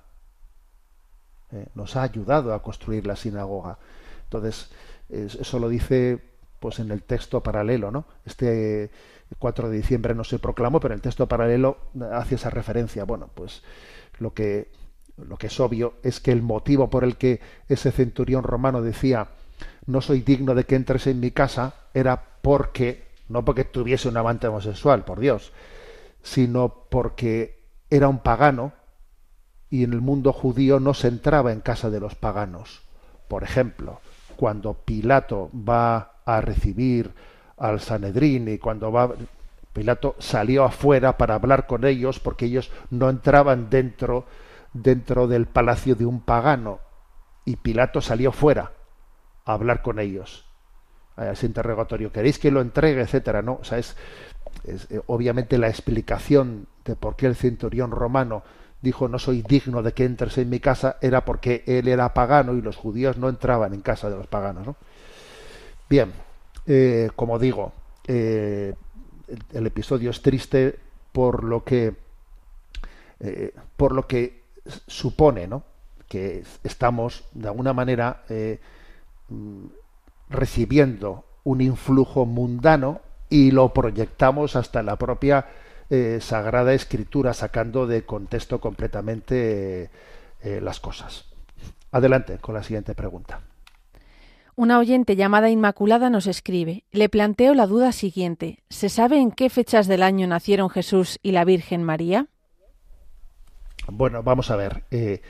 Eh, 1.52 1.68
nos 1.76 1.96
ha 1.96 2.02
ayudado 2.02 2.54
a 2.54 2.62
construir 2.62 3.06
la 3.06 3.16
sinagoga. 3.16 3.78
Entonces, 4.24 4.72
eso 5.10 5.60
lo 5.60 5.70
dice 5.70 6.35
pues 6.66 6.80
en 6.80 6.90
el 6.90 7.04
texto 7.04 7.44
paralelo, 7.44 7.92
¿no? 7.92 8.06
Este 8.26 8.90
4 9.38 9.70
de 9.70 9.78
diciembre 9.78 10.16
no 10.16 10.24
se 10.24 10.40
proclamó, 10.40 10.80
pero 10.80 10.96
el 10.96 11.02
texto 11.02 11.28
paralelo 11.28 11.78
hace 12.12 12.34
esa 12.34 12.50
referencia. 12.50 13.04
Bueno, 13.04 13.30
pues 13.36 13.62
lo 14.18 14.34
que 14.34 14.72
lo 15.16 15.38
que 15.38 15.46
es 15.46 15.60
obvio 15.60 15.94
es 16.02 16.20
que 16.20 16.32
el 16.32 16.42
motivo 16.42 16.90
por 16.90 17.04
el 17.04 17.18
que 17.18 17.40
ese 17.70 17.92
centurión 17.92 18.42
romano 18.42 18.82
decía 18.82 19.28
no 19.86 20.02
soy 20.02 20.22
digno 20.22 20.56
de 20.56 20.64
que 20.64 20.76
entres 20.76 21.06
en 21.06 21.20
mi 21.20 21.30
casa 21.30 21.76
era 21.94 22.40
porque 22.42 23.10
no 23.30 23.46
porque 23.46 23.64
tuviese 23.64 24.10
un 24.10 24.18
amante 24.18 24.48
homosexual, 24.48 25.06
por 25.06 25.20
Dios, 25.20 25.52
sino 26.24 26.88
porque 26.90 27.60
era 27.92 28.08
un 28.08 28.24
pagano 28.24 28.74
y 29.70 29.84
en 29.84 29.94
el 29.94 30.02
mundo 30.02 30.34
judío 30.34 30.80
no 30.80 30.96
se 30.96 31.10
entraba 31.10 31.52
en 31.52 31.62
casa 31.62 31.92
de 31.92 32.00
los 32.00 32.16
paganos. 32.16 32.82
Por 33.28 33.44
ejemplo, 33.44 34.00
cuando 34.36 34.74
Pilato 34.74 35.52
va 35.54 36.15
a 36.26 36.42
recibir 36.42 37.14
al 37.58 37.80
Sanedrín 37.80 38.48
y 38.48 38.58
cuando 38.58 38.92
va 38.92 39.14
Pilato 39.74 40.16
salió 40.20 40.64
afuera 40.64 41.18
para 41.18 41.36
hablar 41.36 41.68
con 41.68 41.86
ellos 41.86 42.20
porque 42.20 42.46
ellos 42.46 42.72
no 42.90 43.10
entraban 43.10 43.70
dentro 43.70 44.26
dentro 44.74 45.28
del 45.28 45.46
palacio 45.46 45.96
de 45.96 46.06
un 46.06 46.22
pagano 46.22 46.80
y 47.46 47.58
Pilato 47.58 48.02
salió 48.02 48.32
fuera 48.32 48.72
a 49.46 49.54
hablar 49.54 49.82
con 49.82 50.00
ellos 50.00 50.46
a 51.16 51.32
ese 51.32 51.46
interrogatorio 51.46 52.12
queréis 52.12 52.40
que 52.40 52.52
lo 52.52 52.62
entregue 52.62 53.02
etcétera 53.02 53.42
no 53.42 53.60
o 53.62 53.64
sea 53.64 53.78
es, 53.78 53.96
es 54.66 54.90
eh, 54.92 55.02
obviamente 55.08 55.58
la 55.58 55.70
explicación 55.70 56.68
de 56.84 56.96
por 56.96 57.16
qué 57.16 57.28
el 57.28 57.36
centurión 57.36 57.92
romano 57.92 58.44
dijo 58.82 59.08
no 59.08 59.20
soy 59.20 59.42
digno 59.42 59.82
de 59.82 59.94
que 59.94 60.06
entres 60.06 60.38
en 60.38 60.50
mi 60.50 60.60
casa 60.60 60.98
era 61.02 61.26
porque 61.26 61.64
él 61.68 61.88
era 61.88 62.14
pagano 62.14 62.54
y 62.54 62.62
los 62.62 62.76
judíos 62.76 63.18
no 63.18 63.30
entraban 63.30 63.74
en 63.74 63.82
casa 63.82 64.10
de 64.10 64.16
los 64.16 64.28
paganos. 64.28 64.68
¿no? 64.68 64.76
Bien, 65.88 66.12
eh, 66.66 67.10
como 67.16 67.38
digo, 67.38 67.74
eh, 68.08 68.74
el, 69.54 69.68
episodio 69.68 70.10
es 70.10 70.22
triste 70.22 70.80
por 71.12 71.44
lo 71.44 71.64
que 71.64 71.94
eh, 73.20 73.54
por 73.78 73.94
lo 73.94 74.08
que 74.08 74.44
supone, 74.88 75.48
¿no? 75.48 75.64
Que 76.08 76.44
estamos 76.64 77.26
de 77.34 77.48
alguna 77.48 77.74
manera 77.74 78.24
mm, 79.30 79.66
recibiendo 80.30 81.24
un 81.44 81.62
influjo 81.62 82.26
mundano 82.26 83.02
y 83.30 83.52
lo 83.52 83.74
proyectamos 83.74 84.56
hasta 84.56 84.82
la 84.84 84.96
propia 84.98 85.48
Sagrada 86.20 86.74
Escritura, 86.74 87.34
sacando 87.36 87.86
de 87.86 88.06
contexto 88.06 88.60
completamente 88.60 89.92
las 90.44 90.80
cosas. 90.80 91.26
Adelante 91.92 92.40
con 92.40 92.56
la 92.56 92.64
siguiente 92.64 92.96
pregunta. 92.96 93.42
Una 94.56 94.80
oyente 94.80 95.16
llamada 95.16 95.50
Inmaculada 95.50 96.10
nos 96.10 96.28
escribe. 96.28 96.84
Le 96.92 97.10
planteo 97.10 97.54
la 97.54 97.68
duda 97.68 97.92
siguiente. 97.92 98.64
¿Se 98.70 98.90
sabe 98.90 99.20
en 99.20 99.32
qué 99.32 99.50
fechas 99.50 99.88
del 99.88 100.04
año 100.04 100.28
nacieron 100.28 100.70
Jesús 100.70 101.20
y 101.22 101.32
la 101.32 101.44
Virgen 101.46 101.84
María? 101.84 102.28
Bueno, 103.88 104.24
vamos 104.24 104.50
a 104.52 104.56
ver. 104.56 104.84
Eh, 104.92 105.22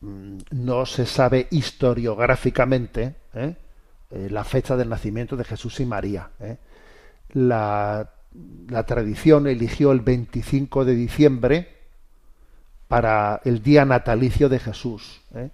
mm, 0.00 0.38
no 0.50 0.86
se 0.86 1.06
sabe 1.06 1.46
historiográficamente 1.50 3.14
¿eh? 3.34 3.54
Eh, 4.10 4.28
la 4.30 4.44
fecha 4.44 4.76
del 4.76 4.88
nacimiento 4.88 5.36
de 5.36 5.44
Jesús 5.44 5.80
y 5.80 5.86
María. 5.86 6.30
La 7.32 8.10
la 8.68 8.84
tradición 8.84 9.46
eligió 9.46 9.92
el 9.92 10.00
25 10.00 10.84
de 10.84 10.94
diciembre 10.94 11.68
para 12.88 13.40
el 13.44 13.62
día 13.62 13.84
natalicio 13.84 14.48
de 14.48 14.58
Jesús. 14.58 15.20
¿eh? 15.34 15.50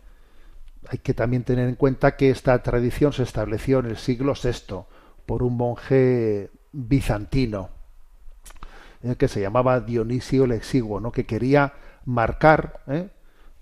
Hay 0.89 0.99
que 0.99 1.14
también 1.14 1.45
tener 1.45 1.68
en 1.68 1.74
cuenta 1.74 2.16
que 2.16 2.31
esta 2.31 2.62
tradición 2.62 3.12
se 3.12 3.22
estableció 3.22 3.81
en 3.81 3.87
el 3.87 3.97
siglo 3.97 4.35
VI 4.35 4.85
por 5.26 5.43
un 5.43 5.57
monje 5.57 6.51
bizantino 6.72 7.70
¿eh? 9.03 9.16
que 9.16 9.28
se 9.28 9.41
llamaba 9.41 9.81
Dionisio 9.81 10.45
el 10.45 10.53
Exiguo, 10.53 11.01
¿no? 11.01 11.12
que 11.12 11.26
quería 11.26 11.74
marcar 12.05 12.81
¿eh? 12.87 13.09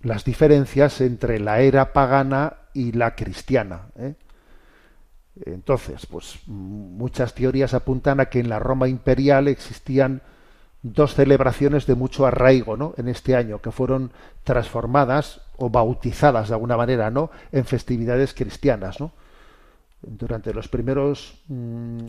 las 0.00 0.24
diferencias 0.24 1.00
entre 1.00 1.40
la 1.40 1.60
era 1.60 1.92
pagana 1.92 2.54
y 2.72 2.92
la 2.92 3.14
cristiana. 3.14 3.88
Entonces, 5.44 6.06
pues 6.06 6.40
muchas 6.46 7.34
teorías 7.34 7.74
apuntan 7.74 8.20
a 8.20 8.26
que 8.26 8.40
en 8.40 8.48
la 8.48 8.58
Roma 8.58 8.88
imperial 8.88 9.48
existían 9.48 10.22
dos 10.82 11.14
celebraciones 11.14 11.86
de 11.86 11.94
mucho 11.94 12.26
arraigo, 12.26 12.76
¿no? 12.76 12.94
En 12.96 13.08
este 13.08 13.34
año 13.34 13.60
que 13.60 13.72
fueron 13.72 14.12
transformadas 14.44 15.40
o 15.58 15.68
bautizadas 15.68 16.48
de 16.48 16.54
alguna 16.54 16.76
manera, 16.76 17.10
¿no? 17.10 17.30
En 17.52 17.64
festividades 17.64 18.32
cristianas, 18.32 19.00
¿no? 19.00 19.12
Durante 20.00 20.54
los 20.54 20.68
primeros 20.68 21.42
mm, 21.48 22.06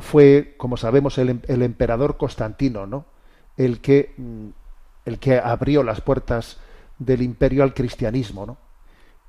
fue, 0.00 0.54
como 0.56 0.76
sabemos, 0.76 1.18
el, 1.18 1.40
el, 1.46 1.62
emperador 1.62 2.16
Constantino, 2.16 2.86
¿no? 2.86 3.06
El 3.56 3.80
que, 3.80 4.14
mm, 4.16 4.48
el 5.04 5.18
que 5.18 5.38
abrió 5.38 5.82
las 5.82 6.00
puertas 6.00 6.58
del 6.98 7.22
imperio 7.22 7.62
al 7.62 7.74
cristianismo, 7.74 8.46
¿no? 8.46 8.56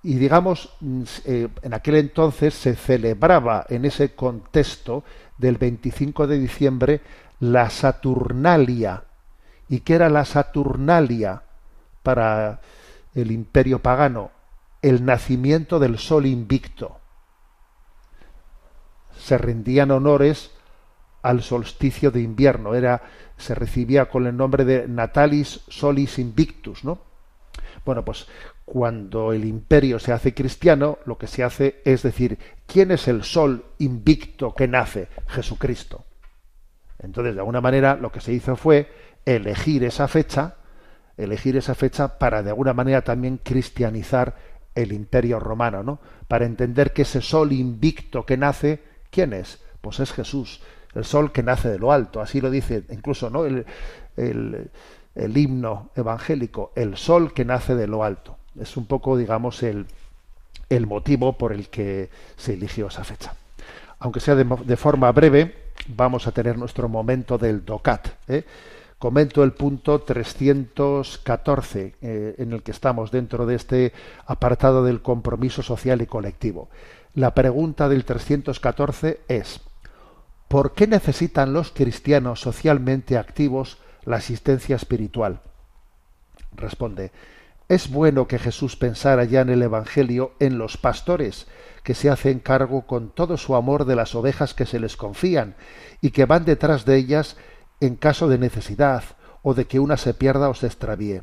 Y 0.05 0.15
digamos, 0.15 0.69
mm, 0.81 1.03
eh, 1.25 1.47
en 1.63 1.73
aquel 1.73 1.95
entonces 1.95 2.53
se 2.53 2.75
celebraba 2.75 3.65
en 3.69 3.85
ese 3.85 4.13
contexto 4.13 5.03
del 5.37 5.57
25 5.57 6.27
de 6.27 6.39
diciembre 6.39 7.01
la 7.39 7.69
Saturnalia. 7.69 9.03
¿Y 9.67 9.79
qué 9.79 9.95
era 9.95 10.09
la 10.09 10.23
Saturnalia 10.23 11.41
para 12.03 12.61
el 13.15 13.31
imperio 13.31 13.79
pagano? 13.79 14.31
El 14.81 15.05
nacimiento 15.05 15.79
del 15.79 15.97
sol 15.97 16.25
invicto. 16.25 16.99
Se 19.17 19.37
rendían 19.37 19.89
honores 19.91 20.51
al 21.23 21.41
solsticio 21.41 22.11
de 22.11 22.21
invierno. 22.21 22.75
Era, 22.75 23.01
se 23.37 23.55
recibía 23.55 24.09
con 24.09 24.27
el 24.27 24.37
nombre 24.37 24.63
de 24.65 24.87
Natalis 24.87 25.61
Solis 25.67 26.19
Invictus, 26.19 26.83
¿no? 26.83 26.99
Bueno, 27.83 28.05
pues 28.05 28.27
cuando 28.65 29.31
el 29.31 29.45
imperio 29.45 29.99
se 29.99 30.11
hace 30.11 30.33
cristiano, 30.33 30.97
lo 31.05 31.17
que 31.17 31.27
se 31.27 31.43
hace 31.43 31.81
es 31.85 32.03
decir, 32.03 32.37
¿quién 32.65 32.91
es 32.91 33.07
el 33.07 33.23
sol 33.23 33.65
invicto 33.77 34.53
que 34.53 34.67
nace? 34.67 35.07
Jesucristo. 35.27 36.05
Entonces, 36.99 37.35
de 37.35 37.41
alguna 37.41 37.61
manera, 37.61 37.95
lo 37.95 38.11
que 38.11 38.21
se 38.21 38.33
hizo 38.33 38.55
fue 38.55 38.89
elegir 39.25 39.83
esa 39.83 40.07
fecha, 40.07 40.55
elegir 41.17 41.57
esa 41.57 41.75
fecha 41.75 42.19
para 42.19 42.43
de 42.43 42.49
alguna 42.49 42.73
manera 42.73 43.03
también 43.03 43.39
cristianizar 43.41 44.35
el 44.75 44.91
imperio 44.91 45.39
romano, 45.39 45.83
¿no? 45.83 45.99
Para 46.27 46.45
entender 46.45 46.91
que 46.91 47.03
ese 47.03 47.21
sol 47.21 47.53
invicto 47.53 48.25
que 48.25 48.37
nace, 48.37 48.81
¿quién 49.09 49.33
es? 49.33 49.59
Pues 49.81 49.99
es 49.99 50.11
Jesús, 50.11 50.61
el 50.93 51.05
sol 51.05 51.31
que 51.31 51.43
nace 51.43 51.69
de 51.69 51.79
lo 51.79 51.91
alto, 51.91 52.21
así 52.21 52.41
lo 52.41 52.49
dice 52.49 52.83
incluso, 52.89 53.29
¿no? 53.29 53.45
el, 53.45 53.65
el 55.15 55.37
himno 55.37 55.91
evangélico, 55.95 56.71
el 56.75 56.97
sol 56.97 57.33
que 57.33 57.45
nace 57.45 57.75
de 57.75 57.87
lo 57.87 58.03
alto. 58.03 58.37
Es 58.59 58.77
un 58.77 58.85
poco, 58.85 59.17
digamos, 59.17 59.63
el, 59.63 59.87
el 60.69 60.87
motivo 60.87 61.37
por 61.37 61.53
el 61.53 61.69
que 61.69 62.09
se 62.35 62.53
eligió 62.53 62.87
esa 62.87 63.03
fecha. 63.03 63.33
Aunque 63.99 64.19
sea 64.19 64.35
de, 64.35 64.77
forma 64.77 65.11
breve, 65.11 65.71
vamos 65.87 66.27
a 66.27 66.31
tener 66.31 66.57
nuestro 66.57 66.89
momento 66.89 67.37
del 67.37 67.63
DOCAT. 67.63 68.07
¿eh? 68.27 68.43
Comento 69.05 69.43
el 69.43 69.53
punto 69.53 70.01
314 70.01 71.93
eh, 72.01 72.35
en 72.39 72.53
el 72.53 72.63
que 72.63 72.71
estamos 72.71 73.11
dentro 73.11 73.45
de 73.45 73.53
este 73.53 73.93
apartado 74.25 74.83
del 74.83 75.03
compromiso 75.03 75.61
social 75.61 76.01
y 76.01 76.07
colectivo. 76.07 76.69
La 77.13 77.35
pregunta 77.35 77.87
del 77.87 78.03
314 78.03 79.19
es, 79.27 79.61
¿por 80.47 80.73
qué 80.73 80.87
necesitan 80.87 81.53
los 81.53 81.69
cristianos 81.69 82.41
socialmente 82.41 83.19
activos 83.19 83.77
la 84.05 84.17
asistencia 84.17 84.75
espiritual. 84.75 85.41
Responde, 86.55 87.11
es 87.67 87.91
bueno 87.91 88.27
que 88.27 88.39
Jesús 88.39 88.75
pensara 88.75 89.23
ya 89.23 89.41
en 89.41 89.49
el 89.49 89.61
Evangelio 89.61 90.33
en 90.39 90.57
los 90.57 90.77
pastores, 90.77 91.45
que 91.83 91.93
se 91.93 92.09
hacen 92.09 92.39
cargo 92.39 92.87
con 92.87 93.09
todo 93.09 93.37
su 93.37 93.55
amor 93.55 93.85
de 93.85 93.95
las 93.95 94.15
ovejas 94.15 94.55
que 94.55 94.65
se 94.65 94.79
les 94.79 94.97
confían 94.97 95.55
y 96.01 96.09
que 96.09 96.25
van 96.25 96.45
detrás 96.45 96.85
de 96.85 96.95
ellas 96.95 97.37
en 97.79 97.95
caso 97.95 98.27
de 98.27 98.37
necesidad 98.37 99.03
o 99.41 99.53
de 99.53 99.65
que 99.65 99.79
una 99.79 99.97
se 99.97 100.13
pierda 100.13 100.49
o 100.49 100.53
se 100.53 100.67
extravíe. 100.67 101.21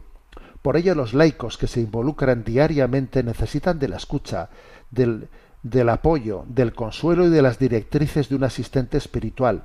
Por 0.62 0.76
ello 0.76 0.94
los 0.94 1.12
laicos 1.12 1.58
que 1.58 1.66
se 1.66 1.80
involucran 1.80 2.44
diariamente 2.44 3.22
necesitan 3.22 3.78
de 3.78 3.88
la 3.88 3.96
escucha, 3.96 4.48
del, 4.90 5.28
del 5.62 5.88
apoyo, 5.88 6.44
del 6.46 6.72
consuelo 6.72 7.26
y 7.26 7.30
de 7.30 7.42
las 7.42 7.58
directrices 7.58 8.28
de 8.28 8.36
un 8.36 8.44
asistente 8.44 8.96
espiritual, 8.96 9.64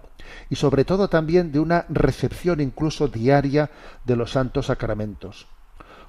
y 0.49 0.55
sobre 0.55 0.85
todo 0.85 1.07
también 1.07 1.51
de 1.51 1.59
una 1.59 1.85
recepción 1.89 2.59
incluso 2.61 3.07
diaria 3.07 3.69
de 4.05 4.15
los 4.15 4.31
santos 4.31 4.67
sacramentos. 4.67 5.47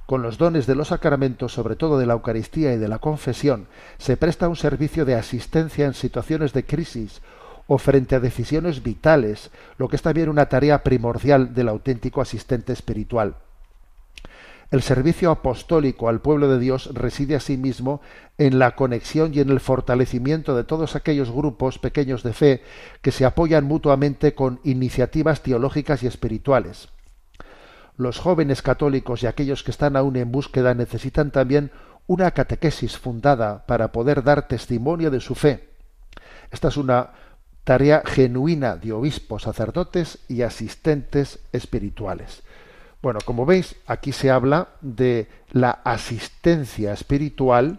Con 0.06 0.22
los 0.22 0.38
dones 0.38 0.66
de 0.66 0.74
los 0.74 0.88
sacramentos, 0.88 1.52
sobre 1.52 1.76
todo 1.76 1.98
de 1.98 2.06
la 2.06 2.14
Eucaristía 2.14 2.72
y 2.72 2.78
de 2.78 2.88
la 2.88 2.98
confesión, 2.98 3.68
se 3.98 4.16
presta 4.16 4.48
un 4.48 4.56
servicio 4.56 5.04
de 5.04 5.14
asistencia 5.14 5.84
en 5.84 5.92
situaciones 5.92 6.54
de 6.54 6.64
crisis 6.64 7.20
o 7.68 7.78
frente 7.78 8.16
a 8.16 8.20
decisiones 8.20 8.82
vitales, 8.82 9.50
lo 9.76 9.88
que 9.88 9.96
es 9.96 10.02
también 10.02 10.30
una 10.30 10.48
tarea 10.48 10.82
primordial 10.82 11.54
del 11.54 11.68
auténtico 11.68 12.20
asistente 12.20 12.72
espiritual. 12.72 13.36
El 14.70 14.82
servicio 14.82 15.30
apostólico 15.30 16.08
al 16.08 16.20
pueblo 16.20 16.48
de 16.48 16.58
Dios 16.58 16.90
reside 16.94 17.36
asimismo 17.36 18.00
en 18.38 18.58
la 18.58 18.74
conexión 18.74 19.32
y 19.32 19.40
en 19.40 19.50
el 19.50 19.60
fortalecimiento 19.60 20.56
de 20.56 20.64
todos 20.64 20.96
aquellos 20.96 21.30
grupos 21.30 21.78
pequeños 21.78 22.22
de 22.22 22.32
fe 22.32 22.62
que 23.00 23.12
se 23.12 23.24
apoyan 23.24 23.64
mutuamente 23.64 24.34
con 24.34 24.60
iniciativas 24.64 25.42
teológicas 25.42 26.02
y 26.02 26.06
espirituales. 26.06 26.88
Los 27.96 28.18
jóvenes 28.18 28.62
católicos 28.62 29.22
y 29.22 29.26
aquellos 29.26 29.62
que 29.62 29.70
están 29.70 29.96
aún 29.96 30.16
en 30.16 30.32
búsqueda 30.32 30.72
necesitan 30.72 31.30
también 31.30 31.70
una 32.06 32.30
catequesis 32.30 32.96
fundada 32.96 33.66
para 33.66 33.92
poder 33.92 34.22
dar 34.22 34.48
testimonio 34.48 35.10
de 35.10 35.20
su 35.20 35.34
fe. 35.34 35.68
Esta 36.50 36.68
es 36.68 36.76
una 36.76 37.10
tarea 37.68 38.00
genuina 38.02 38.76
de 38.76 38.94
obispos, 38.94 39.42
sacerdotes 39.42 40.20
y 40.26 40.40
asistentes 40.40 41.40
espirituales. 41.52 42.42
Bueno, 43.02 43.18
como 43.26 43.44
veis, 43.44 43.76
aquí 43.86 44.10
se 44.10 44.30
habla 44.30 44.68
de 44.80 45.28
la 45.50 45.82
asistencia 45.84 46.94
espiritual 46.94 47.78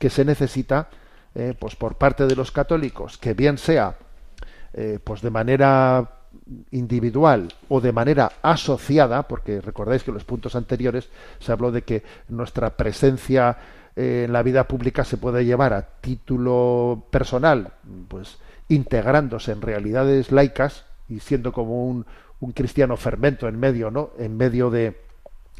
que 0.00 0.10
se 0.10 0.24
necesita 0.24 0.88
eh, 1.36 1.54
pues 1.56 1.76
por 1.76 1.94
parte 1.94 2.26
de 2.26 2.34
los 2.34 2.50
católicos, 2.50 3.16
que 3.16 3.34
bien 3.34 3.56
sea 3.56 3.94
eh, 4.72 4.98
pues 5.04 5.22
de 5.22 5.30
manera 5.30 6.10
individual 6.72 7.54
o 7.68 7.80
de 7.80 7.92
manera 7.92 8.32
asociada, 8.42 9.28
porque 9.28 9.60
recordáis 9.60 10.02
que 10.02 10.10
en 10.10 10.14
los 10.14 10.24
puntos 10.24 10.56
anteriores 10.56 11.08
se 11.38 11.52
habló 11.52 11.70
de 11.70 11.82
que 11.82 12.02
nuestra 12.30 12.76
presencia 12.76 13.58
eh, 13.94 14.24
en 14.26 14.32
la 14.32 14.42
vida 14.42 14.66
pública 14.66 15.04
se 15.04 15.18
puede 15.18 15.44
llevar 15.44 15.72
a 15.72 15.82
título 16.00 17.06
personal, 17.12 17.74
pues 18.08 18.38
integrándose 18.68 19.52
en 19.52 19.62
realidades 19.62 20.32
laicas 20.32 20.84
y 21.08 21.20
siendo 21.20 21.52
como 21.52 21.86
un, 21.86 22.06
un 22.40 22.52
cristiano 22.52 22.96
fermento 22.96 23.48
en 23.48 23.58
medio, 23.58 23.90
¿no? 23.90 24.10
En 24.18 24.36
medio 24.36 24.70
de, 24.70 25.00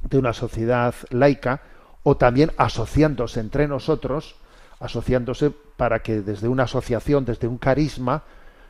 de 0.03 0.19
una 0.19 0.33
sociedad 0.33 0.95
laica, 1.11 1.61
o 2.03 2.17
también 2.17 2.53
asociándose 2.57 3.41
entre 3.41 3.67
nosotros, 3.67 4.37
asociándose 4.81 5.51
para 5.51 6.01
que 6.01 6.21
desde 6.21 6.49
una 6.49 6.65
asociación, 6.65 7.25
desde 7.25 7.49
un 7.49 7.59
carisma, 7.59 8.23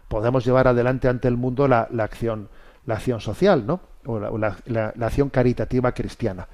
podamos 0.08 0.44
llevar 0.44 0.68
adelante 0.68 1.08
ante 1.08 1.28
el 1.28 1.36
mundo 1.36 1.66
la, 1.66 1.88
la 1.90 2.04
acción, 2.04 2.48
la 2.86 2.94
acción 2.94 3.20
social, 3.20 3.66
¿no? 3.66 3.80
O 4.06 4.38
la, 4.38 4.56
la, 4.66 4.92
acción 5.06 5.30
caritativa 5.30 5.92
cristiana. 5.92 6.46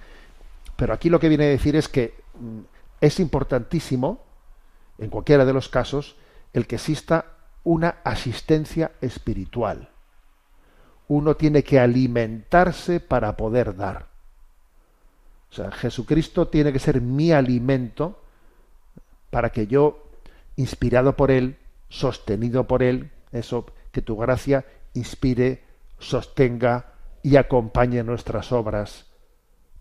Pero 0.77 0.95
aquí 0.95 1.11
lo 1.11 1.21
que 1.21 1.29
viene 1.29 1.45
a 1.45 1.49
decir 1.49 1.77
es 1.77 1.89
que 1.89 2.15
mm, 2.39 2.61
es 3.01 3.21
importantísimo, 3.21 4.25
en 4.99 5.11
cualquiera 5.11 5.45
de 5.45 5.53
los 5.53 5.69
casos, 5.69 6.17
el 6.53 6.67
que 6.67 6.77
exista 6.77 7.27
una 7.65 7.97
asistencia 8.05 8.93
espiritual 9.01 9.91
uno 11.11 11.35
tiene 11.35 11.65
que 11.65 11.81
alimentarse 11.81 13.01
para 13.01 13.37
poder 13.37 13.75
dar. 13.75 14.07
O 15.51 15.55
sea, 15.55 15.73
Jesucristo 15.73 16.47
tiene 16.47 16.73
que 16.73 16.79
ser 16.79 17.01
mi 17.01 17.33
alimento 17.33 18.23
para 19.31 19.51
que 19.51 19.67
yo, 19.67 20.07
inspirado 20.55 21.17
por 21.17 21.33
Él, 21.33 21.57
sostenido 21.89 22.69
por 22.69 22.85
Él, 22.85 23.11
eso, 23.33 23.67
que 23.91 24.03
tu 24.03 24.17
gracia 24.17 24.65
inspire, 24.95 25.65
sostenga 25.99 26.93
y 27.25 27.35
acompañe 27.35 28.05
nuestras 28.05 28.53
obras, 28.53 29.07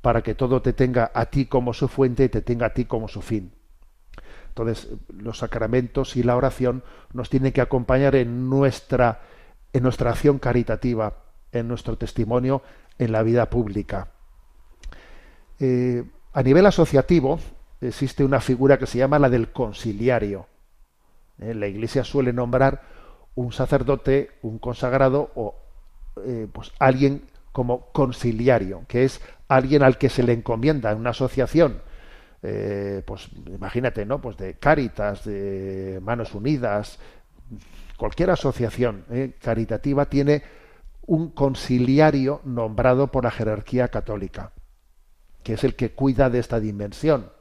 para 0.01 0.23
que 0.23 0.33
todo 0.33 0.63
te 0.63 0.73
tenga 0.73 1.11
a 1.13 1.27
ti 1.27 1.45
como 1.45 1.75
su 1.75 1.87
fuente 1.87 2.23
y 2.23 2.29
te 2.29 2.41
tenga 2.41 2.65
a 2.65 2.73
ti 2.73 2.85
como 2.85 3.07
su 3.07 3.21
fin. 3.21 3.51
Entonces, 4.63 4.97
los 5.09 5.39
sacramentos 5.39 6.15
y 6.15 6.23
la 6.23 6.35
oración 6.35 6.83
nos 7.13 7.29
tienen 7.29 7.53
que 7.53 7.61
acompañar 7.61 8.15
en 8.15 8.49
nuestra 8.49 9.21
en 9.71 9.83
nuestra 9.83 10.11
acción 10.11 10.39
caritativa, 10.39 11.13
en 11.51 11.67
nuestro 11.67 11.97
testimonio 11.97 12.61
en 12.97 13.11
la 13.11 13.23
vida 13.23 13.49
pública. 13.49 14.09
Eh, 15.59 16.03
a 16.33 16.43
nivel 16.43 16.65
asociativo 16.65 17.39
existe 17.81 18.23
una 18.23 18.41
figura 18.41 18.77
que 18.77 18.87
se 18.87 18.97
llama 18.97 19.19
la 19.19 19.29
del 19.29 19.51
conciliario. 19.51 20.47
Eh, 21.39 21.53
la 21.53 21.67
Iglesia 21.67 22.03
suele 22.03 22.33
nombrar 22.33 22.81
un 23.35 23.51
sacerdote, 23.51 24.31
un 24.41 24.59
consagrado 24.59 25.31
o 25.35 25.55
eh, 26.25 26.47
pues 26.51 26.71
alguien 26.79 27.23
como 27.51 27.87
conciliario, 27.91 28.83
que 28.87 29.05
es 29.05 29.21
alguien 29.47 29.83
al 29.83 29.97
que 29.97 30.09
se 30.09 30.23
le 30.23 30.33
encomienda 30.33 30.91
en 30.91 30.99
una 30.99 31.11
asociación, 31.11 31.81
pues 32.41 33.29
imagínate, 33.47 34.05
¿no? 34.05 34.21
Pues 34.21 34.37
de 34.37 34.55
Cáritas, 34.55 35.25
de 35.25 35.99
Manos 36.01 36.33
Unidas, 36.33 36.99
cualquier 37.97 38.31
asociación 38.31 39.03
eh, 39.11 39.35
caritativa 39.39 40.05
tiene 40.05 40.41
un 41.05 41.31
conciliario 41.31 42.41
nombrado 42.45 43.11
por 43.11 43.25
la 43.25 43.31
jerarquía 43.31 43.89
católica, 43.89 44.53
que 45.43 45.53
es 45.53 45.63
el 45.63 45.75
que 45.75 45.91
cuida 45.91 46.29
de 46.29 46.39
esta 46.39 46.59
dimensión, 46.59 47.31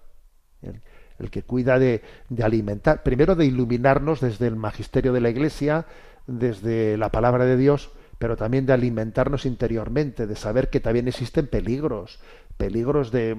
el, 1.18 1.30
que 1.30 1.42
cuida 1.42 1.78
de, 1.78 2.02
alimentar, 2.42 3.02
primero 3.02 3.34
de 3.34 3.44
iluminarnos 3.44 4.20
desde 4.20 4.46
el 4.46 4.56
magisterio 4.56 5.12
de 5.12 5.20
la 5.20 5.30
Iglesia, 5.30 5.86
desde 6.26 6.96
la 6.96 7.10
palabra 7.10 7.44
de 7.44 7.56
Dios, 7.56 7.90
pero 8.18 8.36
también 8.36 8.66
de 8.66 8.72
alimentarnos 8.72 9.46
interiormente, 9.46 10.26
de 10.26 10.34
saber 10.34 10.70
que 10.70 10.80
también 10.80 11.06
existen 11.06 11.46
peligros, 11.46 12.20
peligros 12.58 13.10
de, 13.10 13.36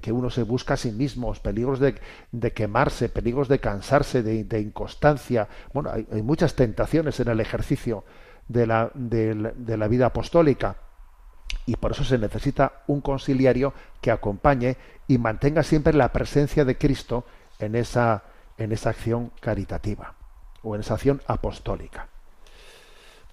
que 0.00 0.12
uno 0.12 0.30
se 0.30 0.44
busca 0.44 0.74
a 0.74 0.76
sí 0.76 0.92
mismo, 0.92 1.32
peligros 1.34 1.80
de, 1.80 1.94
quemarse, 2.52 3.08
peligros 3.08 3.48
de 3.48 3.58
cansarse, 3.58 4.22
de, 4.22 4.60
inconstancia. 4.60 5.48
Bueno, 5.74 5.90
hay, 5.90 6.22
muchas 6.22 6.54
tentaciones 6.54 7.18
en 7.18 7.28
el 7.28 7.40
ejercicio 7.40 8.04
de 8.46 8.66
la, 8.68 8.90
de 8.94 9.76
la 9.76 9.88
vida 9.88 10.06
apostólica 10.06 10.76
y 11.66 11.76
por 11.76 11.92
eso 11.92 12.04
se 12.04 12.18
necesita 12.18 12.82
un 12.86 13.00
conciliario 13.00 13.72
que 14.00 14.10
acompañe 14.10 14.76
y 15.08 15.18
mantenga 15.18 15.62
siempre 15.62 15.92
la 15.92 16.12
presencia 16.12 16.64
de 16.64 16.78
Cristo 16.78 17.24
en 17.58 17.74
esa, 17.74 18.24
en 18.58 18.72
esa 18.72 18.90
acción 18.90 19.32
caritativa 19.40 20.14
o 20.62 20.74
en 20.74 20.82
esa 20.82 20.94
acción 20.94 21.22
apostólica. 21.26 22.08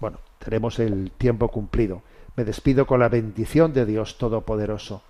Bueno, 0.00 0.18
tenemos 0.38 0.78
el 0.78 1.10
tiempo 1.12 1.48
cumplido. 1.48 2.02
Me 2.36 2.44
despido 2.44 2.86
con 2.86 3.00
la 3.00 3.08
bendición 3.08 3.72
de 3.72 3.84
Dios 3.84 4.18
Todopoderoso, 4.18 5.02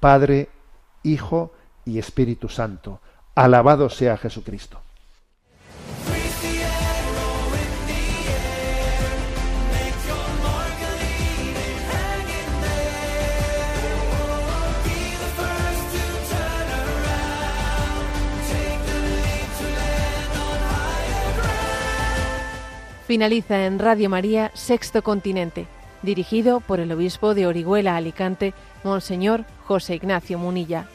Padre, 0.00 0.48
Hijo 1.02 1.52
y 1.84 1.98
Espíritu 1.98 2.48
Santo. 2.48 3.00
Alabado 3.34 3.88
sea 3.88 4.16
Jesucristo. 4.16 4.80
Finaliza 23.06 23.66
en 23.66 23.78
Radio 23.78 24.10
María 24.10 24.50
Sexto 24.54 25.02
Continente, 25.02 25.68
dirigido 26.02 26.58
por 26.58 26.80
el 26.80 26.90
obispo 26.90 27.34
de 27.34 27.46
Orihuela 27.46 27.94
Alicante, 27.94 28.52
Monseñor 28.86 29.44
José 29.66 29.96
Ignacio 29.96 30.38
Munilla. 30.38 30.86